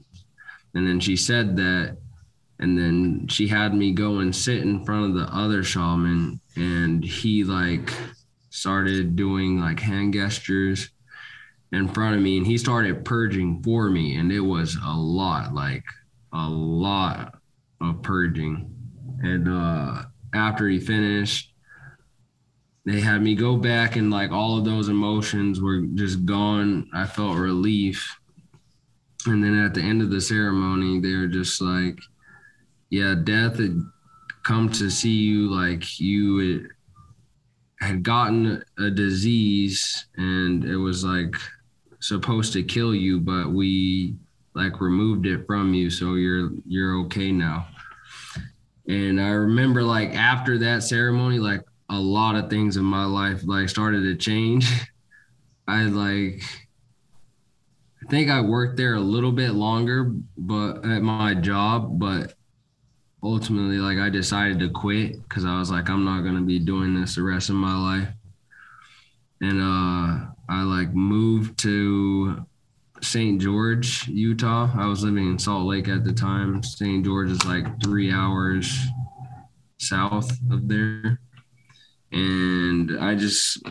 And 0.74 0.86
then 0.86 0.99
she 1.01 1.16
said 1.16 1.57
that, 1.57 1.99
and 2.59 2.78
then 2.78 3.28
she 3.28 3.47
had 3.47 3.74
me 3.74 3.93
go 3.93 4.18
and 4.18 4.34
sit 4.34 4.62
in 4.62 4.84
front 4.84 5.07
of 5.07 5.14
the 5.14 5.34
other 5.34 5.62
shaman, 5.62 6.40
and 6.57 7.05
he 7.05 7.45
like 7.45 7.93
started 8.51 9.16
doing 9.16 9.61
like 9.61 9.80
hand 9.80 10.14
gestures 10.14 10.90
in 11.72 11.88
front 11.88 12.16
of 12.16 12.22
me, 12.22 12.36
and 12.36 12.46
he 12.46 12.58
started 12.58 13.04
purging 13.04 13.62
for 13.62 13.90
me, 13.90 14.16
and 14.16 14.30
it 14.30 14.40
was 14.40 14.76
a 14.84 14.96
lot, 14.96 15.54
like 15.54 15.84
a 16.32 16.48
lot 16.48 17.34
of 17.80 18.02
purging. 18.02 18.74
And 19.22 19.48
uh 19.48 20.04
after 20.34 20.68
he 20.68 20.80
finished, 20.80 21.52
they 22.84 23.00
had 23.00 23.22
me 23.22 23.34
go 23.34 23.56
back 23.56 23.96
and 23.96 24.10
like 24.10 24.32
all 24.32 24.58
of 24.58 24.64
those 24.64 24.88
emotions 24.88 25.60
were 25.60 25.82
just 25.94 26.24
gone. 26.24 26.88
I 26.92 27.06
felt 27.06 27.36
relief. 27.36 28.18
And 29.26 29.42
then 29.42 29.56
at 29.58 29.74
the 29.74 29.82
end 29.82 30.02
of 30.02 30.10
the 30.10 30.20
ceremony, 30.20 30.98
they 31.00 31.14
were 31.14 31.28
just 31.28 31.60
like, 31.60 31.98
yeah, 32.90 33.14
death 33.22 33.58
had 33.58 33.78
come 34.42 34.68
to 34.70 34.90
see 34.90 35.12
you 35.12 35.48
like 35.48 36.00
you 36.00 36.68
had 37.80 38.02
gotten 38.02 38.64
a 38.78 38.90
disease 38.90 40.06
and 40.16 40.64
it 40.64 40.76
was 40.76 41.04
like 41.04 41.34
supposed 42.03 42.53
to 42.53 42.62
kill 42.62 42.94
you, 42.94 43.20
but 43.20 43.50
we 43.50 44.16
like 44.55 44.80
removed 44.80 45.26
it 45.26 45.46
from 45.46 45.72
you. 45.72 45.88
So 45.88 46.14
you're, 46.14 46.50
you're 46.66 46.98
okay 47.03 47.32
now. 47.32 47.68
And 48.88 49.20
I 49.20 49.28
remember 49.28 49.82
like 49.82 50.11
after 50.14 50.59
that 50.59 50.82
ceremony, 50.82 51.38
like 51.38 51.62
a 51.88 51.98
lot 51.98 52.34
of 52.34 52.50
things 52.50 52.76
in 52.76 52.84
my 52.84 53.05
life 53.05 53.42
like 53.44 53.68
started 53.68 54.03
to 54.03 54.16
change. 54.16 54.68
I 55.68 55.84
like 55.84 56.42
I 58.03 58.11
think 58.11 58.30
I 58.30 58.40
worked 58.40 58.76
there 58.76 58.94
a 58.94 59.00
little 59.00 59.30
bit 59.30 59.53
longer 59.53 60.12
but 60.36 60.84
at 60.84 61.03
my 61.03 61.34
job, 61.34 62.00
but 62.00 62.34
ultimately 63.22 63.78
like 63.78 63.98
I 63.98 64.11
decided 64.11 64.59
to 64.59 64.70
quit 64.70 65.28
cuz 65.28 65.44
I 65.44 65.59
was 65.59 65.70
like 65.70 65.88
I'm 65.88 66.05
not 66.05 66.22
going 66.22 66.34
to 66.34 66.42
be 66.42 66.59
doing 66.59 66.94
this 66.94 67.14
the 67.14 67.22
rest 67.22 67.48
of 67.50 67.57
my 67.57 67.76
life. 67.76 68.09
And 69.40 69.61
uh 69.61 70.32
I 70.49 70.62
like 70.62 70.93
moved 70.95 71.59
to 71.61 72.45
St. 73.01 73.40
George, 73.40 74.07
Utah. 74.09 74.70
I 74.76 74.86
was 74.86 75.03
living 75.03 75.28
in 75.28 75.38
Salt 75.38 75.66
Lake 75.66 75.88
at 75.88 76.05
the 76.05 76.12
time. 76.12 76.62
St. 76.62 77.05
George 77.05 77.30
is 77.30 77.45
like 77.45 77.82
3 77.82 78.12
hours 78.12 78.78
south 79.78 80.30
of 80.51 80.68
there 80.68 81.18
and 82.12 82.99
I 83.01 83.14
just 83.14 83.62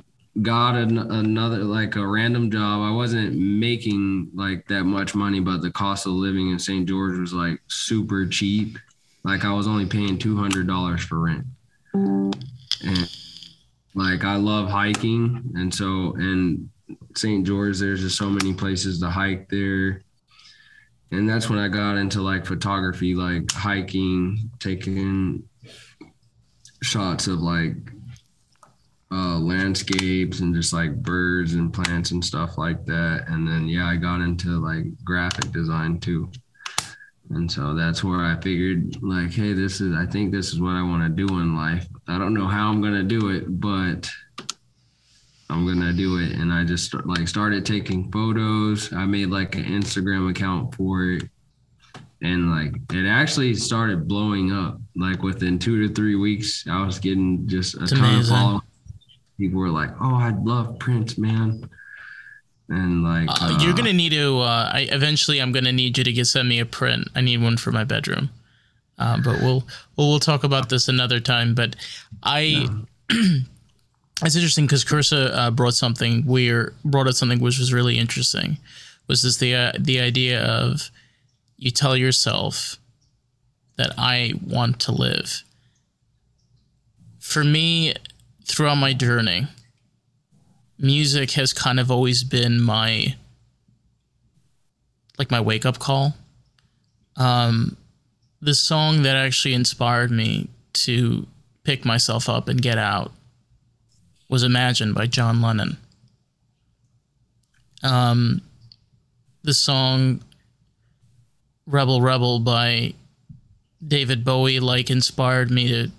got 0.42 0.76
an, 0.76 0.98
another 0.98 1.60
like 1.60 1.96
a 1.96 2.06
random 2.06 2.50
job. 2.50 2.82
I 2.82 2.92
wasn't 2.92 3.36
making 3.38 4.32
like 4.34 4.68
that 4.68 4.84
much 4.84 5.14
money, 5.14 5.40
but 5.40 5.62
the 5.62 5.72
cost 5.72 6.06
of 6.06 6.14
living 6.14 6.52
in 6.52 6.60
St. 6.60 6.88
George 6.88 7.18
was 7.18 7.34
like 7.34 7.60
super 7.68 8.26
cheap. 8.26 8.78
Like 9.24 9.46
I 9.46 9.54
was 9.54 9.68
only 9.68 9.86
paying 9.86 10.18
two 10.18 10.36
hundred 10.36 10.68
dollars 10.68 11.04
for 11.04 11.20
rent, 11.20 11.46
and 11.94 13.18
like 13.94 14.24
I 14.24 14.36
love 14.36 14.70
hiking, 14.70 15.52
and 15.56 15.74
so 15.74 16.16
in 16.16 16.70
St. 17.16 17.46
George, 17.46 17.80
there's 17.80 18.02
just 18.02 18.18
so 18.18 18.30
many 18.30 18.54
places 18.54 19.00
to 19.00 19.10
hike 19.10 19.50
there. 19.50 20.02
And 21.12 21.30
that's 21.30 21.50
when 21.50 21.60
I 21.60 21.68
got 21.68 21.98
into 21.98 22.22
like 22.22 22.46
photography, 22.46 23.16
like 23.16 23.52
hiking, 23.52 24.50
taking 24.60 25.44
shots 26.82 27.28
of 27.28 27.42
like 27.42 27.76
uh, 29.12 29.38
landscapes 29.38 30.40
and 30.40 30.56
just 30.56 30.72
like 30.72 30.96
birds 31.04 31.54
and 31.54 31.74
plants 31.74 32.12
and 32.12 32.24
stuff 32.24 32.58
like 32.58 32.86
that. 32.86 33.26
And 33.28 33.46
then 33.46 33.68
yeah, 33.68 33.88
I 33.88 33.98
got 33.98 34.22
into 34.22 34.64
like 34.66 34.86
graphic 35.04 35.52
design 35.52 36.00
too. 36.00 36.32
And 37.30 37.52
so 37.52 37.74
that's 37.74 38.04
where 38.04 38.22
I 38.26 38.40
figured 38.40 39.02
like, 39.02 39.32
hey, 39.32 39.54
this 39.54 39.82
is 39.82 39.94
I 39.94 40.06
think 40.06 40.32
this 40.32 40.54
is 40.54 40.62
what 40.62 40.76
I 40.76 40.82
want 40.82 41.04
to 41.04 41.10
do 41.10 41.40
in 41.40 41.56
life. 41.56 41.88
I 42.08 42.18
don't 42.18 42.34
know 42.34 42.48
how 42.48 42.70
I'm 42.70 42.82
gonna 42.82 43.04
do 43.04 43.30
it, 43.30 43.60
but 43.60 44.10
I'm 45.50 45.66
gonna 45.66 45.94
do 45.94 46.18
it. 46.18 46.32
And 46.32 46.52
I 46.52 46.64
just 46.64 46.86
start, 46.86 47.06
like 47.06 47.28
started 47.28 47.66
taking 47.66 48.12
photos. 48.12 48.92
I 48.94 49.06
made 49.06 49.28
like 49.28 49.56
an 49.56 49.66
Instagram 49.66 50.30
account 50.30 50.76
for 50.76 51.04
it. 51.12 51.24
And 52.22 52.52
like 52.52 52.76
it 52.94 53.08
actually 53.08 53.54
started 53.56 54.08
blowing 54.08 54.52
up. 54.52 54.80
Like 54.96 55.24
within 55.24 55.58
two 55.58 55.88
to 55.88 55.94
three 55.94 56.16
weeks, 56.16 56.66
I 56.70 56.86
was 56.86 57.00
getting 57.00 57.48
just 57.48 57.76
a 57.76 57.84
It's 57.84 57.92
ton 57.92 58.20
of 58.20 58.28
followers. 58.28 58.62
People 59.38 59.60
were 59.60 59.70
like, 59.70 59.90
"Oh, 60.00 60.14
I 60.16 60.30
love 60.30 60.78
prints, 60.78 61.18
man," 61.18 61.68
and 62.70 63.04
like 63.04 63.28
Uh, 63.28 63.58
you're 63.60 63.72
uh, 63.72 63.76
gonna 63.76 63.92
need 63.94 64.12
to. 64.12 64.38
Uh, 64.40 64.70
I 64.72 64.88
eventually, 64.92 65.42
I'm 65.42 65.52
gonna 65.52 65.72
need 65.72 65.98
you 65.98 66.04
to 66.04 66.14
get 66.14 66.26
send 66.26 66.48
me 66.48 66.60
a 66.60 66.66
print. 66.66 67.08
I 67.16 67.22
need 67.22 67.42
one 67.42 67.58
for 67.58 67.72
my 67.72 67.84
bedroom. 67.84 68.30
Uh, 69.02 69.18
but 69.18 69.42
we'll 69.42 69.64
we'll 69.98 70.10
we'll 70.10 70.20
talk 70.20 70.44
about 70.44 70.70
this 70.70 70.88
another 70.88 71.20
time. 71.20 71.56
But 71.56 71.76
I, 72.22 72.68
it's 73.10 74.36
interesting 74.36 74.66
because 74.66 74.86
Carissa 74.86 75.36
uh, 75.36 75.50
brought 75.52 75.74
something 75.74 76.24
weird, 76.26 76.76
brought 76.86 77.08
up 77.08 77.16
something 77.16 77.40
which 77.40 77.58
was 77.58 77.74
really 77.74 77.98
interesting. 77.98 78.58
Was 79.08 79.24
this 79.24 79.38
the 79.38 79.56
uh, 79.56 79.72
the 79.80 80.00
idea 80.00 80.40
of 80.44 80.92
you 81.58 81.72
tell 81.72 81.98
yourself 81.98 82.78
that 83.78 83.92
I 83.98 84.34
want 84.46 84.80
to 84.82 84.92
live. 84.92 85.44
For 87.20 87.44
me, 87.44 87.96
throughout 88.46 88.76
my 88.76 88.94
journey, 88.94 89.48
music 90.78 91.32
has 91.32 91.54
kind 91.54 91.80
of 91.80 91.90
always 91.90 92.24
been 92.24 92.62
my 92.62 93.16
like 95.18 95.32
my 95.32 95.42
wake 95.42 95.66
up 95.66 95.80
call. 95.80 96.16
Um, 97.16 97.78
the 98.42 98.56
song 98.56 99.04
that 99.04 99.16
actually 99.16 99.54
inspired 99.54 100.12
me 100.12 100.50
to 100.74 101.28
pick 101.64 101.86
myself 101.86 102.28
up 102.28 102.48
and 102.48 102.62
get 102.62 102.78
out 102.78 103.12
was 104.30 104.44
Imagine 104.44 104.94
by 104.94 105.06
John 105.06 105.42
Lennon. 105.42 105.78
Um, 107.84 108.42
the 109.44 109.54
song 109.54 110.22
Rebel 111.68 112.02
Rebel 112.02 112.40
by 112.40 112.94
David 113.86 114.24
Bowie 114.24 114.60
like 114.60 114.90
inspired 114.90 115.52
me 115.52 115.68
to 115.68 115.92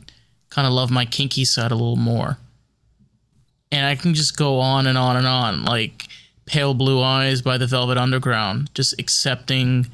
kind 0.51 0.67
of 0.67 0.73
love 0.73 0.91
my 0.91 1.05
kinky 1.05 1.45
side 1.45 1.71
a 1.71 1.75
little 1.75 1.97
more. 1.97 2.39
And 3.71 3.87
I 3.87 3.97
can 3.97 4.15
just 4.15 4.37
go 4.37 4.61
on 4.61 4.87
and 4.87 4.99
on 4.99 5.17
and 5.17 5.27
on, 5.27 5.65
like 5.65 6.07
Pale 6.47 6.75
Blue 6.75 7.03
Eyes 7.03 7.41
by 7.41 7.57
the 7.59 7.67
Velvet 7.67 7.97
Underground, 7.97 8.71
just 8.75 8.99
accepting 8.99 9.87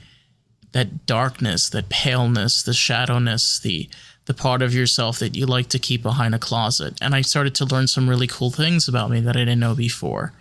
that 0.78 1.06
darkness, 1.06 1.68
that 1.70 1.88
paleness, 1.88 2.62
the 2.62 2.70
shadowness, 2.70 3.60
the 3.60 3.88
the 4.26 4.34
part 4.34 4.62
of 4.62 4.74
yourself 4.74 5.18
that 5.18 5.34
you 5.34 5.46
like 5.46 5.68
to 5.70 5.78
keep 5.78 6.02
behind 6.02 6.34
a 6.34 6.38
closet. 6.38 6.96
And 7.00 7.14
I 7.14 7.22
started 7.22 7.54
to 7.56 7.64
learn 7.64 7.88
some 7.88 8.08
really 8.08 8.26
cool 8.26 8.50
things 8.50 8.86
about 8.86 9.10
me 9.10 9.20
that 9.20 9.36
I 9.36 9.40
didn't 9.40 9.58
know 9.58 9.74
before. 9.74 10.34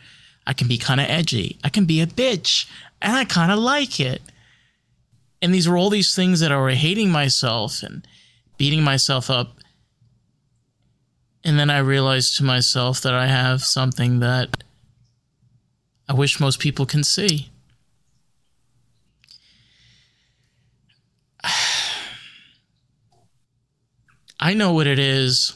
I 0.46 0.54
can 0.54 0.68
be 0.68 0.78
kind 0.78 1.00
of 1.00 1.10
edgy. 1.10 1.58
I 1.64 1.70
can 1.70 1.86
be 1.86 2.02
a 2.02 2.06
bitch, 2.06 2.70
and 3.02 3.16
I 3.16 3.24
kind 3.26 3.52
of 3.52 3.58
like 3.58 4.00
it. 4.00 4.22
And 5.42 5.54
these 5.54 5.68
were 5.68 5.78
all 5.78 5.90
these 5.90 6.14
things 6.14 6.42
that 6.42 6.52
I 6.52 6.58
were 6.58 6.72
hating 6.72 7.12
myself 7.12 7.82
and 7.82 8.06
beating 8.58 8.84
myself 8.84 9.30
up. 9.30 9.56
And 11.44 11.58
then 11.58 11.70
I 11.70 11.80
realized 11.80 12.38
to 12.38 12.44
myself 12.44 13.02
that 13.02 13.14
I 13.14 13.26
have 13.26 13.64
something 13.64 14.20
that 14.20 14.64
I 16.08 16.14
wish 16.14 16.40
most 16.40 16.60
people 16.60 16.86
can 16.86 17.04
see. 17.04 17.50
I 24.40 24.54
know 24.54 24.74
what 24.74 24.88
it 24.88 25.00
is 25.00 25.54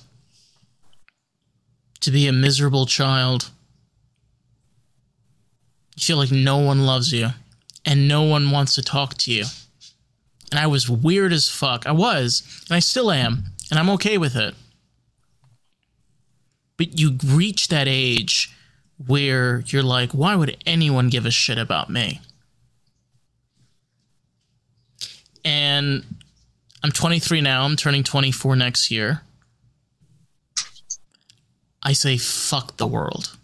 to 2.01 2.11
be 2.11 2.27
a 2.27 2.33
miserable 2.33 2.85
child. 2.85 3.51
You 5.95 6.01
feel 6.01 6.17
like 6.17 6.31
no 6.31 6.57
one 6.57 6.85
loves 6.85 7.13
you 7.13 7.29
and 7.85 8.07
no 8.07 8.23
one 8.23 8.51
wants 8.51 8.75
to 8.75 8.81
talk 8.81 9.15
to 9.19 9.31
you. 9.31 9.45
And 10.51 10.59
I 10.59 10.67
was 10.67 10.89
weird 10.89 11.31
as 11.31 11.47
fuck. 11.47 11.85
I 11.87 11.91
was, 11.91 12.43
and 12.67 12.75
I 12.75 12.79
still 12.79 13.11
am, 13.11 13.45
and 13.69 13.79
I'm 13.79 13.89
okay 13.91 14.17
with 14.17 14.35
it. 14.35 14.53
But 16.75 16.99
you 16.99 17.17
reach 17.23 17.69
that 17.69 17.87
age 17.87 18.53
where 19.07 19.61
you're 19.67 19.83
like, 19.83 20.11
why 20.11 20.35
would 20.35 20.57
anyone 20.65 21.09
give 21.09 21.25
a 21.25 21.31
shit 21.31 21.57
about 21.57 21.89
me? 21.89 22.19
And 25.45 26.03
I'm 26.83 26.91
23 26.91 27.41
now. 27.41 27.63
I'm 27.63 27.75
turning 27.75 28.03
24 28.03 28.55
next 28.55 28.89
year. 28.89 29.21
I 31.83 31.93
say, 31.93 32.17
fuck 32.17 32.77
the 32.77 32.87
world. 32.87 33.37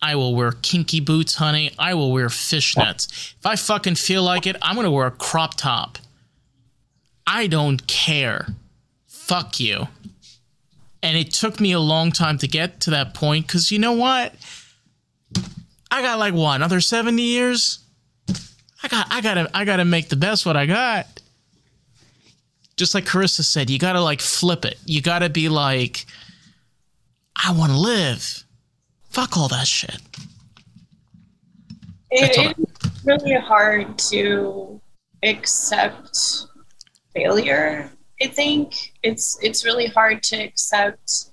I 0.00 0.16
will 0.16 0.34
wear 0.34 0.52
kinky 0.52 1.00
boots, 1.00 1.36
honey. 1.36 1.72
I 1.78 1.94
will 1.94 2.12
wear 2.12 2.28
fishnets. 2.28 3.34
If 3.38 3.46
I 3.46 3.56
fucking 3.56 3.94
feel 3.94 4.22
like 4.22 4.46
it, 4.46 4.56
I'm 4.60 4.74
going 4.74 4.84
to 4.84 4.90
wear 4.90 5.06
a 5.06 5.10
crop 5.10 5.56
top. 5.56 5.98
I 7.26 7.46
don't 7.46 7.86
care. 7.86 8.48
Fuck 9.06 9.60
you. 9.60 9.88
And 11.02 11.16
it 11.16 11.32
took 11.32 11.58
me 11.58 11.72
a 11.72 11.80
long 11.80 12.12
time 12.12 12.36
to 12.38 12.48
get 12.48 12.80
to 12.82 12.90
that 12.90 13.14
point 13.14 13.46
because 13.46 13.70
you 13.70 13.78
know 13.78 13.92
what? 13.92 14.34
I 15.90 16.02
got 16.02 16.18
like 16.18 16.34
what, 16.34 16.56
another 16.56 16.80
70 16.80 17.22
years? 17.22 17.78
I 18.82 18.88
got 18.88 19.06
I 19.10 19.20
gotta 19.22 19.50
I 19.54 19.64
gotta 19.64 19.84
make 19.86 20.10
the 20.10 20.16
best 20.16 20.44
what 20.44 20.56
I 20.56 20.66
got 20.66 21.06
just 22.76 22.94
like 22.94 23.04
Carissa 23.04 23.44
said, 23.44 23.70
you 23.70 23.78
gotta 23.78 24.00
like 24.00 24.20
flip 24.20 24.64
it. 24.64 24.78
You 24.84 25.00
gotta 25.00 25.28
be 25.28 25.48
like, 25.48 26.06
I 27.36 27.52
want 27.52 27.72
to 27.72 27.78
live. 27.78 28.44
Fuck 29.10 29.36
all 29.36 29.48
that 29.48 29.66
shit. 29.66 29.98
It, 32.10 32.56
it's 32.58 33.04
really 33.04 33.34
hard 33.34 33.98
to 33.98 34.80
accept 35.22 36.18
failure. 37.14 37.90
I 38.22 38.26
think 38.28 38.92
it's 39.02 39.38
it's 39.42 39.64
really 39.64 39.86
hard 39.86 40.22
to 40.24 40.36
accept 40.36 41.30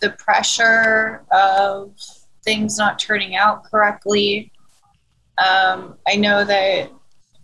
the 0.00 0.10
pressure 0.10 1.24
of 1.32 1.96
things 2.44 2.78
not 2.78 2.98
turning 2.98 3.34
out 3.34 3.64
correctly. 3.64 4.52
Um, 5.38 5.96
I 6.06 6.16
know 6.16 6.44
that 6.44 6.90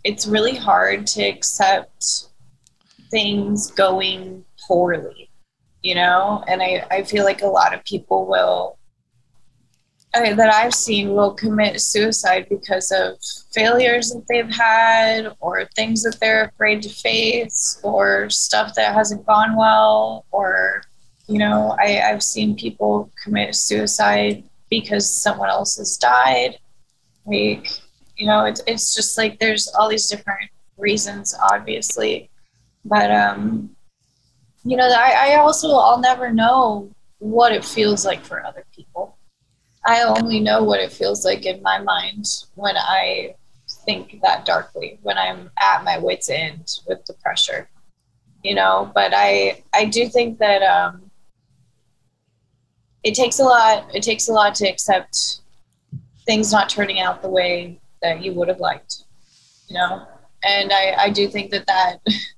it's 0.03 0.25
really 0.25 0.55
hard 0.55 1.07
to 1.07 1.23
accept 1.23 2.27
things 3.15 3.71
going 3.71 4.43
poorly, 4.67 5.29
you 5.83 5.95
know, 5.95 6.43
and 6.49 6.61
I, 6.61 6.85
I 6.91 7.03
feel 7.03 7.23
like 7.23 7.43
a 7.43 7.47
lot 7.47 7.73
of 7.73 7.81
people 7.85 8.25
will 8.25 8.77
uh, 10.13 10.35
that 10.35 10.53
I've 10.53 10.73
seen 10.73 11.13
will 11.13 11.33
commit 11.33 11.79
suicide 11.79 12.47
because 12.49 12.91
of 12.91 13.17
failures 13.53 14.09
that 14.09 14.25
they've 14.27 14.53
had 14.53 15.33
or 15.39 15.63
things 15.77 16.03
that 16.03 16.17
they're 16.19 16.45
afraid 16.45 16.81
to 16.81 16.89
face 16.89 17.79
or 17.83 18.29
stuff 18.29 18.75
that 18.75 18.93
hasn't 18.93 19.25
gone 19.25 19.55
well 19.55 20.25
or 20.31 20.83
you 21.27 21.39
know 21.39 21.73
I, 21.79 22.01
I've 22.01 22.23
seen 22.23 22.57
people 22.57 23.09
commit 23.23 23.55
suicide 23.55 24.43
because 24.69 25.09
someone 25.09 25.49
else 25.49 25.77
has 25.77 25.95
died. 25.95 26.59
Like 27.25 27.69
you 28.17 28.27
know 28.27 28.43
it's, 28.43 28.61
it's 28.67 28.93
just 28.93 29.17
like 29.17 29.39
there's 29.39 29.69
all 29.79 29.87
these 29.87 30.07
different 30.07 30.49
reasons 30.77 31.33
obviously 31.53 32.29
but 32.85 33.11
um 33.11 33.69
you 34.63 34.77
know 34.77 34.87
I, 34.87 35.31
I 35.31 35.35
also 35.37 35.71
i'll 35.71 35.99
never 35.99 36.31
know 36.31 36.89
what 37.19 37.51
it 37.51 37.65
feels 37.65 38.05
like 38.05 38.23
for 38.23 38.45
other 38.45 38.65
people. 38.75 39.17
I 39.87 40.03
only 40.03 40.39
know 40.39 40.63
what 40.63 40.79
it 40.79 40.91
feels 40.91 41.23
like 41.23 41.45
in 41.45 41.61
my 41.61 41.79
mind 41.79 42.25
when 42.55 42.75
i 42.77 43.35
think 43.85 44.19
that 44.21 44.45
darkly 44.45 44.99
when 45.03 45.17
i'm 45.17 45.51
at 45.59 45.83
my 45.83 45.97
wits 45.97 46.29
end 46.29 46.79
with 46.87 47.05
the 47.05 47.13
pressure 47.13 47.69
you 48.43 48.53
know? 48.55 48.91
But 48.93 49.11
i 49.15 49.63
i 49.73 49.85
do 49.85 50.07
think 50.07 50.37
that 50.39 50.61
um 50.61 51.11
it 53.03 53.13
takes 53.13 53.39
a 53.39 53.43
lot 53.43 53.93
it 53.93 54.03
takes 54.03 54.27
a 54.27 54.33
lot 54.33 54.55
to 54.55 54.67
accept 54.67 55.41
things 56.25 56.51
not 56.51 56.69
turning 56.69 56.99
out 56.99 57.21
the 57.21 57.29
way 57.29 57.79
that 58.01 58.23
you 58.23 58.33
would 58.33 58.47
have 58.47 58.59
liked 58.59 59.03
you 59.67 59.75
know? 59.75 60.07
And 60.43 60.71
i 60.71 60.95
i 60.97 61.09
do 61.09 61.27
think 61.27 61.51
that 61.51 61.67
that 61.67 61.99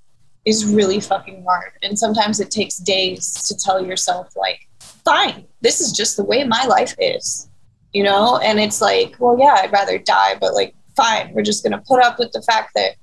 is 0.47 0.65
really 0.65 1.01
fucking 1.01 1.43
hard. 1.43 1.73
And 1.83 1.99
sometimes 1.99 2.39
it 2.39 2.49
takes 2.49 2.77
days 2.77 3.33
to 3.43 3.55
tell 3.55 3.85
yourself, 3.85 4.29
like, 4.37 4.61
fine, 5.03 5.45
this 5.59 5.81
is 5.81 5.91
just 5.91 6.15
the 6.15 6.23
way 6.23 6.45
my 6.45 6.63
life 6.65 6.95
is, 6.99 7.49
you 7.91 8.01
know? 8.01 8.37
And 8.37 8.57
it's 8.57 8.79
like, 8.79 9.17
well, 9.19 9.37
yeah, 9.37 9.57
I'd 9.59 9.73
rather 9.73 9.97
die, 9.97 10.35
but 10.39 10.53
like, 10.53 10.73
fine, 10.95 11.33
we're 11.33 11.43
just 11.43 11.63
gonna 11.63 11.83
put 11.85 12.01
up 12.01 12.17
with 12.17 12.31
the 12.31 12.41
fact 12.43 12.71
that 12.75 12.95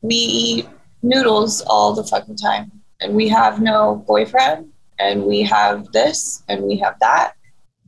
we 0.00 0.16
eat 0.16 0.68
noodles 1.04 1.62
all 1.68 1.94
the 1.94 2.02
fucking 2.02 2.36
time 2.36 2.72
and 3.00 3.14
we 3.14 3.28
have 3.28 3.62
no 3.62 4.04
boyfriend 4.08 4.68
and 4.98 5.22
we 5.22 5.42
have 5.42 5.90
this 5.92 6.42
and 6.48 6.64
we 6.64 6.76
have 6.76 6.96
that 7.00 7.34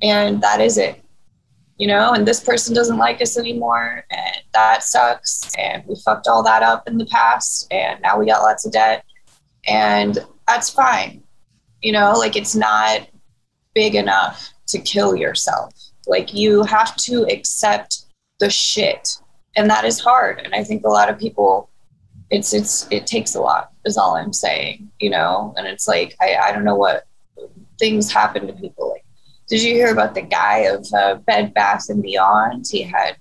and 0.03 0.41
that 0.41 0.61
is 0.61 0.79
it 0.79 1.04
you 1.77 1.87
know, 1.87 2.13
and 2.13 2.27
this 2.27 2.41
person 2.41 2.75
doesn't 2.75 2.99
like 2.99 3.21
us 3.21 3.37
anymore, 3.37 4.05
and 4.11 4.37
that 4.53 4.83
sucks, 4.83 5.51
and 5.59 5.83
we 5.87 5.97
fucked 6.05 6.29
all 6.29 6.43
that 6.43 6.63
up 6.63 6.89
in 6.89 6.99
the 6.99 7.07
past, 7.07 7.67
and 7.71 8.01
now 8.03 8.19
we 8.19 8.27
got 8.27 8.43
lots 8.43 8.65
of 8.65 8.73
debt, 8.73 9.05
and 9.67 10.25
that's 10.47 10.71
fine, 10.71 11.23
you 11.83 11.93
know, 11.93 12.13
like 12.13 12.37
it's 12.37 12.55
not 12.55 13.07
big 13.75 13.95
enough 13.95 14.53
to 14.69 14.79
kill 14.79 15.15
yourself. 15.15 15.73
Like 16.07 16.33
you 16.35 16.63
have 16.65 16.97
to 16.97 17.25
accept 17.25 18.07
the 18.41 18.51
shit. 18.51 19.19
And 19.57 19.71
that 19.71 19.85
is 19.85 20.01
hard. 20.01 20.41
And 20.45 20.55
I 20.55 20.65
think 20.65 20.85
a 20.85 20.91
lot 20.91 21.09
of 21.09 21.19
people 21.19 21.71
it's 22.31 22.53
it's 22.55 22.89
it 22.91 23.07
takes 23.07 23.35
a 23.35 23.41
lot 23.41 23.71
is 23.85 23.97
all 23.97 24.17
I'm 24.17 24.33
saying, 24.33 24.91
you 24.99 25.11
know? 25.11 25.55
And 25.57 25.67
it's 25.67 25.87
like 25.87 26.17
I, 26.21 26.37
I 26.37 26.53
don't 26.53 26.65
know 26.65 26.75
what 26.75 27.05
things 27.79 28.13
happen 28.13 28.47
to 28.47 28.53
people 28.53 28.91
like 28.91 29.05
did 29.49 29.63
you 29.63 29.75
hear 29.75 29.93
about 29.93 30.15
the 30.15 30.23
guy 30.23 30.61
of 30.61 30.87
uh, 30.95 31.17
Bed 31.17 31.53
Bath 31.55 31.89
and 31.89 32.03
Beyond? 32.03 32.67
He 32.71 32.83
had 32.83 33.17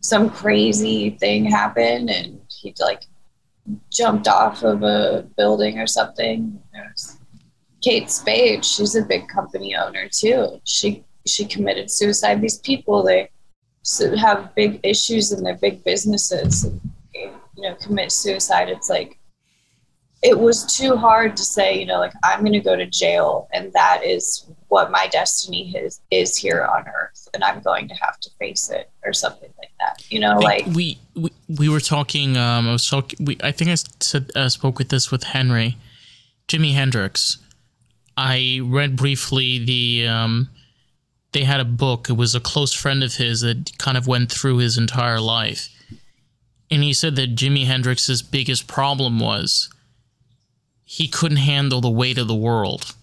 some 0.00 0.30
crazy 0.30 1.10
thing 1.10 1.44
happen 1.44 2.08
and 2.08 2.40
he 2.48 2.74
like 2.80 3.02
jumped 3.92 4.28
off 4.28 4.62
of 4.62 4.82
a 4.82 5.26
building 5.36 5.78
or 5.78 5.86
something. 5.86 6.58
Kate 7.82 8.10
Spade, 8.10 8.64
she's 8.64 8.94
a 8.94 9.04
big 9.04 9.28
company 9.28 9.76
owner 9.76 10.08
too. 10.08 10.60
She 10.64 11.04
she 11.26 11.44
committed 11.44 11.90
suicide. 11.90 12.40
These 12.40 12.58
people 12.58 13.02
they 13.02 13.30
have 14.18 14.54
big 14.54 14.80
issues 14.82 15.32
in 15.32 15.44
their 15.44 15.56
big 15.56 15.84
businesses, 15.84 16.66
you 17.14 17.32
know, 17.58 17.74
commit 17.76 18.12
suicide. 18.12 18.68
It's 18.68 18.88
like 18.88 19.18
it 20.22 20.38
was 20.38 20.76
too 20.76 20.96
hard 20.96 21.36
to 21.36 21.44
say, 21.44 21.78
you 21.78 21.86
know, 21.86 21.98
like 21.98 22.12
I'm 22.24 22.40
going 22.40 22.52
to 22.52 22.60
go 22.60 22.76
to 22.76 22.86
jail, 22.86 23.48
and 23.52 23.72
that 23.72 24.02
is 24.04 24.46
what 24.68 24.90
my 24.90 25.06
destiny 25.06 25.74
is 25.76 26.00
is 26.10 26.36
here 26.36 26.64
on 26.64 26.84
Earth, 26.88 27.28
and 27.34 27.44
I'm 27.44 27.60
going 27.60 27.88
to 27.88 27.94
have 27.94 28.18
to 28.20 28.30
face 28.38 28.70
it, 28.70 28.90
or 29.04 29.12
something 29.12 29.50
like 29.58 29.70
that. 29.80 30.02
You 30.10 30.20
know, 30.20 30.38
like 30.38 30.66
we 30.66 30.98
we, 31.14 31.30
we 31.48 31.68
were 31.68 31.80
talking. 31.80 32.36
Um, 32.36 32.68
I 32.68 32.72
was 32.72 32.88
talking. 32.88 33.24
We 33.24 33.38
I 33.42 33.52
think 33.52 33.70
I 33.70 33.74
said 34.00 34.30
uh, 34.34 34.48
spoke 34.48 34.78
with 34.78 34.88
this 34.88 35.10
with 35.10 35.24
Henry, 35.24 35.76
Jimi 36.48 36.74
Hendrix. 36.74 37.38
I 38.16 38.60
read 38.62 38.96
briefly 38.96 39.64
the. 39.64 40.08
Um, 40.08 40.50
they 41.32 41.44
had 41.44 41.60
a 41.60 41.66
book. 41.66 42.08
It 42.08 42.14
was 42.14 42.34
a 42.34 42.40
close 42.40 42.72
friend 42.72 43.04
of 43.04 43.16
his 43.16 43.42
that 43.42 43.76
kind 43.78 43.98
of 43.98 44.06
went 44.06 44.32
through 44.32 44.58
his 44.58 44.78
entire 44.78 45.20
life, 45.20 45.68
and 46.70 46.82
he 46.82 46.92
said 46.92 47.16
that 47.16 47.36
Jimi 47.36 47.66
Hendrix's 47.66 48.22
biggest 48.22 48.66
problem 48.66 49.20
was 49.20 49.68
he 50.84 51.08
couldn't 51.08 51.38
handle 51.38 51.80
the 51.80 51.90
weight 51.90 52.16
of 52.16 52.28
the 52.28 52.34
world. 52.34 52.94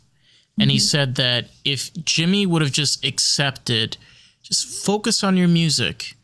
And 0.60 0.70
he 0.70 0.80
said 0.80 1.16
that 1.16 1.48
if 1.66 1.92
Jimi 1.94 2.46
would 2.46 2.62
have 2.62 2.72
just 2.72 3.04
accepted, 3.04 3.98
just 4.44 4.86
focus 4.86 5.24
on 5.24 5.36
your 5.36 5.48
music, 5.48 6.16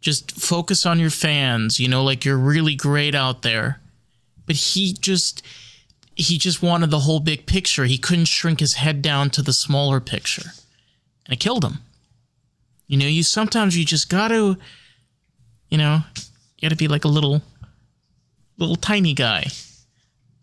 just 0.00 0.32
focus 0.40 0.86
on 0.86 1.00
your 1.00 1.10
fans, 1.10 1.80
you 1.80 1.88
know, 1.88 2.04
like 2.04 2.24
you're 2.24 2.38
really 2.38 2.76
great 2.76 3.14
out 3.14 3.42
there. 3.42 3.80
But 4.46 4.56
he 4.56 4.92
just 4.92 5.42
he 6.14 6.38
just 6.38 6.62
wanted 6.62 6.90
the 6.90 7.00
whole 7.00 7.20
big 7.20 7.44
picture. 7.46 7.84
He 7.84 7.98
couldn't 7.98 8.26
shrink 8.26 8.60
his 8.60 8.74
head 8.74 9.02
down 9.02 9.30
to 9.30 9.42
the 9.42 9.52
smaller 9.52 10.00
picture. 10.00 10.52
And 11.26 11.32
it 11.32 11.40
killed 11.40 11.64
him. 11.64 11.78
You 12.86 12.98
know, 12.98 13.06
you 13.06 13.24
sometimes 13.24 13.76
you 13.76 13.84
just 13.84 14.08
gotta, 14.08 14.56
you 15.68 15.78
know, 15.78 16.02
you 16.16 16.62
gotta 16.62 16.76
be 16.76 16.88
like 16.88 17.04
a 17.04 17.08
little 17.08 17.42
little 18.58 18.76
tiny 18.76 19.12
guy 19.12 19.46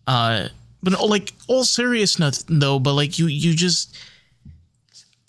uh, 0.07 0.49
but 0.83 0.99
like 1.09 1.33
all 1.47 1.63
seriousness 1.63 2.43
though, 2.47 2.77
but 2.77 2.93
like 2.93 3.17
you 3.17 3.27
you 3.27 3.55
just 3.55 3.97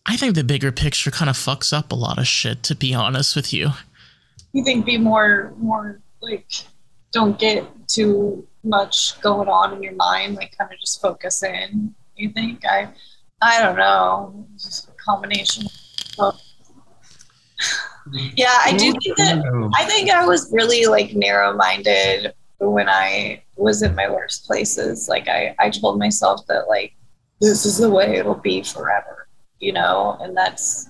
I 0.07 0.17
think 0.17 0.35
the 0.35 0.45
bigger 0.45 0.73
picture 0.73 1.11
kind 1.11 1.31
of 1.31 1.37
fucks 1.37 1.73
up 1.73 1.93
a 1.93 1.95
lot 1.95 2.19
of 2.19 2.27
shit 2.27 2.63
to 2.65 2.75
be 2.75 2.93
honest 2.93 3.37
with 3.37 3.53
you. 3.53 3.71
You 4.53 4.65
think 4.65 4.85
be 4.85 4.99
more 4.99 5.55
more 5.59 6.01
like 6.21 6.51
don't 7.13 7.39
get 7.39 7.65
too 7.87 8.47
much 8.65 9.21
going 9.21 9.49
on 9.49 9.75
in 9.75 9.83
your 9.83 9.95
mind, 9.95 10.35
like 10.35 10.57
kind 10.59 10.73
of 10.73 10.79
just 10.81 11.01
focus 11.01 11.43
in. 11.43 11.95
You 12.17 12.31
think 12.31 12.67
I 12.67 12.89
I 13.41 13.63
don't 13.63 13.77
know, 13.77 14.47
just 14.55 14.89
a 14.89 14.93
combination 14.93 15.67
of 16.19 16.41
yeah, 18.13 18.59
I 18.65 18.73
do 18.77 18.93
think 18.93 19.17
that 19.19 19.71
I 19.79 19.85
think 19.85 20.11
I 20.11 20.27
was 20.27 20.53
really 20.53 20.87
like 20.87 21.15
narrow 21.15 21.55
minded 21.57 22.33
when 22.71 22.89
I 22.89 23.43
was 23.57 23.83
in 23.83 23.95
my 23.95 24.11
worst 24.11 24.47
places. 24.47 25.09
Like 25.09 25.29
I, 25.29 25.55
I 25.59 25.71
told 25.71 25.99
myself 25.99 26.47
that 26.49 26.69
like 26.69 26.95
this 27.41 27.67
is 27.67 27.79
the 27.79 27.91
way 27.91 28.17
it'll 28.17 28.35
be 28.35 28.63
forever, 28.63 29.29
you 29.59 29.73
know, 29.73 30.17
and 30.21 30.37
that's 30.37 30.89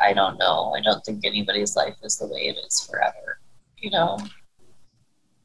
I 0.00 0.14
don't 0.14 0.38
know. 0.38 0.74
I 0.74 0.80
don't 0.80 1.04
think 1.04 1.24
anybody's 1.24 1.76
life 1.76 1.96
is 2.02 2.16
the 2.16 2.26
way 2.26 2.48
it 2.48 2.56
is 2.66 2.88
forever, 2.88 3.38
you 3.76 3.90
know. 3.90 4.18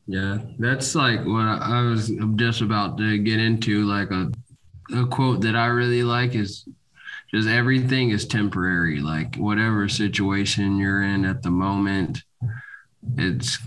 Yeah, 0.08 0.40
that's 0.58 0.96
like 0.96 1.20
what 1.26 1.46
I 1.46 1.82
was 1.82 2.12
just 2.36 2.62
about 2.62 2.98
to 2.98 3.18
get 3.18 3.40
into. 3.40 3.86
Like 3.86 4.12
a 4.12 4.32
a 4.96 5.06
quote 5.06 5.42
that 5.42 5.56
I 5.56 5.68
really 5.68 6.04
like 6.04 6.36
is 6.36 6.66
just 7.32 7.48
everything 7.48 8.10
is 8.10 8.26
temporary. 8.26 9.02
Like 9.02 9.36
whatever 9.36 9.88
situation 9.88 10.78
you're 10.78 11.04
in 11.04 11.26
at 11.26 11.44
the 11.44 11.52
moment, 11.52 12.24
it's 13.18 13.58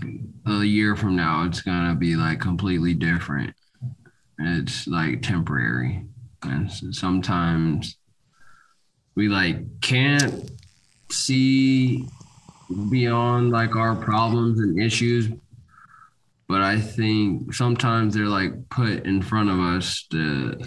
a 0.45 0.63
year 0.63 0.95
from 0.95 1.15
now, 1.15 1.45
it's 1.45 1.61
gonna 1.61 1.95
be 1.95 2.15
like 2.15 2.39
completely 2.39 2.93
different. 2.93 3.53
It's 4.39 4.87
like 4.87 5.21
temporary, 5.21 6.05
and 6.43 6.71
sometimes 6.71 7.97
we 9.15 9.27
like 9.27 9.81
can't 9.81 10.51
see 11.11 12.07
beyond 12.89 13.51
like 13.51 13.75
our 13.75 13.95
problems 13.95 14.59
and 14.59 14.81
issues 14.81 15.29
but 16.47 16.61
i 16.61 16.79
think 16.79 17.53
sometimes 17.53 18.13
they're 18.13 18.25
like 18.25 18.53
put 18.69 19.05
in 19.05 19.21
front 19.21 19.49
of 19.49 19.59
us 19.59 20.05
to 20.09 20.59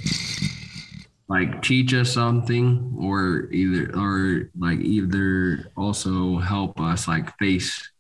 like 1.29 1.63
teach 1.63 1.93
us 1.93 2.13
something 2.13 2.95
or 2.99 3.49
either 3.51 3.91
or 3.97 4.51
like 4.59 4.79
either 4.79 5.71
also 5.77 6.39
help 6.39 6.81
us 6.81 7.09
like 7.09 7.37
face 7.39 7.91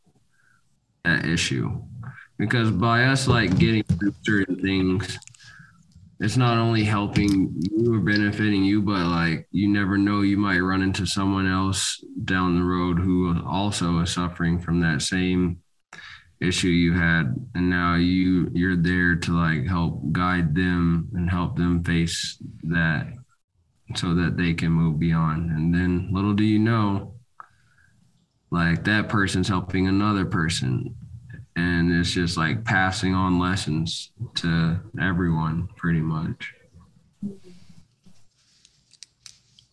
that 1.06 1.24
issue. 1.24 1.82
Because 2.38 2.70
by 2.70 3.04
us 3.04 3.26
like 3.28 3.58
getting 3.58 3.84
certain 4.22 4.60
things 4.60 5.18
it's 6.18 6.36
not 6.38 6.56
only 6.56 6.82
helping 6.82 7.54
you 7.60 7.94
or 7.94 8.00
benefiting 8.00 8.64
you 8.64 8.80
but 8.80 9.06
like 9.06 9.46
you 9.50 9.68
never 9.68 9.98
know 9.98 10.22
you 10.22 10.38
might 10.38 10.60
run 10.60 10.80
into 10.80 11.04
someone 11.04 11.46
else 11.46 12.02
down 12.24 12.58
the 12.58 12.64
road 12.64 12.98
who 12.98 13.42
also 13.46 13.98
is 14.00 14.12
suffering 14.12 14.58
from 14.58 14.80
that 14.80 15.02
same 15.02 15.60
issue 16.40 16.68
you 16.68 16.92
had. 16.92 17.34
And 17.54 17.70
now 17.70 17.96
you 17.96 18.50
you're 18.54 18.76
there 18.76 19.16
to 19.16 19.32
like 19.32 19.66
help 19.66 20.12
guide 20.12 20.54
them 20.54 21.08
and 21.14 21.30
help 21.30 21.56
them 21.56 21.84
face 21.84 22.38
that 22.64 23.12
so 23.94 24.14
that 24.14 24.36
they 24.36 24.54
can 24.54 24.72
move 24.72 24.98
beyond. 24.98 25.50
And 25.50 25.74
then 25.74 26.10
little 26.12 26.34
do 26.34 26.44
you 26.44 26.58
know 26.58 27.14
like 28.56 28.84
that 28.84 29.08
person's 29.08 29.48
helping 29.48 29.86
another 29.86 30.24
person. 30.24 30.96
And 31.56 31.92
it's 31.92 32.10
just 32.10 32.36
like 32.36 32.64
passing 32.64 33.14
on 33.14 33.38
lessons 33.38 34.12
to 34.36 34.80
everyone 35.00 35.68
pretty 35.76 36.00
much. 36.00 36.54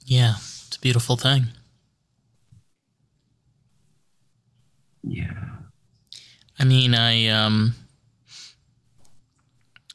Yeah 0.06 0.36
it's 0.68 0.76
a 0.76 0.80
beautiful 0.80 1.16
thing. 1.16 1.48
Yeah. 5.04 5.34
I 6.60 6.66
mean 6.66 6.96
i 6.96 7.28
um 7.28 7.76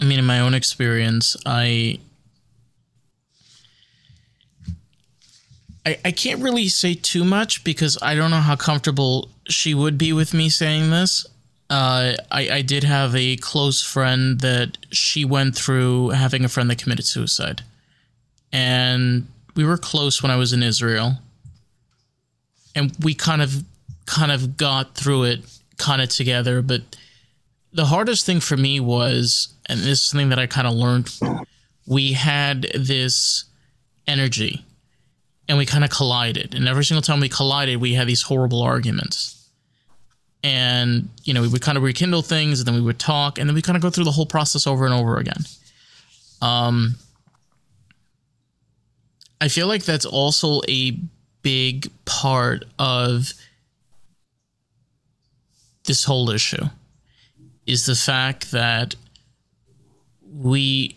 i 0.00 0.04
mean 0.04 0.18
in 0.18 0.24
my 0.24 0.40
own 0.40 0.54
experience 0.54 1.36
i 1.46 1.98
I, 5.88 5.98
I 6.04 6.12
can't 6.12 6.42
really 6.42 6.68
say 6.68 6.92
too 6.92 7.24
much 7.24 7.64
because 7.64 7.96
I 8.02 8.14
don't 8.14 8.30
know 8.30 8.42
how 8.42 8.56
comfortable 8.56 9.30
she 9.46 9.72
would 9.72 9.96
be 9.96 10.12
with 10.12 10.34
me 10.34 10.50
saying 10.50 10.90
this. 10.90 11.24
Uh, 11.70 12.12
I, 12.30 12.50
I 12.50 12.62
did 12.62 12.84
have 12.84 13.16
a 13.16 13.36
close 13.36 13.82
friend 13.82 14.38
that 14.40 14.76
she 14.90 15.24
went 15.24 15.56
through 15.56 16.10
having 16.10 16.44
a 16.44 16.48
friend 16.48 16.68
that 16.68 16.82
committed 16.82 17.06
suicide. 17.06 17.62
And 18.52 19.28
we 19.56 19.64
were 19.64 19.78
close 19.78 20.22
when 20.22 20.30
I 20.30 20.36
was 20.36 20.52
in 20.52 20.62
Israel. 20.62 21.14
And 22.74 22.94
we 23.02 23.14
kind 23.14 23.40
of 23.40 23.64
kind 24.04 24.30
of 24.30 24.58
got 24.58 24.94
through 24.94 25.24
it 25.24 25.40
kind 25.78 26.02
of 26.02 26.10
together. 26.10 26.60
But 26.60 26.82
the 27.72 27.86
hardest 27.86 28.26
thing 28.26 28.40
for 28.40 28.58
me 28.58 28.78
was, 28.78 29.54
and 29.66 29.80
this 29.80 30.00
is 30.00 30.04
something 30.04 30.28
that 30.28 30.38
I 30.38 30.46
kind 30.46 30.66
of 30.66 30.74
learned, 30.74 31.10
we 31.86 32.12
had 32.12 32.62
this 32.74 33.44
energy 34.06 34.66
and 35.48 35.56
we 35.56 35.66
kind 35.66 35.84
of 35.84 35.90
collided. 35.90 36.54
And 36.54 36.68
every 36.68 36.84
single 36.84 37.02
time 37.02 37.20
we 37.20 37.28
collided, 37.28 37.80
we 37.80 37.94
had 37.94 38.06
these 38.06 38.22
horrible 38.22 38.62
arguments. 38.62 39.34
And, 40.44 41.08
you 41.24 41.34
know, 41.34 41.42
we 41.42 41.48
would 41.48 41.62
kind 41.62 41.76
of 41.76 41.82
rekindle 41.82 42.22
things 42.22 42.60
and 42.60 42.66
then 42.66 42.74
we 42.74 42.80
would 42.80 42.98
talk 42.98 43.38
and 43.38 43.48
then 43.48 43.54
we 43.54 43.62
kind 43.62 43.76
of 43.76 43.82
go 43.82 43.90
through 43.90 44.04
the 44.04 44.12
whole 44.12 44.26
process 44.26 44.66
over 44.66 44.84
and 44.84 44.94
over 44.94 45.16
again. 45.16 45.44
Um, 46.40 46.94
I 49.40 49.48
feel 49.48 49.66
like 49.66 49.84
that's 49.84 50.06
also 50.06 50.60
a 50.68 50.96
big 51.42 51.90
part 52.04 52.64
of 52.78 53.32
this 55.84 56.04
whole 56.04 56.30
issue 56.30 56.64
is 57.66 57.86
the 57.86 57.94
fact 57.94 58.50
that 58.52 58.94
we 60.32 60.96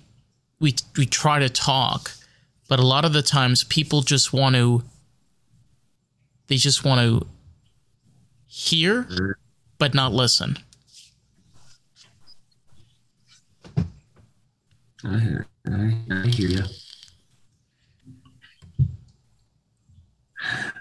we 0.59 0.75
we 0.97 1.05
try 1.05 1.39
to 1.39 1.49
talk 1.49 2.11
but 2.71 2.79
a 2.79 2.87
lot 2.87 3.03
of 3.03 3.11
the 3.11 3.21
times 3.21 3.65
people 3.65 4.01
just 4.01 4.31
want 4.31 4.55
to 4.55 4.81
they 6.47 6.55
just 6.55 6.85
want 6.85 7.01
to 7.01 7.27
hear 8.47 9.37
but 9.77 9.93
not 9.93 10.13
listen. 10.13 10.55
I 15.03 15.19
hear, 15.19 15.47
I, 15.67 15.97
I 16.11 16.27
hear 16.27 16.47
you. 16.47 16.63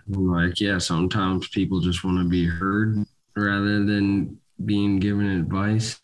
Like, 0.07 0.61
yeah, 0.61 0.79
sometimes 0.79 1.49
people 1.49 1.81
just 1.81 2.05
want 2.05 2.19
to 2.19 2.25
be 2.25 2.47
heard 2.47 3.05
rather 3.35 3.85
than 3.85 4.39
being 4.65 5.01
given 5.01 5.27
advice 5.29 5.99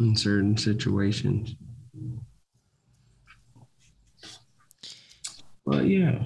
in 0.00 0.16
certain 0.16 0.56
situations. 0.56 1.54
But 5.68 5.86
yeah, 5.86 6.24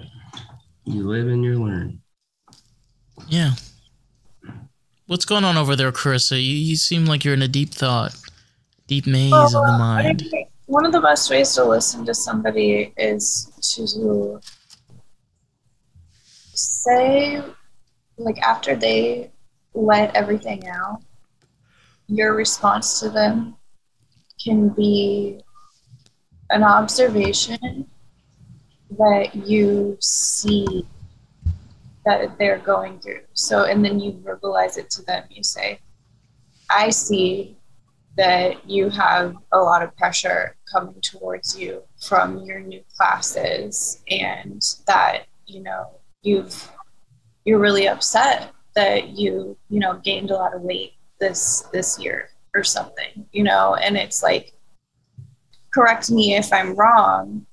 you 0.85 1.09
live 1.09 1.27
and 1.27 1.45
you 1.45 1.65
learn. 1.65 2.01
Yeah. 3.27 3.55
What's 5.07 5.25
going 5.25 5.43
on 5.43 5.57
over 5.57 5.75
there, 5.75 5.91
Carissa? 5.91 6.37
You, 6.37 6.55
you 6.55 6.77
seem 6.77 7.07
like 7.07 7.25
you're 7.25 7.35
in 7.35 7.43
a 7.43 7.49
deep 7.49 7.71
thought, 7.71 8.17
deep 8.87 9.05
maze 9.05 9.33
Well, 9.33 9.47
of 9.47 9.53
the 9.53 9.79
mind. 9.79 10.29
think 10.31 10.49
one 10.67 10.87
of 10.87 10.93
the 10.93 11.01
best 11.01 11.29
ways 11.29 11.53
to 11.57 11.65
listen 11.65 12.07
to 12.07 12.15
somebody 12.15 12.95
is 12.97 13.51
to 13.75 14.41
say, 16.55 17.43
like, 18.19 18.39
after 18.43 18.77
they 18.77 19.33
let 19.75 20.15
everything 20.15 20.69
out, 20.69 21.03
your 22.07 22.37
response 22.37 23.01
to 23.01 23.11
them 23.11 23.57
can 24.41 24.69
be 24.69 25.41
an 26.51 26.63
observation 26.63 27.89
that 28.99 29.35
you 29.35 29.97
see 30.01 30.87
that 32.05 32.37
they're 32.39 32.59
going 32.59 32.99
through. 33.01 33.21
So, 33.33 33.65
and 33.65 33.85
then 33.85 34.01
you 34.01 34.13
verbalize 34.13 34.77
it 34.77 34.91
to 34.91 35.03
them. 35.03 35.25
You 35.31 35.43
say, 35.43 35.79
I 36.71 36.91
see 36.91 37.57
that 38.17 38.69
you 38.69 38.91
have 38.91 39.37
a 39.53 39.59
lot 39.59 39.83
of 39.83 39.97
pressure 39.97 40.57
coming 40.71 41.01
towards 41.01 41.59
you 41.59 41.83
from 42.01 42.39
your 42.45 42.61
new 42.61 42.83
classes 42.97 44.03
and 44.11 44.63
that 44.87 45.25
you 45.47 45.63
know 45.63 45.87
you've 46.23 46.71
you're 47.45 47.59
really 47.59 47.89
upset 47.89 48.53
that 48.75 49.09
you 49.11 49.57
you 49.69 49.81
know 49.81 49.95
gained 50.05 50.31
a 50.31 50.35
lot 50.35 50.55
of 50.55 50.63
weight 50.63 50.93
this 51.21 51.69
this 51.73 51.99
year 51.99 52.29
or 52.55 52.63
something 52.63 53.27
you 53.33 53.43
know 53.43 53.75
and 53.77 53.97
it's 53.97 54.23
like 54.23 54.53
correct 55.73 56.11
me 56.11 56.35
if 56.35 56.53
i'm 56.53 56.75
wrong 56.75 57.47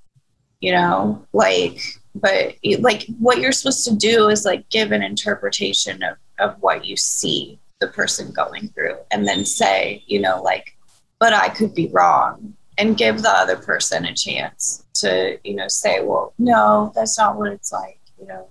you 0.59 0.71
know 0.71 1.25
like 1.33 1.79
but 2.15 2.55
like 2.79 3.05
what 3.19 3.39
you're 3.39 3.51
supposed 3.51 3.85
to 3.85 3.95
do 3.95 4.29
is 4.29 4.45
like 4.45 4.67
give 4.69 4.91
an 4.91 5.03
interpretation 5.03 6.01
of 6.03 6.17
of 6.39 6.55
what 6.61 6.85
you 6.85 6.95
see 6.95 7.59
the 7.79 7.87
person 7.87 8.31
going 8.31 8.67
through 8.69 8.97
and 9.11 9.27
then 9.27 9.45
say 9.45 10.03
you 10.07 10.19
know 10.19 10.41
like 10.41 10.75
but 11.19 11.33
i 11.33 11.47
could 11.49 11.73
be 11.73 11.87
wrong 11.89 12.53
and 12.77 12.97
give 12.97 13.21
the 13.21 13.29
other 13.29 13.57
person 13.57 14.05
a 14.05 14.13
chance 14.13 14.85
to 14.93 15.37
you 15.43 15.55
know 15.55 15.67
say 15.67 16.03
well 16.03 16.33
no 16.37 16.91
that's 16.95 17.17
not 17.17 17.37
what 17.37 17.51
it's 17.51 17.71
like 17.71 17.99
you 18.19 18.27
know. 18.27 18.47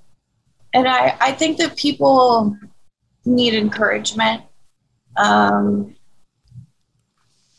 And 0.75 0.89
i 0.89 1.17
i 1.21 1.33
think 1.33 1.59
that 1.59 1.77
people 1.77 2.57
need 3.25 3.55
encouragement 3.55 4.43
um 5.17 5.95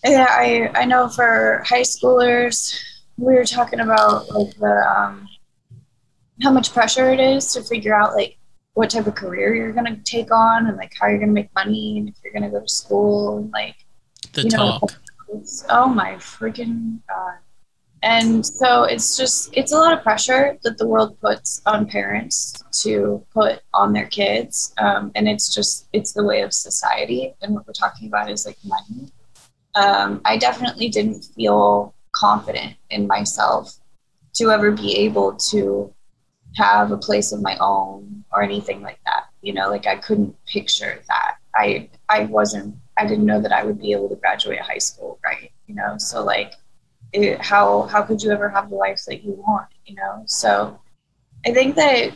yeah 0.03 0.27
i 0.29 0.71
i 0.75 0.85
know 0.85 1.09
for 1.09 1.63
high 1.67 1.81
schoolers 1.81 2.79
we 3.19 3.35
were 3.35 3.43
talking 3.45 3.79
about 3.81 4.29
like 4.29 4.55
the 4.57 4.95
um 4.97 5.27
how 6.41 6.51
much 6.51 6.73
pressure 6.73 7.11
it 7.11 7.19
is 7.19 7.53
to 7.53 7.61
figure 7.61 7.93
out 7.93 8.15
like 8.15 8.37
what 8.73 8.89
type 8.89 9.07
of 9.07 9.15
career 9.15 9.53
you're 9.55 9.73
going 9.73 9.85
to 9.85 10.01
take 10.03 10.31
on 10.31 10.67
and 10.67 10.77
like 10.77 10.93
how 10.99 11.07
you're 11.07 11.17
going 11.17 11.29
to 11.29 11.33
make 11.33 11.53
money 11.53 11.97
and 11.99 12.07
if 12.07 12.15
you're 12.23 12.31
going 12.31 12.43
to 12.43 12.49
go 12.49 12.61
to 12.61 12.69
school 12.69 13.37
and 13.39 13.51
like 13.51 13.75
The 14.33 14.43
you 14.43 14.49
talk. 14.49 14.83
it's- 15.33 15.65
oh 15.69 15.87
my 15.87 16.13
freaking 16.13 16.99
god. 17.07 17.39
And 18.01 18.45
so 18.45 18.83
it's 18.83 19.17
just 19.17 19.49
it's 19.57 19.73
a 19.73 19.77
lot 19.77 19.91
of 19.91 20.01
pressure 20.01 20.57
that 20.63 20.77
the 20.77 20.87
world 20.87 21.19
puts 21.19 21.61
on 21.65 21.85
parents 21.85 22.63
to 22.83 23.21
put 23.33 23.59
on 23.73 23.91
their 23.91 24.07
kids 24.07 24.73
um, 24.77 25.11
and 25.15 25.27
it's 25.27 25.53
just 25.53 25.89
it's 25.91 26.13
the 26.13 26.23
way 26.23 26.39
of 26.41 26.53
society. 26.53 27.35
And 27.41 27.53
what 27.53 27.67
we're 27.67 27.73
talking 27.73 28.07
about 28.07 28.31
is 28.31 28.45
like 28.45 28.57
money. 28.63 29.11
Um, 29.75 30.21
i 30.23 30.37
definitely 30.37 30.87
didn't 30.87 31.25
feel 31.35 31.93
confident 32.19 32.75
in 32.89 33.07
myself 33.07 33.75
to 34.35 34.51
ever 34.51 34.71
be 34.71 34.95
able 34.97 35.35
to 35.51 35.93
have 36.55 36.91
a 36.91 36.97
place 36.97 37.31
of 37.31 37.41
my 37.41 37.57
own 37.59 38.23
or 38.31 38.41
anything 38.41 38.81
like 38.81 38.99
that. 39.05 39.25
You 39.41 39.53
know 39.53 39.69
like 39.69 39.87
i 39.87 39.95
couldn't 39.95 40.35
picture 40.45 41.01
that. 41.07 41.35
I 41.55 41.89
i 42.09 42.25
wasn't 42.25 42.75
i 42.97 43.05
didn't 43.07 43.25
know 43.25 43.41
that 43.41 43.53
i 43.59 43.63
would 43.63 43.79
be 43.79 43.91
able 43.93 44.09
to 44.09 44.15
graduate 44.15 44.59
high 44.59 44.83
school 44.89 45.19
right? 45.25 45.51
You 45.67 45.75
know 45.75 45.97
so 45.97 46.23
like 46.23 46.53
it, 47.13 47.41
how 47.41 47.83
how 47.83 48.01
could 48.03 48.21
you 48.21 48.31
ever 48.31 48.49
have 48.49 48.69
the 48.69 48.75
life 48.75 49.01
that 49.07 49.23
you 49.23 49.33
want 49.47 49.67
you 49.85 49.95
know? 49.95 50.23
So 50.25 50.79
i 51.45 51.51
think 51.51 51.75
that 51.75 52.15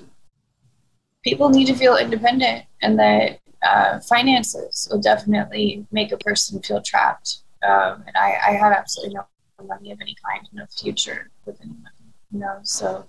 people 1.23 1.49
need 1.49 1.65
to 1.65 1.75
feel 1.75 1.95
independent 1.97 2.65
and 2.81 2.99
that 2.99 3.39
uh, 3.63 3.99
finances 4.01 4.87
will 4.91 4.99
definitely 4.99 5.85
make 5.91 6.11
a 6.11 6.17
person 6.17 6.61
feel 6.61 6.81
trapped. 6.81 7.39
Um, 7.63 8.03
and 8.05 8.15
I, 8.15 8.37
I 8.47 8.51
had 8.51 8.73
absolutely 8.73 9.15
no 9.15 9.25
money 9.63 9.91
of 9.91 9.99
any 10.01 10.15
kind 10.25 10.47
in 10.51 10.57
no 10.57 10.65
future 10.67 11.29
with 11.45 11.59
anyone, 11.61 11.91
you 12.31 12.39
know 12.39 12.59
so 12.63 13.05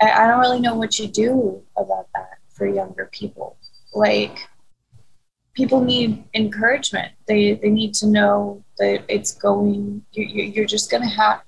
I, 0.00 0.10
I 0.10 0.26
don't 0.26 0.40
really 0.40 0.60
know 0.60 0.74
what 0.74 0.98
you 0.98 1.08
do 1.08 1.62
about 1.76 2.08
that 2.14 2.38
for 2.48 2.66
younger 2.66 3.08
people. 3.12 3.56
Like, 3.92 4.38
people 5.54 5.80
need 5.80 6.24
encouragement. 6.34 7.12
They 7.26 7.54
they 7.54 7.70
need 7.70 7.94
to 7.94 8.06
know 8.06 8.64
that 8.78 9.04
it's 9.08 9.32
going. 9.34 10.04
You, 10.12 10.24
you 10.24 10.42
you're 10.44 10.66
just 10.66 10.90
gonna 10.90 11.08
have. 11.08 11.42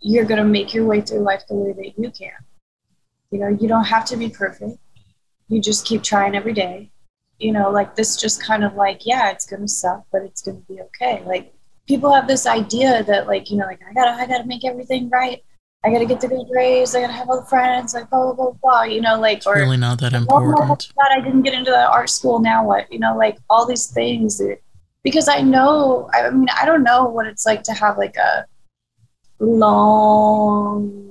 You're 0.00 0.24
gonna 0.24 0.44
make 0.44 0.74
your 0.74 0.86
way 0.86 1.00
through 1.00 1.20
life 1.20 1.42
the 1.48 1.54
way 1.54 1.72
that 1.72 1.98
you 1.98 2.10
can. 2.10 2.30
You 3.30 3.40
know, 3.40 3.48
you 3.48 3.68
don't 3.68 3.84
have 3.84 4.04
to 4.06 4.16
be 4.16 4.28
perfect. 4.28 4.78
You 5.48 5.60
just 5.60 5.86
keep 5.86 6.02
trying 6.02 6.34
every 6.34 6.52
day. 6.52 6.90
You 7.38 7.52
know, 7.52 7.70
like 7.70 7.94
this, 7.94 8.16
just 8.16 8.42
kind 8.42 8.64
of 8.64 8.74
like, 8.74 9.06
yeah, 9.06 9.30
it's 9.30 9.46
gonna 9.46 9.68
suck, 9.68 10.04
but 10.12 10.22
it's 10.22 10.42
gonna 10.42 10.62
be 10.68 10.80
okay. 10.82 11.22
Like 11.26 11.52
people 11.88 12.12
have 12.12 12.28
this 12.28 12.46
idea 12.46 13.02
that, 13.04 13.26
like, 13.26 13.50
you 13.50 13.56
know, 13.56 13.66
like 13.66 13.80
I 13.88 13.92
gotta 13.94 14.12
I 14.12 14.26
gotta 14.26 14.46
make 14.46 14.64
everything 14.64 15.08
right. 15.10 15.42
I 15.84 15.90
gotta 15.92 16.06
get 16.06 16.20
the 16.20 16.28
good 16.28 16.46
grades. 16.50 16.94
I 16.94 17.00
gotta 17.00 17.12
have 17.12 17.28
all 17.30 17.40
the 17.40 17.46
friends. 17.46 17.94
Like 17.94 18.10
blah 18.10 18.32
blah 18.32 18.34
blah 18.34 18.52
blah. 18.62 18.82
You 18.82 19.00
know, 19.00 19.18
like 19.18 19.38
It's 19.38 19.46
or 19.46 19.54
really 19.54 19.76
not 19.76 20.00
that 20.00 20.12
oh 20.14 20.18
important. 20.18 20.92
god, 20.96 21.10
I 21.16 21.20
didn't 21.20 21.42
get 21.42 21.54
into 21.54 21.70
the 21.70 21.86
art 21.88 22.10
school. 22.10 22.38
Now 22.40 22.64
what? 22.64 22.92
You 22.92 22.98
know, 22.98 23.16
like 23.16 23.38
all 23.48 23.66
these 23.66 23.86
things. 23.86 24.38
That, 24.38 24.58
because 25.02 25.28
I 25.28 25.40
know. 25.40 26.10
I 26.12 26.30
mean, 26.30 26.48
I 26.60 26.66
don't 26.66 26.82
know 26.82 27.06
what 27.06 27.26
it's 27.26 27.46
like 27.46 27.62
to 27.64 27.72
have 27.72 27.96
like 27.96 28.16
a 28.16 28.44
long, 29.38 31.10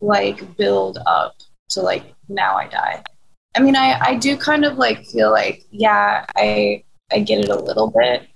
like 0.00 0.56
build 0.56 0.98
up 1.06 1.36
to 1.70 1.80
like 1.82 2.04
now 2.28 2.56
I 2.56 2.68
die. 2.68 3.02
I 3.54 3.60
mean, 3.60 3.76
I 3.76 3.98
I 4.00 4.14
do 4.16 4.36
kind 4.38 4.64
of 4.64 4.78
like 4.78 5.06
feel 5.06 5.30
like 5.30 5.64
yeah, 5.70 6.24
I 6.36 6.82
I 7.12 7.20
get 7.20 7.44
it 7.44 7.50
a 7.50 7.54
little 7.60 7.90
bit, 7.90 8.26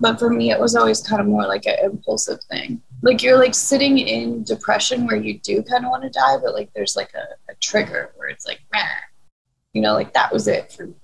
but 0.00 0.18
for 0.18 0.30
me, 0.30 0.50
it 0.50 0.60
was 0.60 0.76
always 0.76 1.02
kind 1.02 1.20
of 1.20 1.26
more 1.26 1.46
like 1.46 1.66
an 1.66 1.76
impulsive 1.82 2.42
thing. 2.44 2.80
Like 3.02 3.22
you're 3.22 3.38
like 3.38 3.54
sitting 3.54 3.98
in 3.98 4.44
depression 4.44 5.06
where 5.06 5.16
you 5.16 5.38
do 5.38 5.62
kind 5.62 5.84
of 5.84 5.90
want 5.90 6.04
to 6.04 6.10
die, 6.10 6.36
but 6.42 6.54
like 6.54 6.70
there's 6.74 6.96
like 6.96 7.12
a, 7.14 7.50
a 7.50 7.54
trigger 7.60 8.12
where 8.16 8.28
it's 8.28 8.46
like, 8.46 8.60
Meh. 8.72 8.80
you 9.72 9.82
know, 9.82 9.94
like 9.94 10.12
that 10.14 10.32
was 10.32 10.48
it 10.48 10.72
for 10.72 10.86
me. 10.86 10.94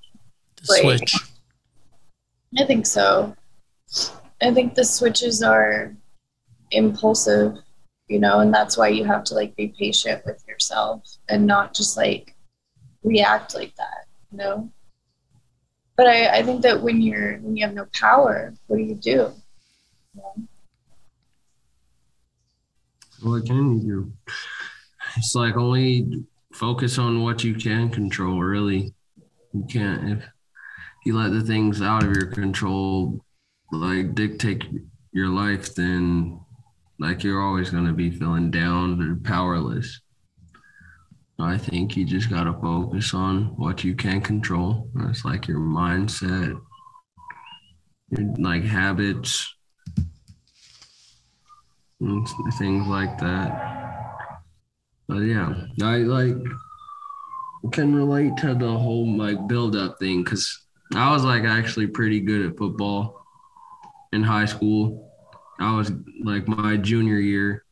The 0.67 0.73
like- 0.73 0.83
switch. 0.99 1.17
I 2.59 2.65
think 2.65 2.87
so. 2.87 3.35
I 4.41 4.53
think 4.53 4.75
the 4.75 4.85
switches 4.85 5.43
are 5.43 5.97
impulsive, 6.71 7.57
you 8.09 8.19
know, 8.19 8.41
and 8.41 8.53
that's 8.53 8.77
why 8.77 8.89
you 8.89 9.05
have 9.05 9.25
to 9.25 9.35
like 9.35 9.57
be 9.57 9.75
patient 9.77 10.25
with 10.25 10.45
yourself 10.47 11.03
and 11.29 11.47
not 11.47 11.75
just 11.75 11.97
like 11.97 12.35
react 13.03 13.55
like 13.55 13.75
that, 13.77 14.07
you 14.31 14.39
know. 14.39 14.71
But 15.97 16.09
I, 16.09 16.39
I 16.39 16.43
think 16.43 16.63
that 16.63 16.83
when 16.83 17.01
you're 17.01 17.39
when 17.39 17.57
you 17.57 17.65
have 17.65 17.75
no 17.75 17.87
power, 17.93 18.53
what 18.67 18.77
do 18.77 18.83
you 18.83 18.95
do? 18.95 19.11
You 19.11 19.33
know? 20.17 20.35
What 23.23 23.47
can 23.47 23.79
you 23.79 23.87
do? 23.87 24.13
It's 25.17 25.35
like 25.35 25.57
only 25.57 26.25
focus 26.53 26.99
on 26.99 27.23
what 27.23 27.45
you 27.45 27.55
can 27.55 27.91
control, 27.91 28.41
really. 28.41 28.93
You 29.53 29.65
can't, 29.71 30.19
if 30.19 30.25
you 31.05 31.17
let 31.17 31.33
the 31.33 31.43
things 31.43 31.81
out 31.81 32.03
of 32.03 32.11
your 32.11 32.27
control, 32.27 33.25
like 33.71 34.15
dictate 34.15 34.65
your 35.13 35.29
life, 35.29 35.75
then 35.75 36.41
like 36.99 37.23
you're 37.23 37.41
always 37.41 37.71
going 37.71 37.87
to 37.87 37.93
be 37.93 38.11
feeling 38.11 38.51
down 38.51 39.01
and 39.01 39.25
powerless. 39.25 40.01
I 41.39 41.59
think 41.59 41.97
you 41.97 42.05
just 42.05 42.31
got 42.31 42.45
to 42.45 42.53
focus 42.55 43.13
on 43.13 43.47
what 43.57 43.83
you 43.83 43.95
can 43.95 44.21
control. 44.21 44.89
It's 45.09 45.25
like 45.25 45.49
your 45.49 45.59
mindset, 45.59 46.61
your 48.11 48.35
like 48.39 48.63
habits, 48.63 49.53
things 52.59 52.87
like 52.87 53.19
that. 53.19 53.75
But 55.09 55.19
yeah, 55.19 55.55
I 55.83 55.99
like 55.99 56.37
can 57.73 57.95
relate 57.95 58.37
to 58.39 58.55
the 58.55 58.71
whole 58.71 59.17
like 59.17 59.49
build 59.49 59.75
up 59.75 59.99
thing 59.99 60.23
because 60.23 60.67
I 60.95 61.13
was 61.13 61.25
like 61.25 61.45
actually 61.45 61.87
pretty 61.87 62.21
good 62.21 62.47
at 62.47 62.59
football 62.59 63.27
in 64.13 64.23
high 64.23 64.45
school. 64.45 65.11
I 65.59 65.77
was 65.77 65.93
like 66.23 66.47
my 66.47 66.77
junior 66.77 67.19
year. 67.19 67.64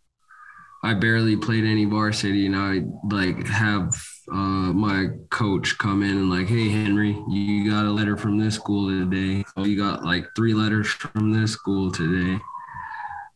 I 0.83 0.95
barely 0.95 1.37
played 1.37 1.65
any 1.65 1.85
varsity, 1.85 2.47
and 2.47 2.57
I 2.57 2.83
like 3.09 3.47
have 3.47 3.95
uh, 4.33 4.73
my 4.73 5.09
coach 5.31 5.79
come 5.79 6.03
in 6.03 6.17
and 6.17 6.31
like, 6.31 6.49
hey 6.49 6.69
Henry, 6.69 7.17
you 7.29 7.71
got 7.71 7.85
a 7.85 7.91
letter 7.91 8.17
from 8.17 8.39
this 8.39 8.57
school 8.57 8.89
today. 8.89 9.45
Oh, 9.57 9.65
you 9.65 9.77
got 9.77 10.05
like 10.05 10.27
three 10.35 10.55
letters 10.55 10.89
from 10.89 11.33
this 11.33 11.53
school 11.53 11.93
today. 11.93 12.41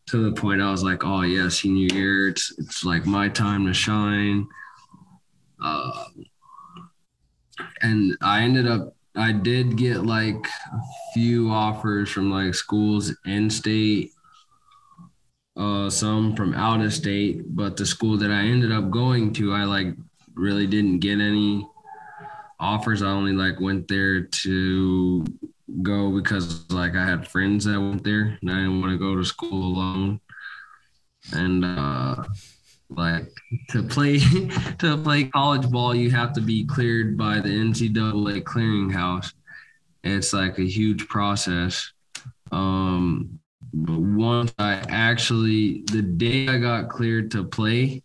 To 0.09 0.25
the 0.25 0.41
point 0.41 0.61
I 0.61 0.71
was 0.71 0.83
like, 0.83 1.05
oh 1.05 1.23
yeah, 1.23 1.49
senior 1.49 1.95
year, 1.95 2.29
it's 2.29 2.53
it's 2.59 2.85
like 2.85 3.07
my 3.07 3.29
time 3.29 3.67
to 3.67 3.75
shine. 3.75 4.47
Uh, 5.63 6.05
and 7.83 8.17
I 8.23 8.43
ended 8.43 8.67
up 8.67 8.97
I 9.17 9.33
did 9.33 9.77
get 9.77 10.05
like 10.05 10.47
a 10.73 10.81
few 11.15 11.51
offers 11.51 12.11
from 12.11 12.31
like 12.31 12.55
schools 12.55 13.17
in 13.25 13.49
state, 13.49 14.11
uh, 15.57 15.89
some 15.89 16.37
from 16.37 16.55
out 16.55 16.81
of 16.81 16.93
state, 16.93 17.43
but 17.55 17.77
the 17.77 17.87
school 17.87 18.17
that 18.19 18.31
I 18.31 18.43
ended 18.43 18.73
up 18.73 18.91
going 18.91 19.33
to, 19.35 19.53
I 19.53 19.65
like 19.65 19.95
really 20.35 20.67
didn't 20.67 21.01
get 21.01 21.19
any 21.21 21.67
offers. 22.61 23.03
I 23.03 23.09
only 23.09 23.33
like 23.33 23.61
went 23.61 23.89
there 23.89 24.23
to 24.23 25.25
go 25.83 26.11
because 26.11 26.71
like 26.71 26.95
I 26.95 27.05
had 27.05 27.29
friends 27.29 27.65
that 27.65 27.81
went 27.81 28.05
there 28.05 28.39
and 28.41 28.51
I 28.51 28.57
didn't 28.57 28.81
want 28.81 28.93
to 28.93 28.99
go 28.99 29.17
to 29.17 29.25
school 29.25 29.75
alone. 29.75 30.21
And 31.33 31.65
uh 31.65 32.25
like 32.89 33.33
to 33.71 33.83
play 33.83 34.19
to 34.79 34.97
play 34.99 35.25
college 35.25 35.69
ball, 35.71 35.95
you 35.95 36.11
have 36.11 36.33
to 36.35 36.41
be 36.41 36.65
cleared 36.65 37.17
by 37.17 37.41
the 37.41 37.49
NCAA 37.49 38.43
clearinghouse. 38.43 39.33
It's 40.05 40.33
like 40.33 40.59
a 40.59 40.63
huge 40.63 41.09
process. 41.09 41.93
Um, 42.53 43.41
but 43.77 43.99
once 43.99 44.55
I 44.59 44.83
actually, 44.89 45.83
the 45.93 46.01
day 46.01 46.49
I 46.49 46.57
got 46.57 46.89
cleared 46.89 47.31
to 47.33 47.45
play 47.45 48.03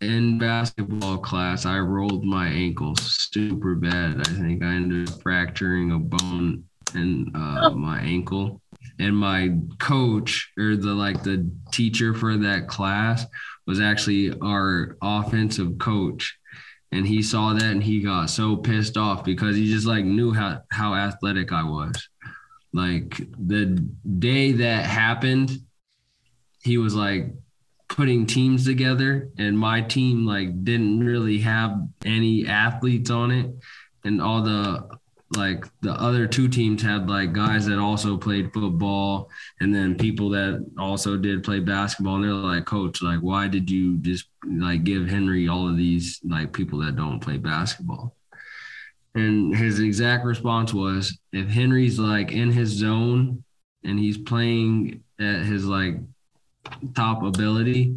in 0.00 0.38
basketball 0.38 1.18
class, 1.18 1.66
I 1.66 1.78
rolled 1.78 2.24
my 2.24 2.48
ankle 2.48 2.96
super 2.96 3.74
bad. 3.74 4.20
I 4.20 4.30
think 4.30 4.62
I 4.62 4.68
ended 4.68 5.10
up 5.10 5.20
fracturing 5.20 5.92
a 5.92 5.98
bone 5.98 6.64
in 6.94 7.30
uh, 7.34 7.70
my 7.70 8.00
ankle. 8.00 8.62
And 8.98 9.14
my 9.14 9.50
coach 9.78 10.50
or 10.56 10.74
the 10.74 10.94
like 10.94 11.22
the 11.22 11.50
teacher 11.70 12.14
for 12.14 12.38
that 12.38 12.66
class 12.66 13.26
was 13.66 13.78
actually 13.78 14.32
our 14.40 14.96
offensive 15.02 15.76
coach 15.76 16.38
and 16.92 17.06
he 17.06 17.22
saw 17.22 17.52
that 17.52 17.62
and 17.62 17.82
he 17.82 18.00
got 18.00 18.30
so 18.30 18.56
pissed 18.56 18.96
off 18.96 19.24
because 19.24 19.56
he 19.56 19.70
just 19.70 19.86
like 19.86 20.04
knew 20.04 20.32
how 20.32 20.62
how 20.70 20.94
athletic 20.94 21.52
I 21.52 21.64
was. 21.64 22.08
Like 22.76 23.16
the 23.38 23.64
day 24.18 24.52
that 24.52 24.84
happened, 24.84 25.50
he 26.62 26.76
was 26.76 26.94
like 26.94 27.32
putting 27.88 28.26
teams 28.26 28.66
together 28.66 29.30
and 29.38 29.58
my 29.58 29.80
team 29.80 30.26
like 30.26 30.62
didn't 30.62 31.00
really 31.00 31.38
have 31.38 31.80
any 32.04 32.46
athletes 32.46 33.08
on 33.08 33.30
it. 33.30 33.50
And 34.04 34.20
all 34.20 34.42
the 34.42 34.86
like 35.34 35.64
the 35.80 35.92
other 35.92 36.26
two 36.26 36.48
teams 36.48 36.82
had 36.82 37.08
like 37.08 37.32
guys 37.32 37.64
that 37.66 37.78
also 37.78 38.16
played 38.18 38.52
football 38.52 39.30
and 39.60 39.74
then 39.74 39.96
people 39.96 40.28
that 40.30 40.64
also 40.78 41.16
did 41.16 41.42
play 41.42 41.60
basketball. 41.60 42.16
And 42.16 42.24
they're 42.24 42.32
like 42.32 42.66
coach 42.66 43.00
like 43.00 43.20
why 43.20 43.48
did 43.48 43.70
you 43.70 43.96
just 43.98 44.26
like 44.46 44.84
give 44.84 45.08
henry 45.08 45.48
all 45.48 45.66
of 45.66 45.76
these 45.76 46.20
like 46.28 46.52
people 46.52 46.78
that 46.80 46.94
don't 46.96 47.20
play 47.20 47.38
basketball 47.38 48.14
and 49.16 49.56
his 49.56 49.80
exact 49.80 50.24
response 50.24 50.72
was 50.72 51.18
if 51.32 51.48
henry's 51.48 51.98
like 51.98 52.32
in 52.32 52.50
his 52.50 52.70
zone 52.70 53.42
and 53.84 53.98
he's 53.98 54.18
playing 54.18 55.02
at 55.20 55.44
his 55.44 55.64
like 55.64 55.96
top 56.94 57.22
ability 57.22 57.96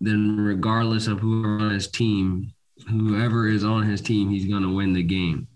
then 0.00 0.36
regardless 0.36 1.06
of 1.06 1.20
whoever 1.20 1.64
on 1.64 1.70
his 1.70 1.88
team 1.88 2.52
whoever 2.88 3.46
is 3.46 3.64
on 3.64 3.82
his 3.82 4.00
team 4.00 4.28
he's 4.28 4.46
going 4.46 4.62
to 4.62 4.74
win 4.74 4.92
the 4.92 5.02
game 5.02 5.46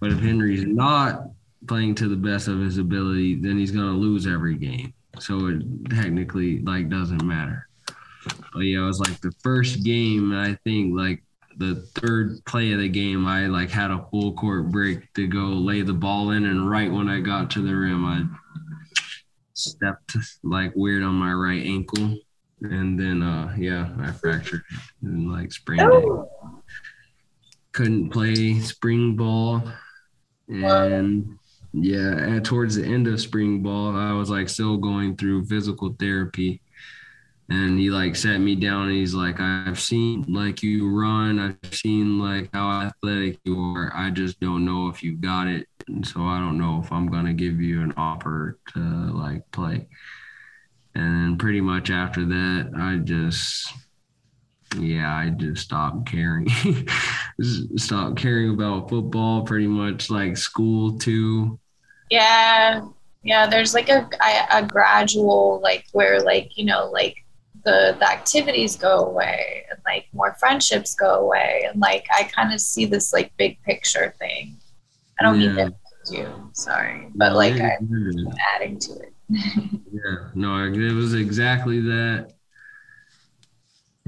but 0.00 0.12
if 0.12 0.20
Henry's 0.20 0.64
not 0.64 1.24
playing 1.66 1.94
to 1.96 2.08
the 2.08 2.16
best 2.16 2.48
of 2.48 2.60
his 2.60 2.78
ability, 2.78 3.36
then 3.36 3.58
he's 3.58 3.72
going 3.72 3.86
to 3.86 3.98
lose 3.98 4.26
every 4.26 4.54
game. 4.54 4.94
So 5.18 5.48
it 5.48 5.62
technically 5.90 6.60
like 6.60 6.88
doesn't 6.88 7.24
matter. 7.24 7.68
But 8.52 8.60
yeah, 8.60 8.80
it 8.80 8.86
was 8.86 9.00
like 9.00 9.20
the 9.20 9.32
first 9.42 9.82
game, 9.82 10.32
I 10.32 10.56
think 10.64 10.96
like 10.96 11.22
the 11.58 11.86
third 11.94 12.44
play 12.46 12.72
of 12.72 12.78
the 12.78 12.88
game, 12.88 13.26
I 13.26 13.46
like 13.46 13.70
had 13.70 13.90
a 13.90 14.06
full 14.10 14.32
court 14.32 14.70
break 14.70 15.12
to 15.14 15.26
go 15.26 15.46
lay 15.46 15.82
the 15.82 15.92
ball 15.92 16.30
in, 16.30 16.46
and 16.46 16.70
right 16.70 16.90
when 16.90 17.08
I 17.08 17.20
got 17.20 17.50
to 17.52 17.62
the 17.62 17.74
rim, 17.74 18.04
I 18.04 18.24
stepped 19.54 20.16
like 20.42 20.72
weird 20.74 21.02
on 21.02 21.14
my 21.14 21.32
right 21.32 21.62
ankle, 21.62 22.16
and 22.62 22.98
then 22.98 23.22
uh 23.22 23.54
yeah, 23.58 23.88
I 24.00 24.12
fractured 24.12 24.62
and 25.02 25.30
like 25.30 25.52
sprained 25.52 25.92
it. 25.92 26.04
Couldn't 27.72 28.10
play 28.10 28.58
spring 28.60 29.14
ball 29.16 29.62
and 30.48 31.38
yeah, 31.72 32.16
and 32.16 32.44
towards 32.44 32.76
the 32.76 32.84
end 32.84 33.06
of 33.06 33.20
spring 33.20 33.62
ball, 33.62 33.94
I 33.94 34.12
was 34.12 34.30
like 34.30 34.48
still 34.48 34.76
going 34.78 35.16
through 35.16 35.46
physical 35.46 35.94
therapy. 35.98 36.60
And 37.50 37.78
he 37.78 37.88
like 37.88 38.14
sat 38.14 38.38
me 38.38 38.56
down 38.56 38.88
and 38.88 38.96
he's 38.96 39.14
like, 39.14 39.40
I've 39.40 39.80
seen 39.80 40.24
like 40.28 40.62
you 40.62 40.90
run, 40.90 41.38
I've 41.38 41.74
seen 41.74 42.18
like 42.18 42.50
how 42.52 42.68
athletic 42.82 43.38
you 43.44 43.58
are. 43.58 43.90
I 43.94 44.10
just 44.10 44.38
don't 44.40 44.66
know 44.66 44.88
if 44.88 45.02
you've 45.02 45.22
got 45.22 45.48
it. 45.48 45.66
And 45.86 46.06
so 46.06 46.22
I 46.22 46.38
don't 46.38 46.58
know 46.58 46.80
if 46.84 46.92
I'm 46.92 47.06
gonna 47.06 47.32
give 47.32 47.60
you 47.60 47.80
an 47.82 47.94
offer 47.96 48.58
to 48.74 48.78
like 48.78 49.50
play. 49.50 49.86
And 50.94 51.38
pretty 51.38 51.62
much 51.62 51.90
after 51.90 52.26
that, 52.26 52.72
I 52.76 52.96
just 52.96 53.72
yeah, 54.76 55.14
I 55.14 55.30
just 55.30 55.62
stopped 55.62 56.06
caring. 56.06 56.48
stopped 57.76 58.18
caring 58.18 58.50
about 58.50 58.90
football, 58.90 59.42
pretty 59.42 59.66
much 59.66 60.10
like 60.10 60.36
school 60.36 60.98
too. 60.98 61.58
Yeah, 62.10 62.86
yeah. 63.22 63.46
There's 63.46 63.72
like 63.72 63.88
a 63.88 64.08
a 64.52 64.62
gradual 64.62 65.60
like 65.62 65.86
where 65.92 66.20
like 66.20 66.58
you 66.58 66.66
know 66.66 66.90
like 66.90 67.24
the 67.64 67.96
the 67.98 68.10
activities 68.10 68.76
go 68.76 69.06
away 69.06 69.64
and 69.70 69.78
like 69.84 70.06
more 70.12 70.36
friendships 70.38 70.94
go 70.94 71.14
away 71.14 71.66
and 71.68 71.80
like 71.80 72.06
I 72.14 72.24
kind 72.24 72.52
of 72.52 72.60
see 72.60 72.84
this 72.84 73.12
like 73.12 73.36
big 73.36 73.60
picture 73.62 74.14
thing. 74.18 74.56
I 75.20 75.24
don't 75.24 75.40
yeah. 75.40 75.52
mean 75.52 75.74
to 76.06 76.16
you, 76.16 76.50
sorry, 76.52 77.08
but 77.14 77.34
like 77.34 77.60
I'm 77.60 78.28
adding 78.54 78.78
to 78.78 78.92
it. 79.00 79.12
yeah, 79.28 80.30
no, 80.34 80.64
it 80.64 80.92
was 80.92 81.14
exactly 81.14 81.80
that 81.80 82.32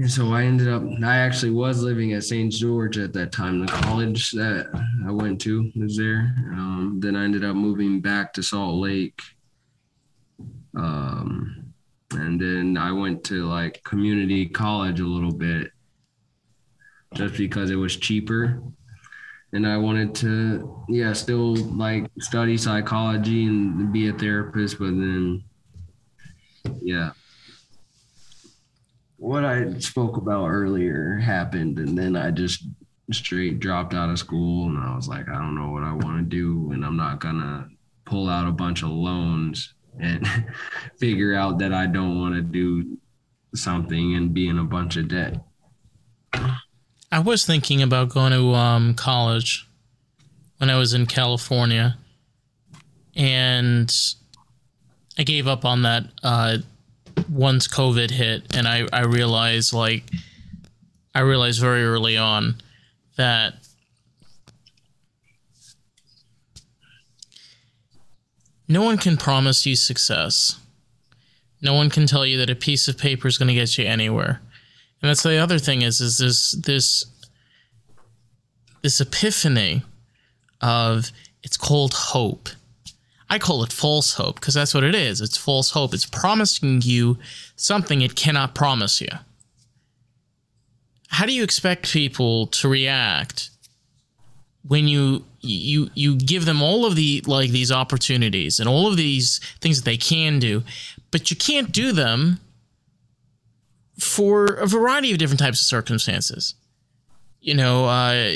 and 0.01 0.11
so 0.11 0.33
I 0.33 0.45
ended 0.45 0.67
up, 0.67 0.81
I 1.03 1.17
actually 1.17 1.51
was 1.51 1.83
living 1.83 2.13
at 2.13 2.23
St. 2.23 2.51
George 2.51 2.97
at 2.97 3.13
that 3.13 3.31
time. 3.31 3.63
The 3.63 3.71
college 3.71 4.31
that 4.31 4.67
I 5.07 5.11
went 5.11 5.39
to 5.41 5.71
was 5.75 5.95
there. 5.95 6.33
Um, 6.53 6.97
then 6.99 7.15
I 7.15 7.23
ended 7.23 7.45
up 7.45 7.55
moving 7.55 8.01
back 8.01 8.33
to 8.33 8.41
Salt 8.41 8.77
Lake. 8.77 9.21
Um, 10.75 11.60
and 12.13 12.39
then 12.39 12.77
I 12.77 12.91
went 12.91 13.23
to 13.25 13.47
like 13.47 13.83
community 13.83 14.47
college 14.47 14.99
a 14.99 15.05
little 15.05 15.33
bit 15.33 15.71
just 17.13 17.37
because 17.37 17.71
it 17.71 17.75
was 17.75 17.97
cheaper. 17.97 18.61
And 19.53 19.67
I 19.67 19.75
wanted 19.77 20.15
to, 20.15 20.85
yeah, 20.87 21.11
still 21.11 21.55
like 21.55 22.09
study 22.19 22.57
psychology 22.57 23.45
and 23.45 23.91
be 23.91 24.07
a 24.07 24.13
therapist, 24.13 24.79
but 24.79 24.91
then, 24.91 25.43
yeah, 26.81 27.11
what 29.17 29.45
I 29.45 29.77
spoke 29.79 30.17
about 30.17 30.47
earlier 30.47 31.17
happened, 31.17 31.77
and 31.79 31.97
then 31.97 32.15
I 32.15 32.31
just 32.31 32.65
straight 33.11 33.59
dropped 33.59 33.93
out 33.93 34.09
of 34.09 34.17
school, 34.17 34.67
and 34.67 34.77
I 34.77 34.95
was 34.95 35.07
like, 35.07 35.27
I 35.27 35.33
don't 35.33 35.53
know 35.53 35.69
what 35.69 35.83
I 35.83 35.91
want 35.91 36.17
to 36.17 36.23
do, 36.23 36.71
and 36.71 36.85
I'm 36.85 36.97
not 36.97 37.19
gonna 37.19 37.67
pull 38.05 38.29
out 38.29 38.47
a 38.47 38.51
bunch 38.51 38.83
of 38.83 38.89
loans 38.89 39.73
and 39.99 40.27
figure 40.97 41.33
out 41.35 41.59
that 41.59 41.73
I 41.73 41.85
don't 41.85 42.19
want 42.19 42.35
to 42.35 42.41
do 42.41 42.97
something 43.55 44.15
and 44.15 44.33
be 44.33 44.47
in 44.47 44.57
a 44.57 44.63
bunch 44.63 44.97
of 44.97 45.07
debt. 45.07 45.43
I 47.11 47.19
was 47.19 47.45
thinking 47.45 47.81
about 47.81 48.09
going 48.09 48.31
to 48.31 48.53
um, 48.53 48.93
college 48.93 49.67
when 50.57 50.69
I 50.69 50.77
was 50.77 50.93
in 50.93 51.05
California, 51.05 51.97
and 53.15 53.91
I 55.17 55.23
gave 55.23 55.47
up 55.47 55.65
on 55.65 55.81
that 55.81 56.05
uh, 56.23 56.59
once 57.29 57.67
COVID 57.67 58.11
hit, 58.11 58.55
and 58.55 58.67
I 58.67 58.87
I 58.93 59.01
realized 59.01 59.73
like 59.73 60.03
I 61.13 61.19
realized 61.21 61.59
very 61.59 61.83
early 61.83 62.15
on 62.15 62.55
that 63.17 63.55
no 68.71 68.81
one 68.81 68.97
can 68.97 69.17
promise 69.17 69.65
you 69.65 69.75
success. 69.75 70.57
No 71.61 71.73
one 71.73 71.89
can 71.89 72.07
tell 72.07 72.25
you 72.25 72.37
that 72.37 72.49
a 72.49 72.55
piece 72.55 72.87
of 72.87 72.97
paper 72.97 73.27
is 73.27 73.37
going 73.37 73.49
to 73.49 73.53
get 73.53 73.77
you 73.77 73.85
anywhere. 73.85 74.41
And 75.01 75.09
that's 75.09 75.23
the 75.23 75.37
other 75.37 75.59
thing 75.59 75.81
is 75.81 75.99
is 75.99 76.17
this 76.17 76.51
this 76.51 77.05
this 78.81 79.01
epiphany 79.01 79.83
of 80.61 81.11
it's 81.43 81.57
called 81.57 81.93
hope. 81.93 82.49
I 83.29 83.39
call 83.39 83.63
it 83.63 83.73
false 83.73 84.13
hope 84.13 84.35
because 84.35 84.53
that's 84.53 84.73
what 84.73 84.83
it 84.83 84.95
is. 84.95 85.21
It's 85.21 85.37
false 85.37 85.71
hope. 85.71 85.93
It's 85.93 86.05
promising 86.05 86.81
you 86.83 87.17
something 87.55 88.01
it 88.01 88.15
cannot 88.15 88.55
promise 88.55 89.01
you. 89.01 89.09
How 91.09 91.25
do 91.25 91.33
you 91.33 91.43
expect 91.43 91.91
people 91.91 92.47
to 92.47 92.69
react 92.69 93.49
when 94.67 94.87
you 94.87 95.25
you 95.41 95.89
you 95.93 96.15
give 96.15 96.45
them 96.45 96.61
all 96.61 96.85
of 96.85 96.95
the 96.95 97.23
like 97.25 97.49
these 97.49 97.71
opportunities 97.71 98.59
and 98.59 98.69
all 98.69 98.87
of 98.87 98.97
these 98.97 99.39
things 99.59 99.81
that 99.81 99.85
they 99.85 99.97
can 99.97 100.39
do, 100.39 100.63
but 101.09 101.31
you 101.31 101.37
can't 101.37 101.71
do 101.71 101.91
them 101.91 102.39
for 103.99 104.45
a 104.45 104.67
variety 104.67 105.11
of 105.11 105.17
different 105.17 105.39
types 105.39 105.61
of 105.61 105.67
circumstances. 105.67 106.55
You 107.39 107.55
know, 107.55 107.85
uh, 107.85 108.35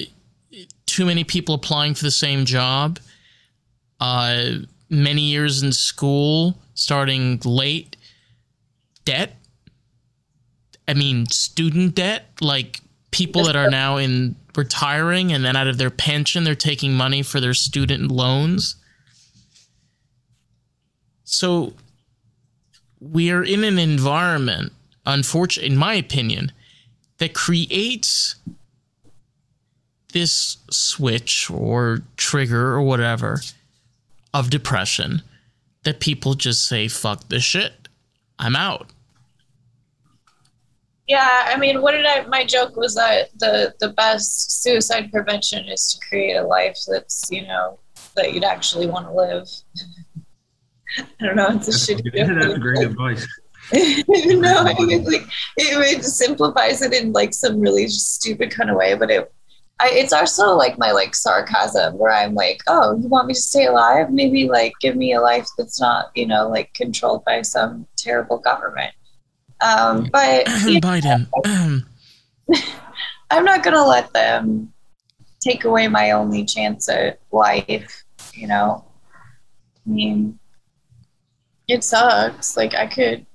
too 0.86 1.06
many 1.06 1.24
people 1.24 1.56
applying 1.56 1.94
for 1.94 2.04
the 2.04 2.12
same 2.12 2.46
job, 2.46 3.00
uh, 4.00 4.50
many 4.90 5.22
years 5.22 5.62
in 5.64 5.72
school, 5.74 6.58
starting 6.74 7.40
late, 7.44 7.98
debt. 9.04 9.36
I 10.88 10.94
mean, 10.94 11.28
student 11.28 11.96
debt, 11.96 12.30
like 12.42 12.82
people 13.12 13.44
that 13.46 13.56
are 13.56 13.70
now 13.70 13.98
in 13.98 14.36
retiring 14.58 15.32
and 15.32 15.44
then 15.44 15.56
out 15.56 15.68
of 15.68 15.78
their 15.78 15.90
pension, 15.90 16.44
they're 16.44 16.56
taking 16.56 16.94
money 16.94 17.22
for 17.22 17.40
their 17.40 17.54
student 17.54 18.12
loans. 18.12 18.76
So 21.24 21.74
we 23.00 23.32
are 23.32 23.44
in 23.44 23.64
an 23.64 23.78
environment, 23.78 24.74
unfortunately, 25.06 25.72
in 25.72 25.78
my 25.78 25.96
opinion, 25.96 26.52
that 27.18 27.34
creates 27.34 28.36
this 30.14 30.58
switch 30.72 31.50
or 31.50 32.04
trigger 32.16 32.74
or 32.74 32.82
whatever 32.82 33.42
of 34.34 34.50
depression 34.50 35.22
that 35.84 36.00
people 36.00 36.34
just 36.34 36.66
say, 36.66 36.88
fuck 36.88 37.28
this 37.30 37.44
shit. 37.44 37.88
I'm 38.40 38.56
out. 38.56 38.90
Yeah, 41.08 41.46
I 41.48 41.58
mean, 41.58 41.82
what 41.82 41.92
did 41.92 42.06
I? 42.06 42.26
My 42.26 42.46
joke 42.46 42.76
was 42.76 42.96
that 42.96 43.30
the 43.38 43.74
the 43.80 43.90
best 43.90 44.64
suicide 44.64 45.12
prevention 45.12 45.68
is 45.68 45.94
to 45.94 46.08
create 46.08 46.36
a 46.36 46.44
life 46.44 46.78
that's 46.88 47.30
you 47.32 47.46
know 47.46 47.80
that 48.16 48.34
you'd 48.34 48.44
actually 48.44 48.88
want 48.88 49.06
to 49.08 49.14
live. 49.14 49.48
I 51.22 51.26
don't 51.26 51.36
know. 51.36 51.50
It's 51.50 51.68
a 51.68 51.72
shitty. 51.72 52.10
Yeah, 52.14 52.34
that's 52.34 52.58
great 52.58 52.86
advice. 52.86 53.28
no, 53.74 54.58
I 54.58 54.74
mean, 54.80 55.04
like 55.06 55.24
it, 55.58 55.98
it 55.98 56.04
simplifies 56.04 56.82
it 56.82 56.94
in 56.94 57.12
like 57.14 57.34
some 57.34 57.60
really 57.60 57.88
stupid 57.88 58.52
kind 58.52 58.70
of 58.70 58.78
way, 58.78 58.96
but 58.96 59.10
it 59.10 59.32
I, 59.80 59.90
it's 59.92 60.14
also 60.14 60.56
like 60.56 60.78
my 60.78 60.92
like 60.92 61.14
sarcasm 61.16 61.98
where 61.98 62.12
I'm 62.12 62.34
like, 62.34 62.62
oh, 62.68 62.98
you 62.98 63.08
want 63.10 63.28
me 63.28 63.34
to 63.34 63.40
stay 63.40 63.66
alive? 63.66 64.10
Maybe 64.10 64.48
like 64.48 64.74
give 64.80 64.96
me 64.96 65.14
a 65.14 65.22
life 65.22 65.48
that's 65.58 65.82
not, 65.82 66.12
you 66.16 66.26
know, 66.26 66.48
like 66.48 66.74
controlled 66.74 67.26
by 67.26 67.42
some 67.42 67.86
terrible 67.98 68.38
government. 68.38 68.94
Um, 69.66 70.10
but 70.12 70.46
Biden, 70.46 71.28
I'm 73.32 73.44
not 73.44 73.64
gonna 73.64 73.86
let 73.86 74.14
them 74.14 74.72
take 75.40 75.66
away 75.66 75.88
my 75.88 76.12
only 76.12 76.46
chance 76.46 76.88
at 76.88 77.20
life. 77.32 78.04
You 78.36 78.48
know, 78.48 78.86
I 79.16 79.90
mean, 79.90 80.38
it 81.68 81.84
sucks. 81.84 82.56
Like 82.56 82.76
I 82.76 82.86
could, 82.86 83.26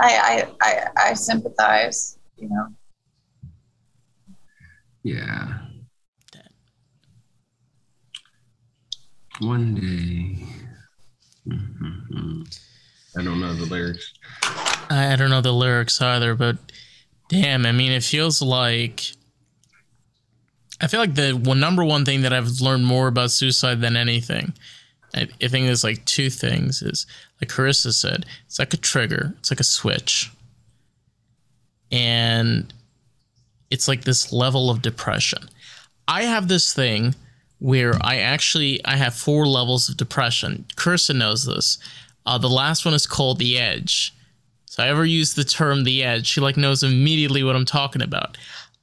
I, 0.00 0.46
I, 0.60 0.66
I, 0.68 1.10
I 1.10 1.14
sympathize. 1.14 2.18
You 2.36 2.48
know. 2.48 2.66
Yeah. 5.04 5.58
One 9.38 9.74
day. 9.74 10.44
Mm-hmm. 11.46 12.42
I 13.16 13.22
don't 13.22 13.40
know 13.40 13.54
the 13.54 13.66
lyrics. 13.66 14.12
I 14.90 15.16
don't 15.16 15.30
know 15.30 15.40
the 15.40 15.52
lyrics 15.52 16.00
either, 16.00 16.34
but 16.34 16.56
damn, 17.28 17.66
I 17.66 17.72
mean, 17.72 17.92
it 17.92 18.04
feels 18.04 18.42
like. 18.42 19.02
I 20.80 20.88
feel 20.88 20.98
like 20.98 21.14
the 21.14 21.32
one, 21.32 21.60
number 21.60 21.84
one 21.84 22.04
thing 22.04 22.22
that 22.22 22.32
I've 22.32 22.60
learned 22.60 22.84
more 22.84 23.06
about 23.06 23.30
suicide 23.30 23.80
than 23.80 23.96
anything, 23.96 24.52
I, 25.14 25.28
I 25.40 25.48
think 25.48 25.66
there's 25.66 25.84
like 25.84 26.04
two 26.06 26.28
things 26.28 26.82
is 26.82 27.06
like 27.40 27.50
Carissa 27.50 27.92
said, 27.92 28.26
it's 28.46 28.58
like 28.58 28.74
a 28.74 28.78
trigger, 28.78 29.34
it's 29.38 29.50
like 29.50 29.60
a 29.60 29.64
switch. 29.64 30.30
And 31.90 32.72
it's 33.70 33.86
like 33.86 34.04
this 34.04 34.32
level 34.32 34.70
of 34.70 34.82
depression. 34.82 35.48
I 36.08 36.24
have 36.24 36.48
this 36.48 36.72
thing 36.72 37.14
where 37.58 37.94
I 38.00 38.16
actually 38.18 38.84
I 38.84 38.96
have 38.96 39.14
four 39.14 39.46
levels 39.46 39.88
of 39.88 39.96
depression. 39.96 40.64
Carissa 40.76 41.14
knows 41.14 41.46
this. 41.46 41.78
Uh, 42.26 42.38
the 42.38 42.48
last 42.48 42.84
one 42.84 42.94
is 42.94 43.06
called 43.06 43.38
the 43.38 43.58
edge. 43.58 44.14
So 44.66 44.82
I 44.82 44.88
ever 44.88 45.04
use 45.04 45.34
the 45.34 45.44
term 45.44 45.84
the 45.84 46.02
edge, 46.02 46.26
she 46.26 46.40
like 46.40 46.56
knows 46.56 46.82
immediately 46.82 47.42
what 47.42 47.56
I'm 47.56 47.64
talking 47.64 48.00
about. 48.02 48.38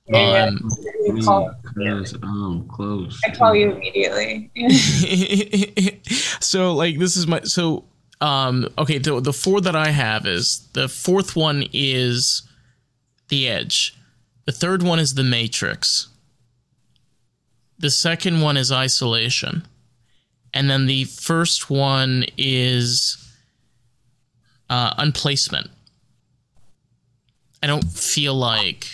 Yeah, 0.07 0.45
Um, 0.47 0.69
you 1.05 1.21
call- 1.23 1.53
Close. 1.73 2.15
Oh, 2.23 2.65
close. 2.67 3.19
I 3.25 3.31
call 3.31 3.55
you 3.55 3.71
immediately. 3.71 4.49
so 6.39 6.73
like 6.73 6.97
this 6.99 7.15
is 7.15 7.27
my 7.27 7.41
so 7.43 7.85
um 8.21 8.67
okay 8.77 8.97
the 8.97 9.19
the 9.21 9.31
four 9.33 9.61
that 9.61 9.75
I 9.75 9.89
have 9.91 10.25
is 10.25 10.67
the 10.73 10.87
fourth 10.89 11.35
one 11.35 11.63
is 11.73 12.41
the 13.29 13.47
edge. 13.47 13.95
The 14.45 14.51
third 14.51 14.81
one 14.83 14.97
is 14.99 15.13
the 15.13 15.23
matrix. 15.23 16.07
The 17.77 17.91
second 17.91 18.41
one 18.41 18.57
is 18.57 18.71
isolation. 18.71 19.65
And 20.53 20.69
then 20.69 20.87
the 20.87 21.03
first 21.05 21.69
one 21.69 22.25
is 22.35 23.17
uh, 24.69 24.93
unplacement. 24.97 25.69
I 27.61 27.67
don't 27.67 27.85
feel 27.85 28.33
like 28.35 28.87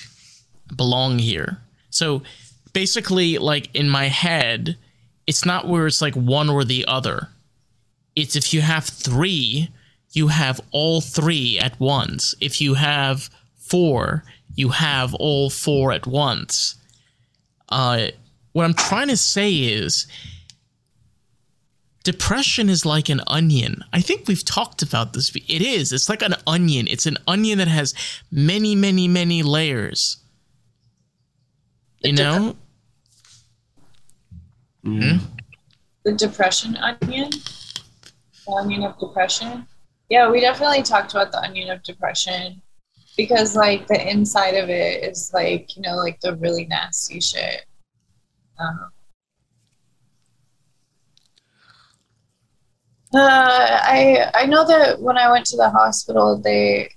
I 0.72 0.74
belong 0.76 1.20
here. 1.20 1.60
So 1.90 2.24
basically, 2.74 3.38
like 3.38 3.74
in 3.76 3.90
my 3.90 4.06
head, 4.08 4.78
it's 5.28 5.46
not 5.46 5.68
where 5.68 5.88
it's 5.88 6.02
like 6.02 6.16
one 6.16 6.50
or 6.50 6.64
the 6.64 6.86
other. 6.86 7.30
It's 8.16 8.36
if 8.36 8.54
you 8.54 8.62
have 8.62 8.86
three, 8.86 9.70
you 10.12 10.30
have 10.30 10.62
all 10.72 11.02
three 11.02 11.60
at 11.60 11.80
once. 11.80 12.34
If 12.40 12.62
you 12.62 12.76
have 12.76 13.30
four, 13.58 14.24
you 14.56 14.70
have 14.70 15.14
all 15.16 15.50
four 15.50 15.92
at 15.92 16.08
once. 16.08 16.76
Uh, 17.70 18.08
what 18.54 18.64
I'm 18.64 18.74
trying 18.74 19.10
to 19.10 19.18
say 19.18 19.54
is 19.54 20.08
depression 22.06 22.70
is 22.70 22.86
like 22.86 23.10
an 23.10 23.20
onion. 23.28 23.84
I 23.92 24.00
think 24.00 24.28
we've 24.28 24.46
talked 24.46 24.82
about 24.82 25.12
this. 25.14 25.36
It 25.36 25.62
is. 25.62 25.92
It's 25.92 26.08
like 26.08 26.22
an 26.22 26.36
onion. 26.48 26.88
It's 26.88 27.08
an 27.08 27.18
onion 27.28 27.58
that 27.58 27.68
has 27.68 27.94
many, 28.32 28.76
many, 28.76 29.08
many 29.10 29.44
layers. 29.44 30.18
You 32.02 32.14
know? 32.14 32.56
Mm. 34.86 35.20
the 36.04 36.14
depression 36.14 36.78
onion, 36.78 37.32
the 37.32 38.52
onion 38.52 38.84
of 38.84 39.00
depression. 39.00 39.66
Yeah, 40.10 40.30
we 40.30 40.40
definitely 40.40 40.84
talked 40.84 41.12
about 41.12 41.32
the 41.32 41.40
onion 41.40 41.72
of 41.72 41.82
depression 41.82 42.62
because, 43.18 43.56
like, 43.56 43.88
the 43.88 44.00
inside 44.08 44.52
of 44.52 44.70
it 44.70 45.04
is 45.04 45.32
like 45.34 45.76
you 45.76 45.82
know, 45.82 45.96
like 45.96 46.20
the 46.22 46.36
really 46.36 46.66
nasty 46.66 47.20
shit. 47.20 47.66
Um, 48.60 48.92
uh, 53.18 53.80
I 53.84 54.32
I 54.34 54.46
know 54.46 54.66
that 54.66 55.00
when 55.02 55.18
I 55.18 55.32
went 55.32 55.46
to 55.48 55.58
the 55.58 55.70
hospital, 55.70 56.38
they 56.38 56.90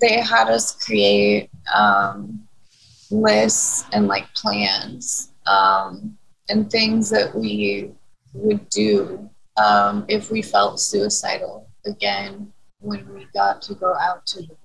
they 0.00 0.20
had 0.20 0.48
us 0.48 0.84
create 0.84 1.50
um, 1.74 2.46
lists 3.10 3.84
and 3.92 4.06
like 4.06 4.32
plans 4.34 5.32
um, 5.46 6.16
and 6.48 6.70
things 6.70 7.10
that 7.10 7.34
we 7.34 7.90
would 8.34 8.68
do 8.68 9.28
um, 9.56 10.04
if 10.08 10.30
we 10.30 10.42
felt 10.42 10.78
suicidal 10.78 11.68
again 11.86 12.52
when 12.80 13.12
we 13.12 13.26
got 13.34 13.60
to 13.62 13.74
go 13.74 13.94
out 13.94 14.24
to 14.26 14.42
the 14.42 14.56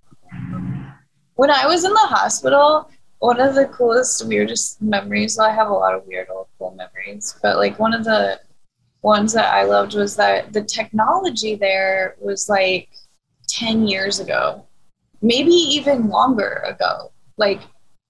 when 1.36 1.50
I 1.50 1.66
was 1.66 1.84
in 1.84 1.92
the 1.92 2.00
hospital, 2.00 2.90
one 3.20 3.40
of 3.40 3.56
the 3.56 3.66
coolest, 3.68 4.28
weirdest 4.28 4.82
memories. 4.82 5.38
Well, 5.38 5.50
I 5.50 5.54
have 5.54 5.70
a 5.70 5.74
lot 5.74 5.96
of 5.96 6.06
weird, 6.06 6.30
old, 6.30 6.48
cool 6.60 6.76
memories, 6.76 7.36
but 7.42 7.58
like 7.58 7.80
one 7.80 7.94
of 7.94 8.04
the 8.04 8.40
ones 9.04 9.34
that 9.34 9.54
I 9.54 9.64
loved 9.64 9.96
was 9.96 10.16
that 10.16 10.54
the 10.54 10.64
technology 10.64 11.56
there 11.56 12.16
was 12.20 12.50
like 12.50 12.90
10 13.50 13.88
years 13.88 14.20
ago, 14.20 14.66
maybe 15.22 15.52
even 15.52 16.08
longer 16.08 16.64
ago. 16.66 17.12
Like 17.38 17.62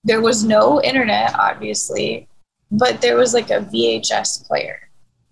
there 0.04 0.22
was 0.22 0.44
no 0.44 0.82
internet, 0.82 1.34
obviously, 1.38 2.28
but 2.72 3.02
there 3.02 3.18
was 3.18 3.34
like 3.34 3.50
a 3.50 3.62
VHS 3.62 4.46
player, 4.48 4.90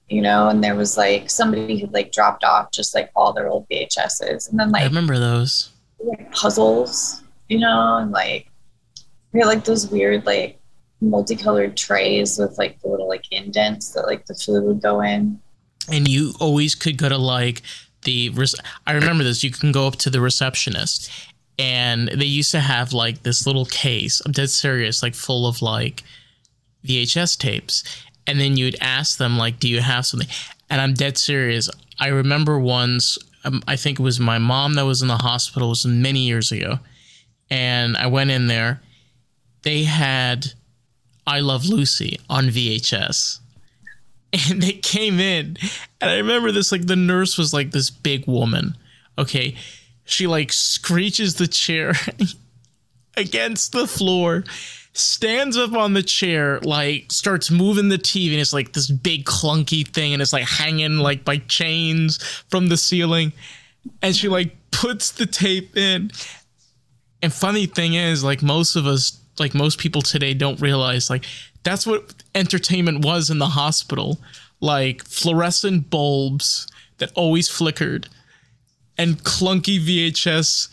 you 0.09 0.21
know, 0.21 0.49
and 0.49 0.63
there 0.63 0.75
was 0.75 0.97
like 0.97 1.29
somebody 1.29 1.79
who 1.79 1.87
like 1.87 2.11
dropped 2.11 2.43
off 2.43 2.71
just 2.71 2.95
like 2.95 3.11
all 3.15 3.31
their 3.31 3.47
old 3.47 3.67
VHSs 3.69 4.49
and 4.49 4.59
then 4.59 4.71
like, 4.71 4.83
I 4.83 4.85
remember 4.85 5.19
those. 5.19 5.71
like 6.03 6.31
puzzles, 6.31 7.23
you 7.49 7.59
know, 7.59 7.97
and 7.97 8.11
like 8.11 8.47
We 9.33 9.39
had 9.39 9.47
like 9.47 9.63
those 9.63 9.89
weird 9.89 10.25
like 10.25 10.59
multicolored 11.01 11.75
trays 11.77 12.37
with 12.37 12.57
like 12.57 12.79
the 12.81 12.87
little 12.87 13.07
like 13.07 13.25
indents 13.31 13.91
that 13.91 14.05
like 14.07 14.25
the 14.25 14.35
food 14.35 14.63
would 14.63 14.81
go 14.81 15.01
in. 15.01 15.39
And 15.89 16.07
you 16.07 16.33
always 16.39 16.75
could 16.75 16.97
go 16.97 17.09
to 17.09 17.17
like 17.17 17.61
the 18.03 18.31
I 18.87 18.93
remember 18.93 19.23
this. 19.23 19.43
You 19.43 19.51
can 19.51 19.71
go 19.71 19.87
up 19.87 19.95
to 19.97 20.09
the 20.09 20.21
receptionist, 20.21 21.11
and 21.59 22.07
they 22.07 22.25
used 22.25 22.51
to 22.51 22.59
have 22.59 22.93
like 22.93 23.23
this 23.23 23.45
little 23.45 23.65
case. 23.65 24.21
I'm 24.25 24.31
dead 24.31 24.49
serious, 24.49 25.03
like 25.03 25.15
full 25.15 25.47
of 25.47 25.61
like 25.61 26.03
VHS 26.85 27.37
tapes, 27.37 27.83
and 28.27 28.39
then 28.39 28.57
you'd 28.57 28.77
ask 28.81 29.17
them 29.17 29.37
like, 29.37 29.59
"Do 29.59 29.69
you 29.69 29.81
have 29.81 30.05
something?" 30.05 30.29
And 30.69 30.81
I'm 30.81 30.93
dead 30.93 31.17
serious. 31.17 31.69
I 31.99 32.07
remember 32.07 32.59
once. 32.59 33.17
Um, 33.43 33.63
I 33.67 33.75
think 33.75 33.99
it 33.99 34.03
was 34.03 34.19
my 34.19 34.37
mom 34.37 34.75
that 34.75 34.85
was 34.85 35.01
in 35.01 35.07
the 35.07 35.17
hospital. 35.17 35.69
It 35.69 35.71
was 35.71 35.85
many 35.85 36.21
years 36.21 36.51
ago, 36.51 36.79
and 37.49 37.97
I 37.97 38.07
went 38.07 38.31
in 38.31 38.47
there. 38.47 38.81
They 39.63 39.83
had 39.83 40.53
"I 41.27 41.39
Love 41.39 41.65
Lucy" 41.65 42.19
on 42.29 42.49
VHS 42.49 43.39
and 44.33 44.61
they 44.61 44.73
came 44.73 45.19
in. 45.19 45.57
And 45.99 46.09
i 46.09 46.17
remember 46.17 46.51
this 46.51 46.71
like 46.71 46.87
the 46.87 46.95
nurse 46.95 47.37
was 47.37 47.53
like 47.53 47.71
this 47.71 47.89
big 47.89 48.27
woman 48.27 48.75
okay? 49.17 49.55
She 50.03 50.27
like 50.27 50.51
screeches 50.51 51.35
the 51.35 51.47
chair 51.47 51.93
against 53.17 53.71
the 53.71 53.87
floor 53.87 54.43
stands 54.93 55.55
up 55.55 55.71
on 55.71 55.93
the 55.93 56.03
chair 56.03 56.59
like 56.61 57.09
starts 57.09 57.49
moving 57.49 57.87
the 57.87 57.97
tv 57.97 58.31
and 58.31 58.41
it's 58.41 58.51
like 58.51 58.73
this 58.73 58.91
big 58.91 59.23
clunky 59.23 59.87
thing 59.87 60.11
and 60.11 60.21
it's 60.21 60.33
like 60.33 60.45
hanging 60.45 60.97
like 60.97 61.23
by 61.23 61.37
chains 61.37 62.21
from 62.49 62.67
the 62.67 62.75
ceiling. 62.75 63.31
And 64.01 64.15
she 64.15 64.27
like 64.27 64.55
puts 64.71 65.11
the 65.11 65.25
tape 65.25 65.77
in. 65.77 66.11
And 67.21 67.31
funny 67.31 67.67
thing 67.67 67.93
is 67.93 68.23
like 68.23 68.41
most 68.41 68.75
of 68.75 68.85
us 68.85 69.17
like 69.39 69.53
most 69.53 69.79
people 69.79 70.01
today 70.01 70.33
don't 70.33 70.59
realize 70.59 71.09
like 71.09 71.25
that's 71.63 71.87
what 71.87 72.20
entertainment 72.35 73.03
was 73.03 73.29
in 73.29 73.39
the 73.39 73.47
hospital 73.47 74.17
like 74.59 75.03
fluorescent 75.05 75.89
bulbs 75.89 76.67
that 76.97 77.11
always 77.15 77.49
flickered 77.49 78.07
and 78.97 79.23
clunky 79.23 79.79
vhs 79.79 80.69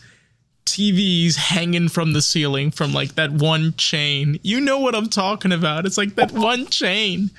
tvs 0.65 1.35
hanging 1.35 1.89
from 1.89 2.13
the 2.13 2.21
ceiling 2.21 2.69
from 2.69 2.93
like 2.93 3.15
that 3.15 3.31
one 3.31 3.73
chain 3.75 4.39
you 4.43 4.61
know 4.61 4.79
what 4.79 4.93
i'm 4.93 5.09
talking 5.09 5.51
about 5.51 5.85
it's 5.85 5.97
like 5.97 6.15
that 6.15 6.31
one 6.33 6.65
chain 6.67 7.31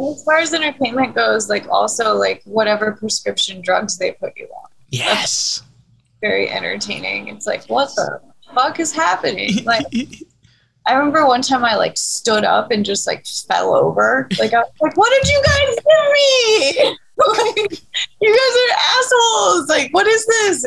As 0.00 0.22
far 0.24 0.38
as 0.38 0.52
entertainment 0.52 1.14
goes, 1.14 1.48
like 1.48 1.66
also 1.68 2.14
like 2.14 2.42
whatever 2.44 2.92
prescription 2.92 3.60
drugs 3.62 3.96
they 3.98 4.12
put 4.12 4.36
you 4.36 4.46
on. 4.46 4.68
yes 4.90 5.62
Very 6.20 6.50
entertaining. 6.50 7.28
It's 7.28 7.46
like, 7.46 7.64
what 7.66 7.88
the 7.96 8.20
fuck 8.54 8.78
is 8.78 8.92
happening? 8.92 9.64
Like 9.64 9.86
I 10.86 10.94
remember 10.94 11.26
one 11.26 11.42
time 11.42 11.64
I 11.64 11.76
like 11.76 11.96
stood 11.96 12.44
up 12.44 12.70
and 12.70 12.84
just 12.84 13.06
like 13.06 13.26
fell 13.26 13.74
over. 13.74 14.28
Like 14.38 14.54
I 14.54 14.60
was 14.60 14.70
like, 14.80 14.96
what 14.96 15.10
did 15.10 15.28
you 15.28 15.42
guys 15.44 15.74
give 15.76 16.12
me? 16.12 16.96
like, 17.28 17.82
you 18.20 18.30
guys 18.30 18.56
are 18.62 18.78
assholes. 18.98 19.68
Like, 19.68 19.92
what 19.92 20.06
is 20.06 20.26
this? 20.26 20.66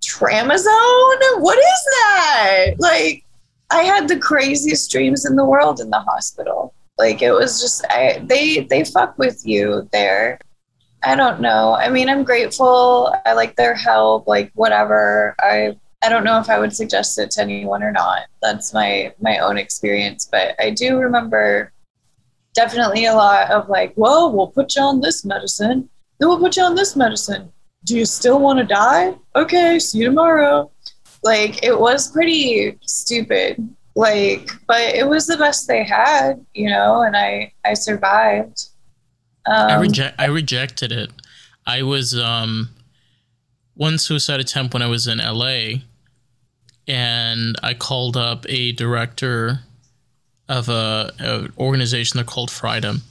Tramazone? 0.00 1.40
What 1.40 1.58
is 1.58 1.84
that? 2.02 2.74
Like, 2.78 3.24
I 3.70 3.82
had 3.82 4.08
the 4.08 4.18
craziest 4.18 4.90
dreams 4.90 5.26
in 5.26 5.36
the 5.36 5.44
world 5.44 5.80
in 5.80 5.90
the 5.90 6.00
hospital. 6.00 6.72
Like 6.98 7.22
it 7.22 7.32
was 7.32 7.60
just 7.60 7.84
I 7.90 8.20
they 8.24 8.60
they 8.60 8.84
fuck 8.84 9.16
with 9.18 9.46
you 9.46 9.88
there. 9.92 10.40
I 11.04 11.14
don't 11.14 11.40
know. 11.40 11.74
I 11.74 11.90
mean, 11.90 12.08
I'm 12.08 12.24
grateful. 12.24 13.14
I 13.24 13.34
like 13.34 13.54
their 13.54 13.74
help, 13.74 14.26
like 14.26 14.50
whatever. 14.54 15.36
I 15.38 15.76
I 16.02 16.08
don't 16.08 16.24
know 16.24 16.38
if 16.38 16.48
I 16.48 16.58
would 16.58 16.74
suggest 16.74 17.18
it 17.18 17.30
to 17.32 17.42
anyone 17.42 17.82
or 17.82 17.90
not. 17.90 18.26
That's 18.40 18.72
my 18.72 19.12
my 19.20 19.38
own 19.38 19.58
experience, 19.58 20.28
but 20.30 20.54
I 20.60 20.70
do 20.70 20.98
remember 20.98 21.72
definitely 22.54 23.06
a 23.06 23.14
lot 23.14 23.50
of 23.50 23.68
like, 23.68 23.92
well, 23.96 24.32
we'll 24.32 24.48
put 24.48 24.76
you 24.76 24.82
on 24.82 25.00
this 25.00 25.24
medicine, 25.24 25.88
then 26.18 26.28
we'll 26.28 26.38
put 26.38 26.56
you 26.56 26.62
on 26.62 26.74
this 26.74 26.96
medicine. 26.96 27.52
Do 27.84 27.96
you 27.96 28.04
still 28.04 28.40
want 28.40 28.58
to 28.58 28.64
die? 28.64 29.14
Okay, 29.36 29.78
see 29.78 29.98
you 29.98 30.06
tomorrow. 30.06 30.70
Like 31.22 31.62
it 31.64 31.78
was 31.78 32.10
pretty 32.10 32.78
stupid. 32.82 33.68
Like, 33.94 34.50
but 34.68 34.80
it 34.94 35.08
was 35.08 35.26
the 35.26 35.36
best 35.36 35.66
they 35.66 35.82
had, 35.82 36.44
you 36.54 36.70
know, 36.70 37.02
and 37.02 37.16
I 37.16 37.52
I 37.64 37.74
survived. 37.74 38.68
Um, 39.46 39.70
I 39.70 39.80
reject. 39.80 40.20
I 40.20 40.26
rejected 40.26 40.92
it. 40.92 41.10
I 41.66 41.82
was 41.82 42.16
um, 42.18 42.70
one 43.78 43.96
suicide 43.96 44.40
attempt 44.40 44.74
when 44.74 44.82
I 44.82 44.88
was 44.88 45.06
in 45.06 45.18
LA, 45.18 45.82
and 46.88 47.56
I 47.62 47.74
called 47.74 48.16
up 48.16 48.44
a 48.48 48.72
director 48.72 49.60
of 50.48 50.68
a, 50.68 51.12
a 51.20 51.48
organization 51.58 52.18
they're 52.18 52.24
called 52.24 52.50
Freedom, 52.50 53.02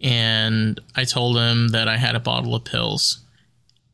and 0.00 0.80
I 0.96 1.04
told 1.04 1.36
him 1.36 1.68
that 1.68 1.86
I 1.86 1.98
had 1.98 2.16
a 2.16 2.20
bottle 2.20 2.54
of 2.54 2.64
pills, 2.64 3.20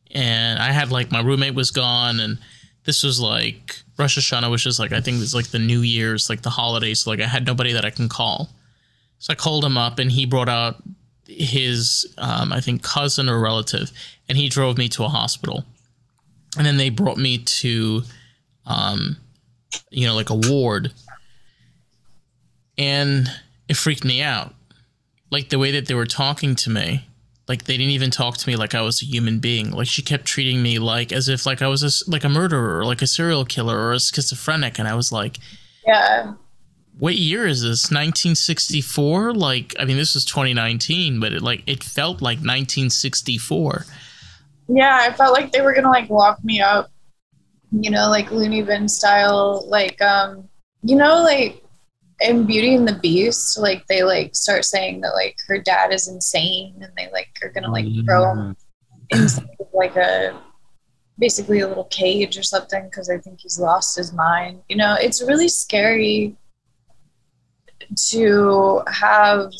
and 0.09 0.59
I 0.59 0.71
had 0.71 0.91
like 0.91 1.11
my 1.11 1.19
roommate 1.19 1.55
was 1.55 1.71
gone, 1.71 2.21
and 2.21 2.39
this 2.85 3.03
was 3.03 3.19
like 3.19 3.83
Rosh 3.97 4.17
Hashanah, 4.17 4.49
which 4.49 4.65
is 4.65 4.79
like 4.79 4.93
I 4.93 5.01
think 5.01 5.21
it's 5.21 5.33
like 5.33 5.47
the 5.47 5.59
New 5.59 5.81
Year's, 5.81 6.29
like 6.29 6.41
the 6.41 6.49
holidays. 6.51 7.01
So 7.01 7.09
like 7.09 7.19
I 7.19 7.27
had 7.27 7.45
nobody 7.45 7.73
that 7.73 7.83
I 7.83 7.89
can 7.89 8.07
call, 8.07 8.49
so 9.19 9.33
I 9.33 9.35
called 9.35 9.65
him 9.65 9.77
up, 9.77 9.99
and 9.99 10.09
he 10.09 10.25
brought 10.25 10.47
out 10.47 10.81
his 11.27 12.05
um, 12.17 12.53
I 12.53 12.61
think 12.61 12.81
cousin 12.81 13.27
or 13.27 13.41
relative, 13.41 13.91
and 14.29 14.37
he 14.37 14.47
drove 14.47 14.77
me 14.77 14.87
to 14.87 15.03
a 15.03 15.09
hospital, 15.09 15.65
and 16.55 16.65
then 16.65 16.77
they 16.77 16.89
brought 16.89 17.17
me 17.17 17.39
to, 17.39 18.03
um, 18.65 19.17
you 19.89 20.07
know, 20.07 20.15
like 20.15 20.29
a 20.29 20.35
ward, 20.35 20.93
and 22.77 23.29
it 23.67 23.75
freaked 23.75 24.05
me 24.05 24.21
out, 24.21 24.53
like 25.29 25.49
the 25.49 25.59
way 25.59 25.71
that 25.71 25.87
they 25.87 25.93
were 25.93 26.05
talking 26.05 26.55
to 26.55 26.69
me. 26.69 27.07
Like 27.47 27.63
they 27.63 27.77
didn't 27.77 27.91
even 27.91 28.11
talk 28.11 28.35
to 28.37 28.49
me 28.49 28.57
like 28.57 28.75
I 28.75 28.81
was 28.81 29.01
a 29.01 29.05
human 29.05 29.39
being. 29.39 29.71
Like 29.71 29.87
she 29.87 30.01
kept 30.01 30.25
treating 30.25 30.61
me 30.61 30.79
like 30.79 31.13
as 31.13 31.29
if 31.29 31.45
like 31.45 31.61
I 31.61 31.67
was 31.67 31.81
a, 31.81 32.11
like 32.11 32.25
a 32.25 32.29
murderer 32.29 32.79
or 32.79 32.85
like 32.85 33.01
a 33.01 33.07
serial 33.07 33.45
killer 33.45 33.77
or 33.77 33.93
a 33.93 33.99
schizophrenic, 33.99 34.79
and 34.79 34.87
I 34.87 34.95
was 34.95 35.13
like, 35.13 35.37
yeah. 35.87 36.33
what 36.99 37.15
year 37.15 37.47
is 37.47 37.61
this 37.61 37.85
1964 37.85 39.33
like 39.33 39.73
i 39.79 39.85
mean 39.85 39.95
this 39.95 40.13
was 40.13 40.25
2019 40.25 41.19
but 41.19 41.31
it 41.31 41.41
like 41.41 41.63
it 41.65 41.83
felt 41.83 42.21
like 42.21 42.39
1964 42.39 43.85
Yeah, 44.67 44.99
I 45.01 45.13
felt 45.13 45.33
like 45.33 45.51
they 45.51 45.61
were 45.61 45.73
gonna 45.73 45.89
like 45.89 46.09
lock 46.09 46.43
me 46.43 46.61
up, 46.61 46.89
you 47.71 47.89
know, 47.89 48.09
like 48.09 48.31
Looney 48.31 48.63
Bin 48.63 48.87
style, 48.87 49.67
like 49.67 50.01
um, 50.01 50.47
you 50.83 50.95
know, 50.95 51.21
like 51.23 51.63
in 52.21 52.45
Beauty 52.45 52.75
and 52.75 52.87
the 52.87 52.99
Beast, 52.99 53.57
like 53.57 53.85
they 53.87 54.03
like 54.03 54.35
start 54.35 54.65
saying 54.65 55.01
that 55.01 55.13
like 55.13 55.37
her 55.47 55.59
dad 55.59 55.93
is 55.93 56.07
insane, 56.07 56.75
and 56.81 56.91
they 56.97 57.09
like 57.11 57.29
are 57.41 57.49
gonna 57.49 57.71
like 57.71 57.85
throw 58.05 58.31
him 58.31 58.57
inside 59.11 59.47
of, 59.59 59.67
like 59.73 59.95
a 59.95 60.39
basically 61.19 61.61
a 61.61 61.67
little 61.67 61.85
cage 61.85 62.37
or 62.37 62.43
something 62.43 62.85
because 62.85 63.09
I 63.09 63.17
think 63.17 63.39
he's 63.39 63.59
lost 63.59 63.95
his 63.95 64.13
mind. 64.13 64.61
You 64.69 64.77
know, 64.77 64.95
it's 64.99 65.21
really 65.21 65.47
scary 65.47 66.35
to 68.09 68.81
have 68.87 69.51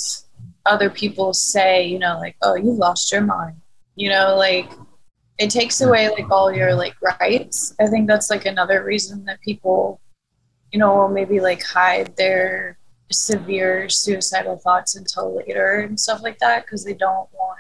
other 0.65 0.89
people 0.89 1.33
say, 1.33 1.87
you 1.87 1.97
know, 1.97 2.17
like, 2.19 2.35
oh, 2.41 2.55
you 2.55 2.71
lost 2.71 3.11
your 3.11 3.21
mind. 3.21 3.55
You 3.95 4.09
know, 4.09 4.35
like 4.35 4.69
it 5.37 5.49
takes 5.49 5.81
away 5.81 6.09
like 6.09 6.29
all 6.31 6.51
your 6.51 6.73
like 6.75 6.95
rights. 7.19 7.75
I 7.79 7.87
think 7.87 8.07
that's 8.07 8.29
like 8.29 8.45
another 8.45 8.83
reason 8.83 9.25
that 9.25 9.41
people, 9.41 10.01
you 10.71 10.79
know, 10.79 10.95
will 10.95 11.09
maybe 11.09 11.39
like 11.39 11.63
hide 11.63 12.15
their 12.17 12.77
severe 13.11 13.87
suicidal 13.87 14.57
thoughts 14.57 14.95
until 14.95 15.35
later 15.35 15.79
and 15.81 15.99
stuff 15.99 16.21
like 16.21 16.39
that 16.39 16.65
because 16.65 16.83
they 16.83 16.93
don't 16.93 17.29
want 17.33 17.59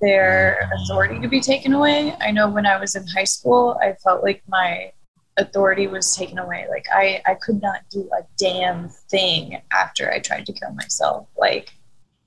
their 0.00 0.58
mm-hmm. 0.62 0.82
authority 0.82 1.20
to 1.20 1.28
be 1.28 1.40
taken 1.40 1.72
away. 1.72 2.14
I 2.20 2.30
know 2.30 2.48
when 2.48 2.66
I 2.66 2.78
was 2.78 2.94
in 2.94 3.06
high 3.06 3.24
school, 3.24 3.78
I 3.82 3.94
felt 4.04 4.22
like 4.22 4.42
my 4.48 4.92
authority 5.38 5.86
was 5.86 6.14
taken 6.16 6.38
away. 6.38 6.66
Like 6.68 6.86
I, 6.92 7.22
I 7.26 7.34
could 7.34 7.62
not 7.62 7.82
do 7.90 8.08
a 8.18 8.22
damn 8.36 8.88
thing 8.88 9.60
after 9.72 10.10
I 10.10 10.18
tried 10.18 10.46
to 10.46 10.52
kill 10.52 10.72
myself. 10.72 11.28
Like 11.36 11.72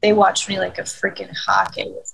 they 0.02 0.14
watched 0.14 0.50
me 0.50 0.60
like 0.60 0.80
a 0.80 0.84
freaking 0.84 1.36
hawk. 1.46 1.78
It 1.78 1.90
was 1.90 2.14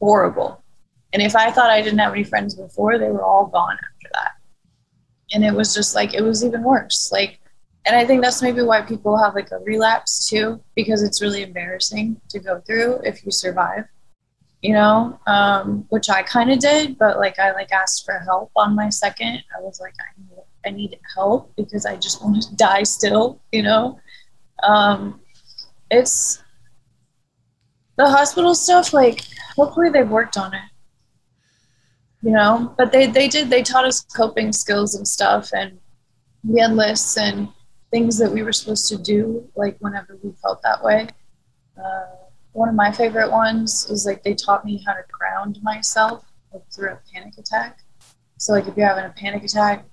horrible. 0.00 0.62
And 1.12 1.22
if 1.22 1.36
I 1.36 1.50
thought 1.50 1.70
I 1.70 1.82
didn't 1.82 1.98
have 1.98 2.12
any 2.12 2.24
friends 2.24 2.54
before, 2.54 2.98
they 2.98 3.10
were 3.10 3.24
all 3.24 3.46
gone 3.46 3.74
after 3.74 4.08
that. 4.14 4.32
And 5.32 5.44
it 5.44 5.52
was 5.52 5.74
just 5.74 5.94
like 5.94 6.14
it 6.14 6.22
was 6.22 6.44
even 6.44 6.62
worse. 6.62 7.10
Like 7.12 7.40
and 7.86 7.94
I 7.94 8.04
think 8.04 8.22
that's 8.22 8.42
maybe 8.42 8.62
why 8.62 8.82
people 8.82 9.16
have 9.16 9.34
like 9.34 9.52
a 9.52 9.58
relapse 9.58 10.28
too, 10.28 10.60
because 10.74 11.02
it's 11.02 11.22
really 11.22 11.42
embarrassing 11.42 12.20
to 12.30 12.40
go 12.40 12.60
through 12.66 13.00
if 13.04 13.24
you 13.24 13.30
survive 13.30 13.84
you 14.66 14.72
know, 14.72 15.18
um, 15.28 15.86
which 15.90 16.08
I 16.10 16.22
kind 16.22 16.50
of 16.50 16.58
did, 16.58 16.98
but 16.98 17.18
like 17.18 17.38
I 17.38 17.52
like 17.52 17.70
asked 17.72 18.04
for 18.04 18.18
help 18.18 18.50
on 18.56 18.74
my 18.74 18.88
second. 18.88 19.42
I 19.56 19.60
was 19.60 19.80
like, 19.80 19.94
I 20.00 20.20
need, 20.20 20.42
I 20.66 20.70
need 20.70 20.98
help 21.14 21.54
because 21.56 21.86
I 21.86 21.94
just 21.96 22.20
want 22.20 22.42
to 22.42 22.56
die 22.56 22.82
still, 22.82 23.40
you 23.52 23.62
know. 23.62 24.00
Um, 24.62 25.20
it's 25.90 26.42
the 27.96 28.08
hospital 28.08 28.54
stuff. 28.54 28.92
Like, 28.92 29.24
hopefully 29.54 29.90
they've 29.90 30.08
worked 30.08 30.36
on 30.36 30.52
it, 30.54 30.62
you 32.26 32.32
know. 32.32 32.74
But 32.76 32.90
they 32.90 33.06
they 33.06 33.28
did. 33.28 33.50
They 33.50 33.62
taught 33.62 33.84
us 33.84 34.00
coping 34.00 34.52
skills 34.52 34.96
and 34.96 35.06
stuff, 35.06 35.50
and 35.54 35.78
we 36.42 36.60
had 36.60 36.72
lists 36.72 37.16
and 37.16 37.48
things 37.92 38.18
that 38.18 38.32
we 38.32 38.42
were 38.42 38.52
supposed 38.52 38.88
to 38.88 38.98
do, 38.98 39.48
like 39.54 39.76
whenever 39.78 40.18
we 40.22 40.32
felt 40.42 40.60
that 40.62 40.82
way. 40.82 41.06
Uh, 41.78 42.06
one 42.52 42.68
of 42.68 42.74
my 42.74 42.90
favorite 42.90 43.30
ones 43.30 43.88
is 43.90 44.04
like 44.06 44.24
they 44.24 44.34
taught 44.34 44.64
me 44.64 44.82
how 44.84 44.92
to 44.92 45.02
ground 45.12 45.58
myself 45.62 46.24
like, 46.52 46.62
through 46.74 46.90
a 46.90 46.98
panic 47.12 47.38
attack. 47.38 47.78
So 48.38 48.52
like 48.52 48.66
if 48.66 48.76
you're 48.76 48.88
having 48.88 49.04
a 49.04 49.14
panic 49.16 49.44
attack, 49.44 49.84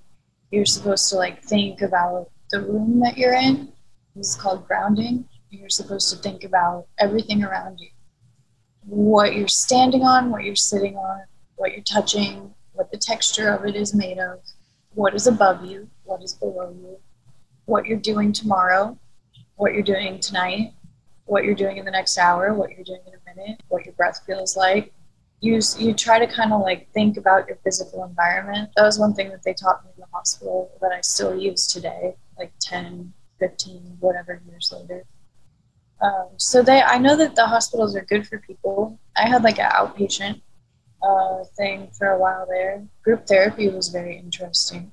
you're 0.50 0.66
supposed 0.66 1.08
to 1.10 1.16
like 1.16 1.42
think 1.42 1.82
about 1.82 2.30
the 2.50 2.62
room 2.62 3.00
that 3.00 3.16
you're 3.16 3.34
in. 3.34 3.72
This 4.16 4.30
is 4.30 4.36
called 4.36 4.66
grounding. 4.66 5.28
You're 5.50 5.68
supposed 5.68 6.10
to 6.10 6.16
think 6.16 6.42
about 6.42 6.86
everything 6.98 7.44
around 7.44 7.78
you. 7.78 7.90
What 8.86 9.36
you're 9.36 9.46
standing 9.46 10.02
on, 10.02 10.30
what 10.30 10.42
you're 10.44 10.56
sitting 10.56 10.96
on, 10.96 11.22
what 11.56 11.72
you're 11.72 11.82
touching, 11.82 12.54
what 12.72 12.90
the 12.90 12.98
texture 12.98 13.48
of 13.50 13.64
it 13.64 13.76
is 13.76 13.94
made 13.94 14.18
of, 14.18 14.40
what 14.94 15.14
is 15.14 15.26
above 15.26 15.64
you, 15.64 15.88
what 16.04 16.22
is 16.22 16.34
below 16.34 16.70
you, 16.70 16.98
what 17.66 17.86
you're 17.86 17.98
doing 17.98 18.32
tomorrow, 18.32 18.98
what 19.56 19.72
you're 19.72 19.82
doing 19.82 20.20
tonight, 20.20 20.72
what 21.26 21.44
you're 21.44 21.54
doing 21.54 21.78
in 21.78 21.84
the 21.84 21.90
next 21.90 22.18
hour, 22.18 22.52
what 22.54 22.70
you're 22.70 22.84
doing 22.84 23.00
in 23.06 23.14
a 23.14 23.36
minute, 23.36 23.62
what 23.68 23.84
your 23.84 23.94
breath 23.94 24.20
feels 24.26 24.56
like. 24.56 24.92
You, 25.40 25.60
you 25.78 25.92
try 25.92 26.18
to 26.18 26.26
kind 26.26 26.52
of 26.52 26.62
like 26.62 26.90
think 26.92 27.16
about 27.16 27.46
your 27.48 27.58
physical 27.64 28.04
environment. 28.04 28.70
That 28.76 28.84
was 28.84 28.98
one 28.98 29.14
thing 29.14 29.28
that 29.30 29.42
they 29.42 29.54
taught 29.54 29.84
me 29.84 29.90
in 29.94 30.00
the 30.00 30.06
hospital 30.12 30.70
that 30.80 30.92
I 30.92 31.00
still 31.02 31.36
use 31.36 31.66
today, 31.66 32.16
like 32.38 32.52
10, 32.60 33.12
15, 33.38 33.96
whatever 34.00 34.40
years 34.48 34.72
later. 34.72 35.04
Um, 36.00 36.28
so 36.36 36.62
they, 36.62 36.82
I 36.82 36.98
know 36.98 37.16
that 37.16 37.36
the 37.36 37.46
hospitals 37.46 37.94
are 37.94 38.04
good 38.04 38.26
for 38.26 38.38
people. 38.38 38.98
I 39.16 39.28
had 39.28 39.42
like 39.42 39.58
an 39.58 39.70
outpatient 39.70 40.40
uh, 41.04 41.44
thing 41.56 41.88
for 41.96 42.08
a 42.08 42.18
while 42.18 42.46
there. 42.48 42.84
Group 43.02 43.26
therapy 43.26 43.68
was 43.68 43.88
very 43.88 44.16
interesting. 44.16 44.92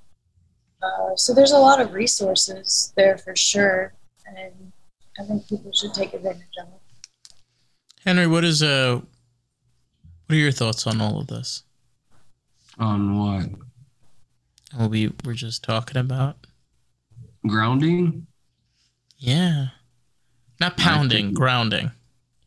Uh, 0.84 1.16
so 1.16 1.34
there's 1.34 1.52
a 1.52 1.58
lot 1.58 1.80
of 1.80 1.94
resources 1.94 2.92
there 2.98 3.18
for 3.18 3.36
sure, 3.36 3.94
and 4.26 4.72
I 5.20 5.24
think 5.24 5.48
people 5.48 5.72
should 5.74 5.94
take 5.94 6.14
advantage 6.14 6.56
of 6.62 6.68
it. 6.70 7.34
Henry, 8.04 8.26
what 8.26 8.44
is 8.44 8.64
uh, 8.64 9.00
what 10.26 10.36
are 10.36 10.40
your 10.40 10.52
thoughts 10.52 10.88
on 10.88 11.00
all 11.00 11.20
of 11.20 11.28
this? 11.28 11.64
On 12.80 13.20
what? 13.20 13.50
What 14.76 14.90
we 14.90 15.14
were 15.24 15.34
just 15.34 15.64
talking 15.64 15.98
about? 15.98 16.48
Grounding? 17.46 18.26
Yeah, 19.18 19.68
not 20.60 20.78
pounding, 20.78 21.34
grounding. 21.34 21.92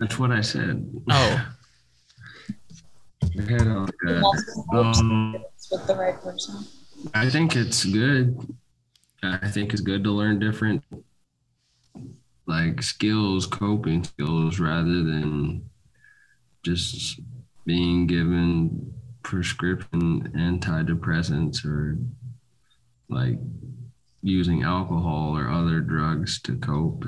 That's 0.01 0.19
what 0.19 0.33
I 0.33 0.41
said. 0.41 0.91
Oh, 1.09 1.49
Um, 3.37 3.85
with 5.71 5.87
the 5.87 5.97
right 5.97 6.21
person. 6.21 6.65
I 7.15 7.29
think 7.29 7.57
it's 7.57 7.85
good. 7.85 8.39
I 9.23 9.49
think 9.49 9.73
it's 9.73 9.83
good 9.83 10.05
to 10.05 10.11
learn 10.11 10.39
different 10.39 10.85
like 12.47 12.83
skills, 12.83 13.47
coping 13.47 14.05
skills, 14.05 14.61
rather 14.61 15.03
than 15.03 15.69
just 16.63 17.21
being 17.65 18.07
given 18.07 18.93
prescription 19.23 20.31
antidepressants 20.37 21.65
or 21.65 21.99
like 23.09 23.39
using 24.23 24.63
alcohol 24.63 25.37
or 25.37 25.49
other 25.49 25.81
drugs 25.81 26.41
to 26.43 26.57
cope. 26.57 27.05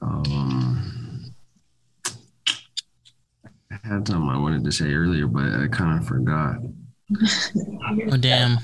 Um, 0.00 1.05
I 3.84 3.88
had 3.88 4.08
something 4.08 4.28
I 4.28 4.38
wanted 4.38 4.64
to 4.64 4.72
say 4.72 4.92
earlier, 4.92 5.26
but 5.26 5.44
I 5.44 5.68
kind 5.68 6.00
of 6.00 6.06
forgot. 6.06 6.56
oh 8.10 8.16
damn! 8.16 8.58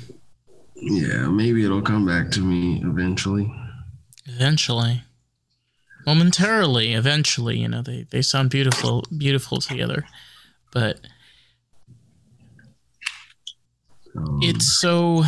Yeah, 0.76 1.28
maybe 1.28 1.64
it'll 1.64 1.82
come 1.82 2.06
back 2.06 2.30
to 2.32 2.40
me 2.40 2.82
eventually. 2.84 3.52
Eventually, 4.26 5.02
momentarily, 6.06 6.94
eventually, 6.94 7.58
you 7.58 7.68
know, 7.68 7.82
they 7.82 8.06
they 8.10 8.22
sound 8.22 8.50
beautiful, 8.50 9.04
beautiful 9.16 9.60
together, 9.60 10.06
but 10.72 11.00
Um, 14.14 14.40
it's 14.42 14.66
so 14.66 15.24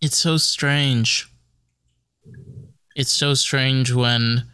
it's 0.00 0.16
so 0.16 0.38
strange 0.38 1.28
it's 2.96 3.12
so 3.12 3.34
strange 3.34 3.92
when 3.92 4.44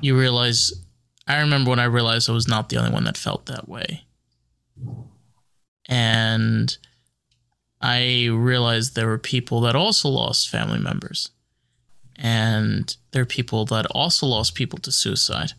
you 0.00 0.18
realize 0.18 0.72
i 1.28 1.38
remember 1.38 1.70
when 1.70 1.78
i 1.78 1.84
realized 1.84 2.28
i 2.28 2.32
was 2.32 2.48
not 2.48 2.68
the 2.68 2.76
only 2.76 2.90
one 2.90 3.04
that 3.04 3.16
felt 3.16 3.46
that 3.46 3.68
way. 3.68 4.04
And 5.88 6.76
i 7.80 8.26
realized 8.30 8.94
there 8.94 9.06
were 9.06 9.18
people 9.18 9.60
that 9.62 9.76
also 9.76 10.08
lost 10.08 10.48
family 10.48 10.78
members. 10.78 11.30
And 12.18 12.96
there 13.12 13.22
are 13.22 13.26
people 13.26 13.64
that 13.66 13.86
also 13.86 14.26
lost 14.26 14.56
people 14.56 14.78
to 14.80 14.90
suicide. 14.90 15.52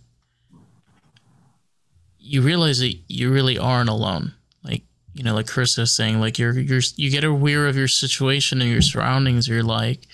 You 2.20 2.42
realize 2.42 2.80
that 2.80 2.96
you 3.08 3.32
really 3.32 3.58
aren't 3.58 3.90
alone. 3.90 4.34
Like 4.64 4.84
you 5.14 5.24
know 5.24 5.34
like 5.34 5.48
chris 5.48 5.78
was 5.78 5.92
saying 5.92 6.20
like 6.20 6.38
you're 6.38 6.60
you're 6.60 6.82
you 6.98 7.10
get 7.10 7.24
aware 7.24 7.66
of 7.68 7.78
your 7.78 7.88
situation 7.88 8.62
and 8.62 8.70
your 8.70 8.82
surroundings. 8.82 9.48
You're 9.48 9.64
like 9.64 10.06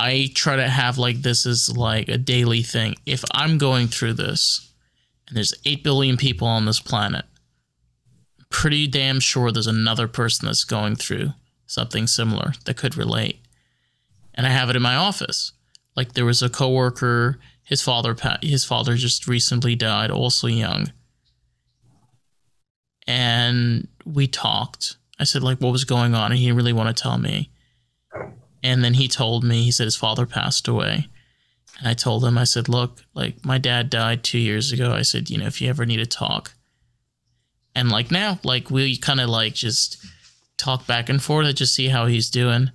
i 0.00 0.30
try 0.34 0.56
to 0.56 0.68
have 0.68 0.98
like 0.98 1.22
this 1.22 1.46
is 1.46 1.76
like 1.76 2.08
a 2.08 2.18
daily 2.18 2.62
thing. 2.62 2.94
If 3.06 3.24
i'm 3.32 3.58
going 3.58 3.88
through 3.88 4.14
this 4.14 4.72
and 5.28 5.36
there's 5.36 5.54
8 5.64 5.84
billion 5.84 6.16
people 6.16 6.48
on 6.48 6.64
this 6.64 6.80
planet 6.80 7.24
I'm 8.38 8.46
pretty 8.48 8.86
damn 8.86 9.20
sure 9.20 9.52
there's 9.52 9.66
another 9.66 10.08
person 10.08 10.46
that's 10.46 10.64
going 10.64 10.96
through 10.96 11.30
something 11.66 12.06
similar 12.08 12.54
that 12.64 12.76
could 12.76 12.96
relate. 12.96 13.40
And 14.34 14.46
i 14.46 14.50
have 14.50 14.70
it 14.70 14.76
in 14.76 14.82
my 14.82 14.96
office. 14.96 15.52
Like 15.96 16.14
there 16.14 16.24
was 16.24 16.42
a 16.42 16.48
coworker 16.48 17.38
his 17.70 17.82
father 17.82 18.16
his 18.42 18.64
father 18.64 18.96
just 18.96 19.28
recently 19.28 19.76
died 19.76 20.10
also 20.10 20.48
young. 20.48 20.92
And 23.06 23.86
we 24.04 24.26
talked. 24.26 24.96
I 25.20 25.24
said 25.24 25.44
like 25.44 25.60
what 25.60 25.70
was 25.70 25.84
going 25.84 26.14
on? 26.14 26.32
And 26.32 26.38
he 26.38 26.46
didn't 26.46 26.56
really 26.56 26.72
want 26.72 26.94
to 26.94 27.02
tell 27.02 27.16
me. 27.16 27.50
And 28.62 28.84
then 28.84 28.94
he 28.94 29.08
told 29.08 29.42
me 29.44 29.62
he 29.62 29.70
said 29.70 29.84
his 29.84 29.96
father 29.96 30.26
passed 30.26 30.68
away. 30.68 31.08
And 31.78 31.88
I 31.88 31.94
told 31.94 32.24
him 32.24 32.36
I 32.36 32.44
said, 32.44 32.68
"Look, 32.68 33.04
like 33.14 33.44
my 33.44 33.58
dad 33.58 33.88
died 33.88 34.22
2 34.22 34.38
years 34.38 34.70
ago. 34.70 34.92
I 34.92 35.02
said, 35.02 35.30
you 35.30 35.38
know, 35.38 35.46
if 35.46 35.60
you 35.60 35.68
ever 35.68 35.86
need 35.86 35.96
to 35.96 36.06
talk." 36.06 36.54
And 37.74 37.90
like 37.90 38.10
now, 38.10 38.38
like 38.42 38.70
we 38.70 38.96
kind 38.96 39.20
of 39.20 39.30
like 39.30 39.54
just 39.54 40.04
talk 40.58 40.86
back 40.86 41.08
and 41.08 41.22
forth 41.22 41.46
and 41.46 41.56
just 41.56 41.74
see 41.74 41.88
how 41.88 42.06
he's 42.06 42.28
doing. 42.28 42.70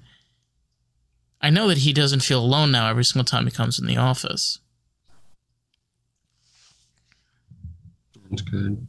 I 1.41 1.51
know 1.51 1.67
that 1.67 1.79
he 1.79 1.93
doesn't 1.93 2.23
feel 2.23 2.39
alone 2.43 2.71
now 2.71 2.89
every 2.89 3.05
single 3.05 3.25
time 3.25 3.45
he 3.45 3.51
comes 3.51 3.77
in 3.77 3.85
the 3.85 3.97
office. 3.97 4.57
That's 8.29 8.41
good. 8.41 8.87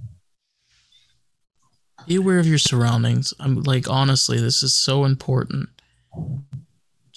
be 2.06 2.16
aware 2.16 2.39
of 2.39 2.47
your 2.47 2.59
surroundings. 2.59 3.35
I'm 3.40 3.62
like 3.62 3.89
honestly, 3.89 4.40
this 4.40 4.62
is 4.62 4.74
so 4.74 5.05
important. 5.05 5.68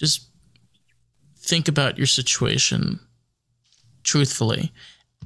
Just 0.00 0.30
think 1.36 1.68
about 1.68 1.98
your 1.98 2.06
situation 2.06 3.00
truthfully. 4.02 4.72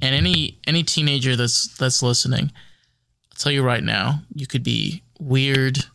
And 0.01 0.13
any 0.13 0.59
any 0.67 0.83
teenager 0.83 1.37
that's 1.37 1.67
that's 1.77 2.03
listening, 2.03 2.51
I'll 3.31 3.37
tell 3.37 3.53
you 3.53 3.63
right 3.63 3.83
now, 3.83 4.19
you 4.33 4.45
could 4.45 4.63
be 4.63 5.01
weird. 5.17 5.85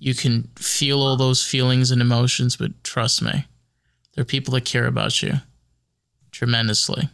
You 0.00 0.14
can 0.14 0.50
feel 0.56 1.00
all 1.00 1.16
those 1.16 1.46
feelings 1.46 1.92
and 1.92 2.02
emotions, 2.02 2.56
but 2.56 2.82
trust 2.82 3.22
me, 3.22 3.46
there 4.14 4.22
are 4.22 4.24
people 4.24 4.52
that 4.54 4.64
care 4.64 4.86
about 4.86 5.22
you 5.22 5.34
tremendously. 6.32 7.08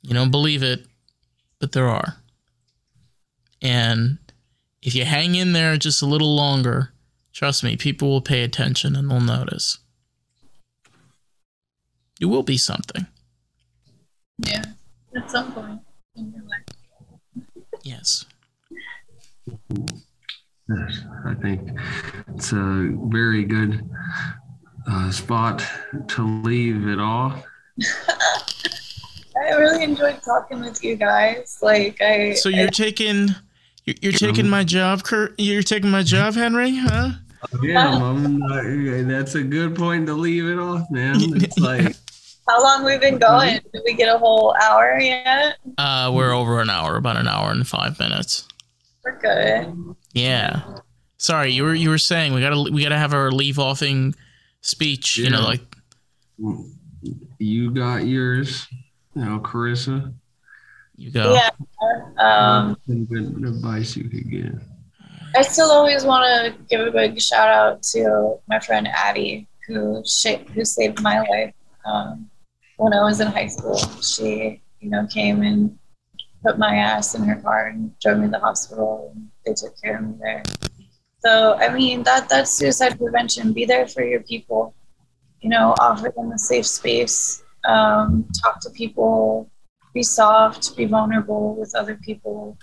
You 0.00 0.14
don't 0.14 0.30
believe 0.30 0.62
it, 0.62 0.86
but 1.58 1.72
there 1.72 1.88
are. 1.88 2.16
And 3.60 4.18
if 4.80 4.94
you 4.94 5.04
hang 5.04 5.34
in 5.34 5.52
there 5.52 5.76
just 5.76 6.00
a 6.00 6.06
little 6.06 6.34
longer, 6.34 6.91
trust 7.32 7.64
me, 7.64 7.76
people 7.76 8.08
will 8.08 8.20
pay 8.20 8.42
attention 8.42 8.96
and 8.96 9.10
they'll 9.10 9.20
notice. 9.20 9.78
You 12.18 12.28
will 12.28 12.42
be 12.42 12.56
something. 12.56 13.06
Yeah, 14.38 14.64
at 15.16 15.30
some 15.30 15.52
point 15.52 15.80
in 16.16 16.32
your 16.32 16.44
life. 16.44 17.46
Yes. 17.82 18.24
Yes, 19.68 21.04
I 21.26 21.34
think 21.34 21.70
it's 22.34 22.52
a 22.52 22.90
very 23.06 23.44
good 23.44 23.88
uh, 24.88 25.10
spot 25.10 25.64
to 26.08 26.42
leave 26.42 26.86
it 26.86 27.00
off. 27.00 27.44
I 29.36 29.50
really 29.54 29.84
enjoyed 29.84 30.22
talking 30.22 30.60
with 30.60 30.82
you 30.84 30.96
guys. 30.96 31.58
Like 31.62 32.00
I 32.00 32.34
So 32.34 32.48
you're 32.48 32.68
taking 32.68 33.30
you're, 33.84 33.96
you're 34.02 34.12
taking 34.12 34.48
my 34.48 34.64
job, 34.64 35.02
Kurt. 35.02 35.34
You're 35.38 35.62
taking 35.62 35.90
my 35.90 36.02
job, 36.02 36.34
Henry, 36.34 36.76
huh? 36.76 37.10
Yeah, 37.62 37.98
Mom, 37.98 38.42
uh, 38.42 38.62
that's 39.02 39.34
a 39.34 39.42
good 39.42 39.74
point 39.74 40.06
to 40.06 40.14
leave 40.14 40.46
it 40.46 40.58
off, 40.58 40.88
man. 40.90 41.16
It's 41.42 41.58
like 41.58 41.96
how 42.48 42.62
long 42.62 42.84
we've 42.84 43.00
been 43.00 43.18
going? 43.18 43.60
Did 43.72 43.82
we 43.84 43.94
get 43.94 44.14
a 44.14 44.18
whole 44.18 44.54
hour 44.60 44.98
yet? 44.98 45.56
Uh, 45.78 46.10
we're 46.12 46.32
over 46.32 46.60
an 46.60 46.70
hour, 46.70 46.96
about 46.96 47.16
an 47.16 47.28
hour 47.28 47.50
and 47.50 47.66
five 47.66 47.98
minutes. 47.98 48.48
We're 49.04 49.18
good. 49.18 49.94
Yeah. 50.12 50.62
Sorry, 51.18 51.52
you 51.52 51.62
were 51.62 51.74
you 51.74 51.88
were 51.88 51.98
saying 51.98 52.34
we 52.34 52.40
gotta 52.40 52.70
we 52.72 52.82
gotta 52.82 52.98
have 52.98 53.14
our 53.14 53.30
leave 53.30 53.58
offing 53.58 54.14
speech. 54.60 55.16
You 55.16 55.30
know, 55.30 55.42
like 55.42 55.62
You 57.38 57.70
got 57.70 58.06
yours, 58.06 58.66
you 59.14 59.24
know, 59.24 59.38
Carissa. 59.38 60.12
You 61.02 61.10
go. 61.10 61.34
Yeah. 61.34 61.50
Um, 62.18 62.76
Some 62.86 63.04
good 63.06 63.44
advice 63.44 63.96
you 63.96 64.08
could 64.08 64.30
give. 64.30 64.62
I 65.34 65.42
still 65.42 65.70
always 65.70 66.04
want 66.04 66.24
to 66.24 66.62
give 66.68 66.86
a 66.86 66.90
big 66.90 67.20
shout 67.20 67.48
out 67.48 67.82
to 67.94 68.38
my 68.48 68.60
friend 68.60 68.86
Addie, 68.86 69.48
who 69.66 70.02
sh- 70.06 70.44
who 70.54 70.64
saved 70.64 71.02
my 71.02 71.20
life 71.20 71.54
um, 71.84 72.30
when 72.76 72.92
I 72.92 73.02
was 73.02 73.20
in 73.20 73.28
high 73.28 73.46
school. 73.46 73.78
She, 74.02 74.62
you 74.80 74.90
know, 74.90 75.06
came 75.06 75.42
and 75.42 75.78
put 76.44 76.58
my 76.58 76.76
ass 76.76 77.14
in 77.14 77.22
her 77.24 77.36
car 77.36 77.68
and 77.68 77.98
drove 78.00 78.18
me 78.18 78.26
to 78.26 78.32
the 78.32 78.38
hospital, 78.38 79.12
and 79.14 79.28
they 79.44 79.54
took 79.54 79.80
care 79.80 79.98
of 79.98 80.04
me 80.04 80.14
there. 80.20 80.42
So, 81.24 81.54
I 81.54 81.72
mean, 81.72 82.02
that 82.02 82.28
that's 82.28 82.50
suicide 82.50 82.98
prevention. 82.98 83.52
Be 83.52 83.64
there 83.64 83.86
for 83.88 84.02
your 84.04 84.20
people. 84.20 84.74
You 85.40 85.50
know, 85.50 85.74
offer 85.80 86.12
them 86.14 86.30
a 86.32 86.38
safe 86.38 86.66
space. 86.66 87.42
Um, 87.64 88.28
talk 88.42 88.60
to 88.60 88.70
people. 88.70 89.50
Be 89.94 90.02
soft. 90.02 90.76
Be 90.76 90.86
vulnerable 90.86 91.54
with 91.54 91.74
other 91.74 91.96
people. 91.96 92.58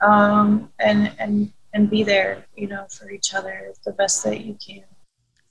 Um, 0.00 0.70
and 0.78 1.12
and 1.18 1.52
and 1.72 1.90
be 1.90 2.02
there, 2.02 2.44
you 2.56 2.68
know, 2.68 2.86
for 2.90 3.10
each 3.10 3.34
other 3.34 3.72
the 3.84 3.92
best 3.92 4.24
that 4.24 4.40
you 4.40 4.56
can. 4.64 4.84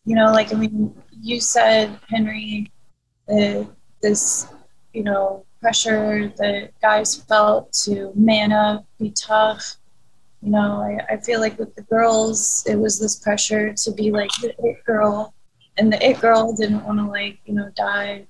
You 0.05 0.15
know, 0.15 0.31
like 0.31 0.53
I 0.53 0.57
mean, 0.57 0.95
you 1.11 1.39
said, 1.39 1.99
Henry, 2.09 2.71
that 3.27 3.67
this, 4.01 4.47
you 4.93 5.03
know, 5.03 5.45
pressure 5.61 6.31
that 6.37 6.69
guys 6.81 7.15
felt 7.15 7.73
to 7.73 8.11
man 8.15 8.51
up, 8.51 8.85
be 8.99 9.11
tough. 9.11 9.77
You 10.41 10.51
know, 10.51 10.79
I, 10.79 11.13
I 11.13 11.17
feel 11.17 11.39
like 11.39 11.57
with 11.57 11.73
the 11.75 11.81
girls, 11.83 12.63
it 12.67 12.75
was 12.75 12.99
this 12.99 13.15
pressure 13.15 13.73
to 13.73 13.91
be 13.91 14.11
like 14.11 14.29
the 14.41 14.53
it 14.59 14.83
girl, 14.85 15.33
and 15.77 15.91
the 15.91 16.03
it 16.07 16.21
girl 16.21 16.55
didn't 16.55 16.85
want 16.85 16.99
to 16.99 17.05
like, 17.05 17.39
you 17.45 17.55
know, 17.55 17.71
die. 17.75 18.27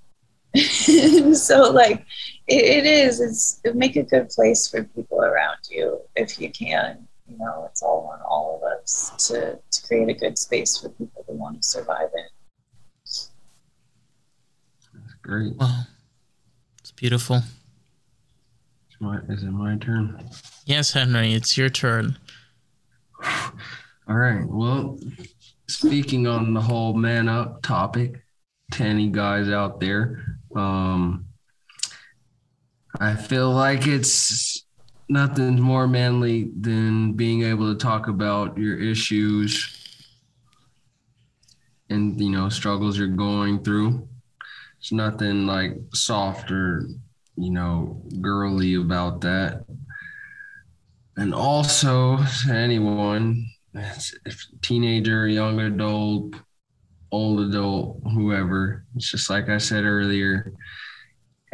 so 1.33 1.71
like, 1.71 2.05
it, 2.47 2.63
it 2.63 2.85
is. 2.85 3.19
It's 3.19 3.61
make 3.75 3.95
a 3.95 4.03
good 4.03 4.29
place 4.29 4.67
for 4.67 4.83
people 4.83 5.21
around 5.21 5.57
you 5.69 6.01
if 6.15 6.39
you 6.39 6.51
can 6.51 7.07
you 7.27 7.37
know, 7.37 7.65
it's 7.69 7.81
all 7.81 8.09
on 8.13 8.19
all 8.21 8.61
of 8.61 8.81
us 8.81 9.13
to, 9.27 9.59
to 9.71 9.87
create 9.87 10.09
a 10.09 10.13
good 10.13 10.37
space 10.37 10.77
for 10.77 10.89
people 10.89 11.23
to 11.23 11.33
want 11.33 11.61
to 11.61 11.67
survive 11.67 12.09
in. 12.15 12.23
That's 14.93 15.13
great. 15.21 15.55
Well, 15.55 15.87
it's 16.79 16.91
beautiful. 16.91 17.37
It's 17.37 18.99
my, 18.99 19.17
is 19.29 19.43
it 19.43 19.51
my 19.51 19.77
turn? 19.77 20.29
Yes, 20.65 20.93
Henry, 20.93 21.33
it's 21.33 21.57
your 21.57 21.69
turn. 21.69 22.17
All 24.07 24.15
right. 24.15 24.45
Well, 24.45 24.99
speaking 25.67 26.27
on 26.27 26.53
the 26.53 26.61
whole 26.61 26.93
man 26.93 27.27
up 27.27 27.63
topic, 27.63 28.21
to 28.71 28.83
any 28.83 29.09
guys 29.09 29.47
out 29.49 29.79
there, 29.79 30.39
um, 30.55 31.25
I 32.99 33.15
feel 33.15 33.51
like 33.51 33.87
it's 33.87 34.65
nothing 35.09 35.59
more 35.59 35.87
manly 35.87 36.51
than 36.59 37.13
being 37.13 37.43
able 37.43 37.73
to 37.73 37.79
talk 37.79 38.07
about 38.07 38.57
your 38.57 38.77
issues 38.77 39.71
and 41.89 42.19
you 42.19 42.29
know 42.29 42.49
struggles 42.49 42.97
you're 42.97 43.07
going 43.07 43.63
through. 43.63 44.07
It's 44.79 44.91
nothing 44.91 45.45
like 45.45 45.77
soft 45.93 46.51
or 46.51 46.87
you 47.35 47.51
know 47.51 48.01
girly 48.21 48.75
about 48.75 49.21
that. 49.21 49.65
And 51.17 51.33
also 51.33 52.17
to 52.17 52.53
anyone, 52.53 53.45
if 53.73 54.45
teenager, 54.61 55.27
young 55.27 55.59
adult, 55.59 56.35
old 57.11 57.39
adult, 57.39 58.01
whoever, 58.13 58.85
it's 58.95 59.11
just 59.11 59.29
like 59.29 59.47
I 59.49 59.57
said 59.57 59.85
earlier, 59.85 60.51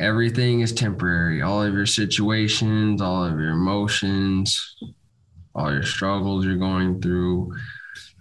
everything 0.02 0.61
is 0.61 0.73
temporary. 0.73 1.41
All 1.41 1.61
of 1.61 1.73
your 1.73 1.86
situations, 1.86 3.02
all 3.02 3.23
of 3.23 3.40
your 3.40 3.52
emotions, 3.52 4.76
all 5.53 5.72
your 5.72 5.84
struggles 5.84 6.44
you're 6.44 6.57
going 6.57 7.02
through 7.02 7.53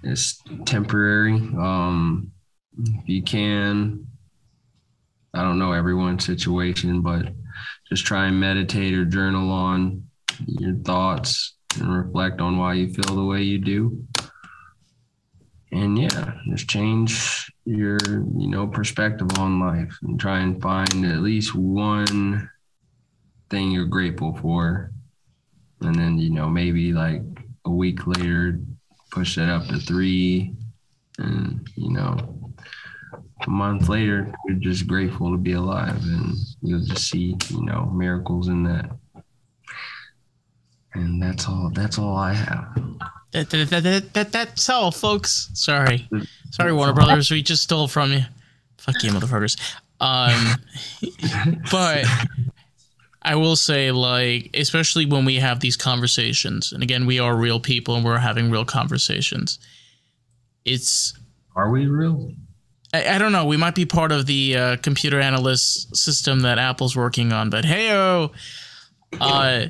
is 0.05 0.39
temporary. 0.67 1.35
Um, 1.35 2.33
if 2.79 3.09
you 3.09 3.23
can, 3.23 4.07
I 5.33 5.43
don't 5.43 5.59
know 5.59 5.73
everyone's 5.73 6.25
situation, 6.25 7.01
but 7.01 7.33
just 7.89 8.05
try 8.05 8.27
and 8.27 8.39
meditate 8.39 8.95
or 8.95 9.05
journal 9.05 9.51
on 9.51 10.05
your 10.47 10.75
thoughts 10.77 11.55
and 11.79 11.93
reflect 11.93 12.41
on 12.41 12.59
why 12.59 12.75
you 12.75 12.93
feel 12.93 13.17
the 13.17 13.25
way 13.25 13.43
you 13.43 13.59
do. 13.59 14.05
And 15.73 15.99
yeah, 15.99 16.35
just 16.51 16.69
change 16.69 17.50
your, 17.71 17.99
you 18.37 18.49
know, 18.49 18.67
perspective 18.67 19.29
on 19.39 19.61
life 19.61 19.97
and 20.03 20.19
try 20.19 20.41
and 20.41 20.61
find 20.61 21.05
at 21.05 21.23
least 21.23 21.55
one 21.55 22.51
thing 23.49 23.71
you're 23.71 23.87
grateful 23.87 24.37
for. 24.37 24.93
And 25.81 25.95
then, 25.95 26.19
you 26.19 26.31
know, 26.31 26.49
maybe 26.49 26.93
like 26.93 27.23
a 27.65 27.71
week 27.71 28.07
later, 28.07 28.61
push 29.11 29.37
that 29.37 29.49
up 29.49 29.67
to 29.69 29.79
three. 29.79 30.55
And, 31.19 31.69
you 31.77 31.91
know, 31.91 32.53
a 33.47 33.51
month 33.51 33.89
later, 33.89 34.33
you're 34.47 34.59
just 34.59 34.87
grateful 34.87 35.31
to 35.31 35.39
be 35.39 35.53
alive 35.53 36.03
and 36.03 36.35
you'll 36.63 36.85
just 36.85 37.09
see, 37.09 37.37
you 37.49 37.65
know, 37.65 37.87
miracles 37.87 38.49
in 38.49 38.63
that. 38.65 38.91
And 40.95 41.23
that's 41.23 41.47
all 41.47 41.71
that's 41.73 41.99
all 41.99 42.17
I 42.17 42.33
have. 42.33 42.77
That, 43.33 43.51
that, 43.51 43.71
that, 43.71 43.83
that, 43.83 44.15
that, 44.15 44.33
that's 44.33 44.69
all, 44.69 44.91
folks. 44.91 45.51
Sorry. 45.55 46.09
Sorry, 46.51 46.73
Warner 46.73 46.93
Brothers. 46.93 47.31
We 47.31 47.43
just 47.43 47.63
stole 47.63 47.87
from 47.87 48.13
you. 48.13 48.23
Fuck 48.79 49.03
you, 49.03 49.13
motherfuckers. 49.13 49.57
Um, 50.01 50.57
but 51.71 52.07
I 53.23 53.37
will 53.37 53.57
say, 53.57 53.93
like, 53.93 54.51
especially 54.55 55.07
when 55.07 55.25
we 55.25 55.37
have 55.37 55.61
these 55.61 55.77
conversations, 55.77 56.73
and 56.73 56.83
again, 56.83 57.07
we 57.07 57.19
are 57.21 57.37
real 57.37 57.61
people 57.61 57.95
and 57.95 58.05
we're 58.05 58.19
having 58.19 58.51
real 58.51 58.65
conversations. 58.65 59.59
It's 60.65 61.15
Are 61.55 61.71
we 61.71 61.87
real? 61.87 62.33
I, 62.93 63.15
I 63.15 63.19
don't 63.19 63.33
know. 63.33 63.45
We 63.45 63.57
might 63.57 63.75
be 63.75 63.87
part 63.87 64.11
of 64.11 64.27
the 64.27 64.57
uh, 64.57 64.77
computer 64.79 65.21
analyst 65.21 65.95
system 65.97 66.41
that 66.41 66.59
Apple's 66.59 66.97
working 66.97 67.33
on, 67.33 67.51
but 67.51 67.65
hey, 67.65 67.93
oh. 67.93 68.33
uh, 69.21 69.67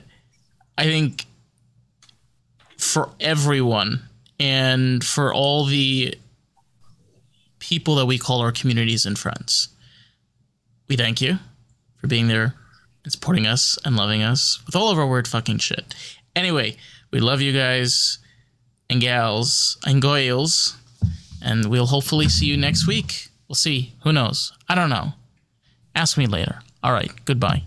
I 0.78 0.84
think 0.84 1.26
for 2.80 3.10
everyone 3.20 4.02
and 4.38 5.04
for 5.04 5.32
all 5.32 5.64
the 5.64 6.14
people 7.58 7.94
that 7.96 8.06
we 8.06 8.18
call 8.18 8.40
our 8.40 8.52
communities 8.52 9.04
and 9.04 9.18
friends, 9.18 9.68
we 10.88 10.96
thank 10.96 11.20
you 11.20 11.38
for 11.98 12.06
being 12.06 12.28
there 12.28 12.54
and 13.04 13.12
supporting 13.12 13.46
us 13.46 13.78
and 13.84 13.96
loving 13.96 14.22
us 14.22 14.60
with 14.66 14.74
all 14.74 14.90
of 14.90 14.98
our 14.98 15.06
weird 15.06 15.28
fucking 15.28 15.58
shit. 15.58 15.94
Anyway, 16.34 16.76
we 17.10 17.20
love 17.20 17.40
you 17.40 17.52
guys 17.52 18.18
and 18.88 19.00
gals 19.00 19.78
and 19.86 20.02
goyles 20.02 20.76
and 21.42 21.66
we'll 21.66 21.86
hopefully 21.86 22.28
see 22.28 22.46
you 22.46 22.56
next 22.56 22.86
week. 22.86 23.28
We'll 23.48 23.56
see. 23.56 23.94
Who 24.04 24.12
knows? 24.12 24.52
I 24.68 24.74
don't 24.74 24.90
know. 24.90 25.12
Ask 25.94 26.16
me 26.16 26.26
later. 26.26 26.60
All 26.82 26.92
right. 26.92 27.10
Goodbye. 27.24 27.64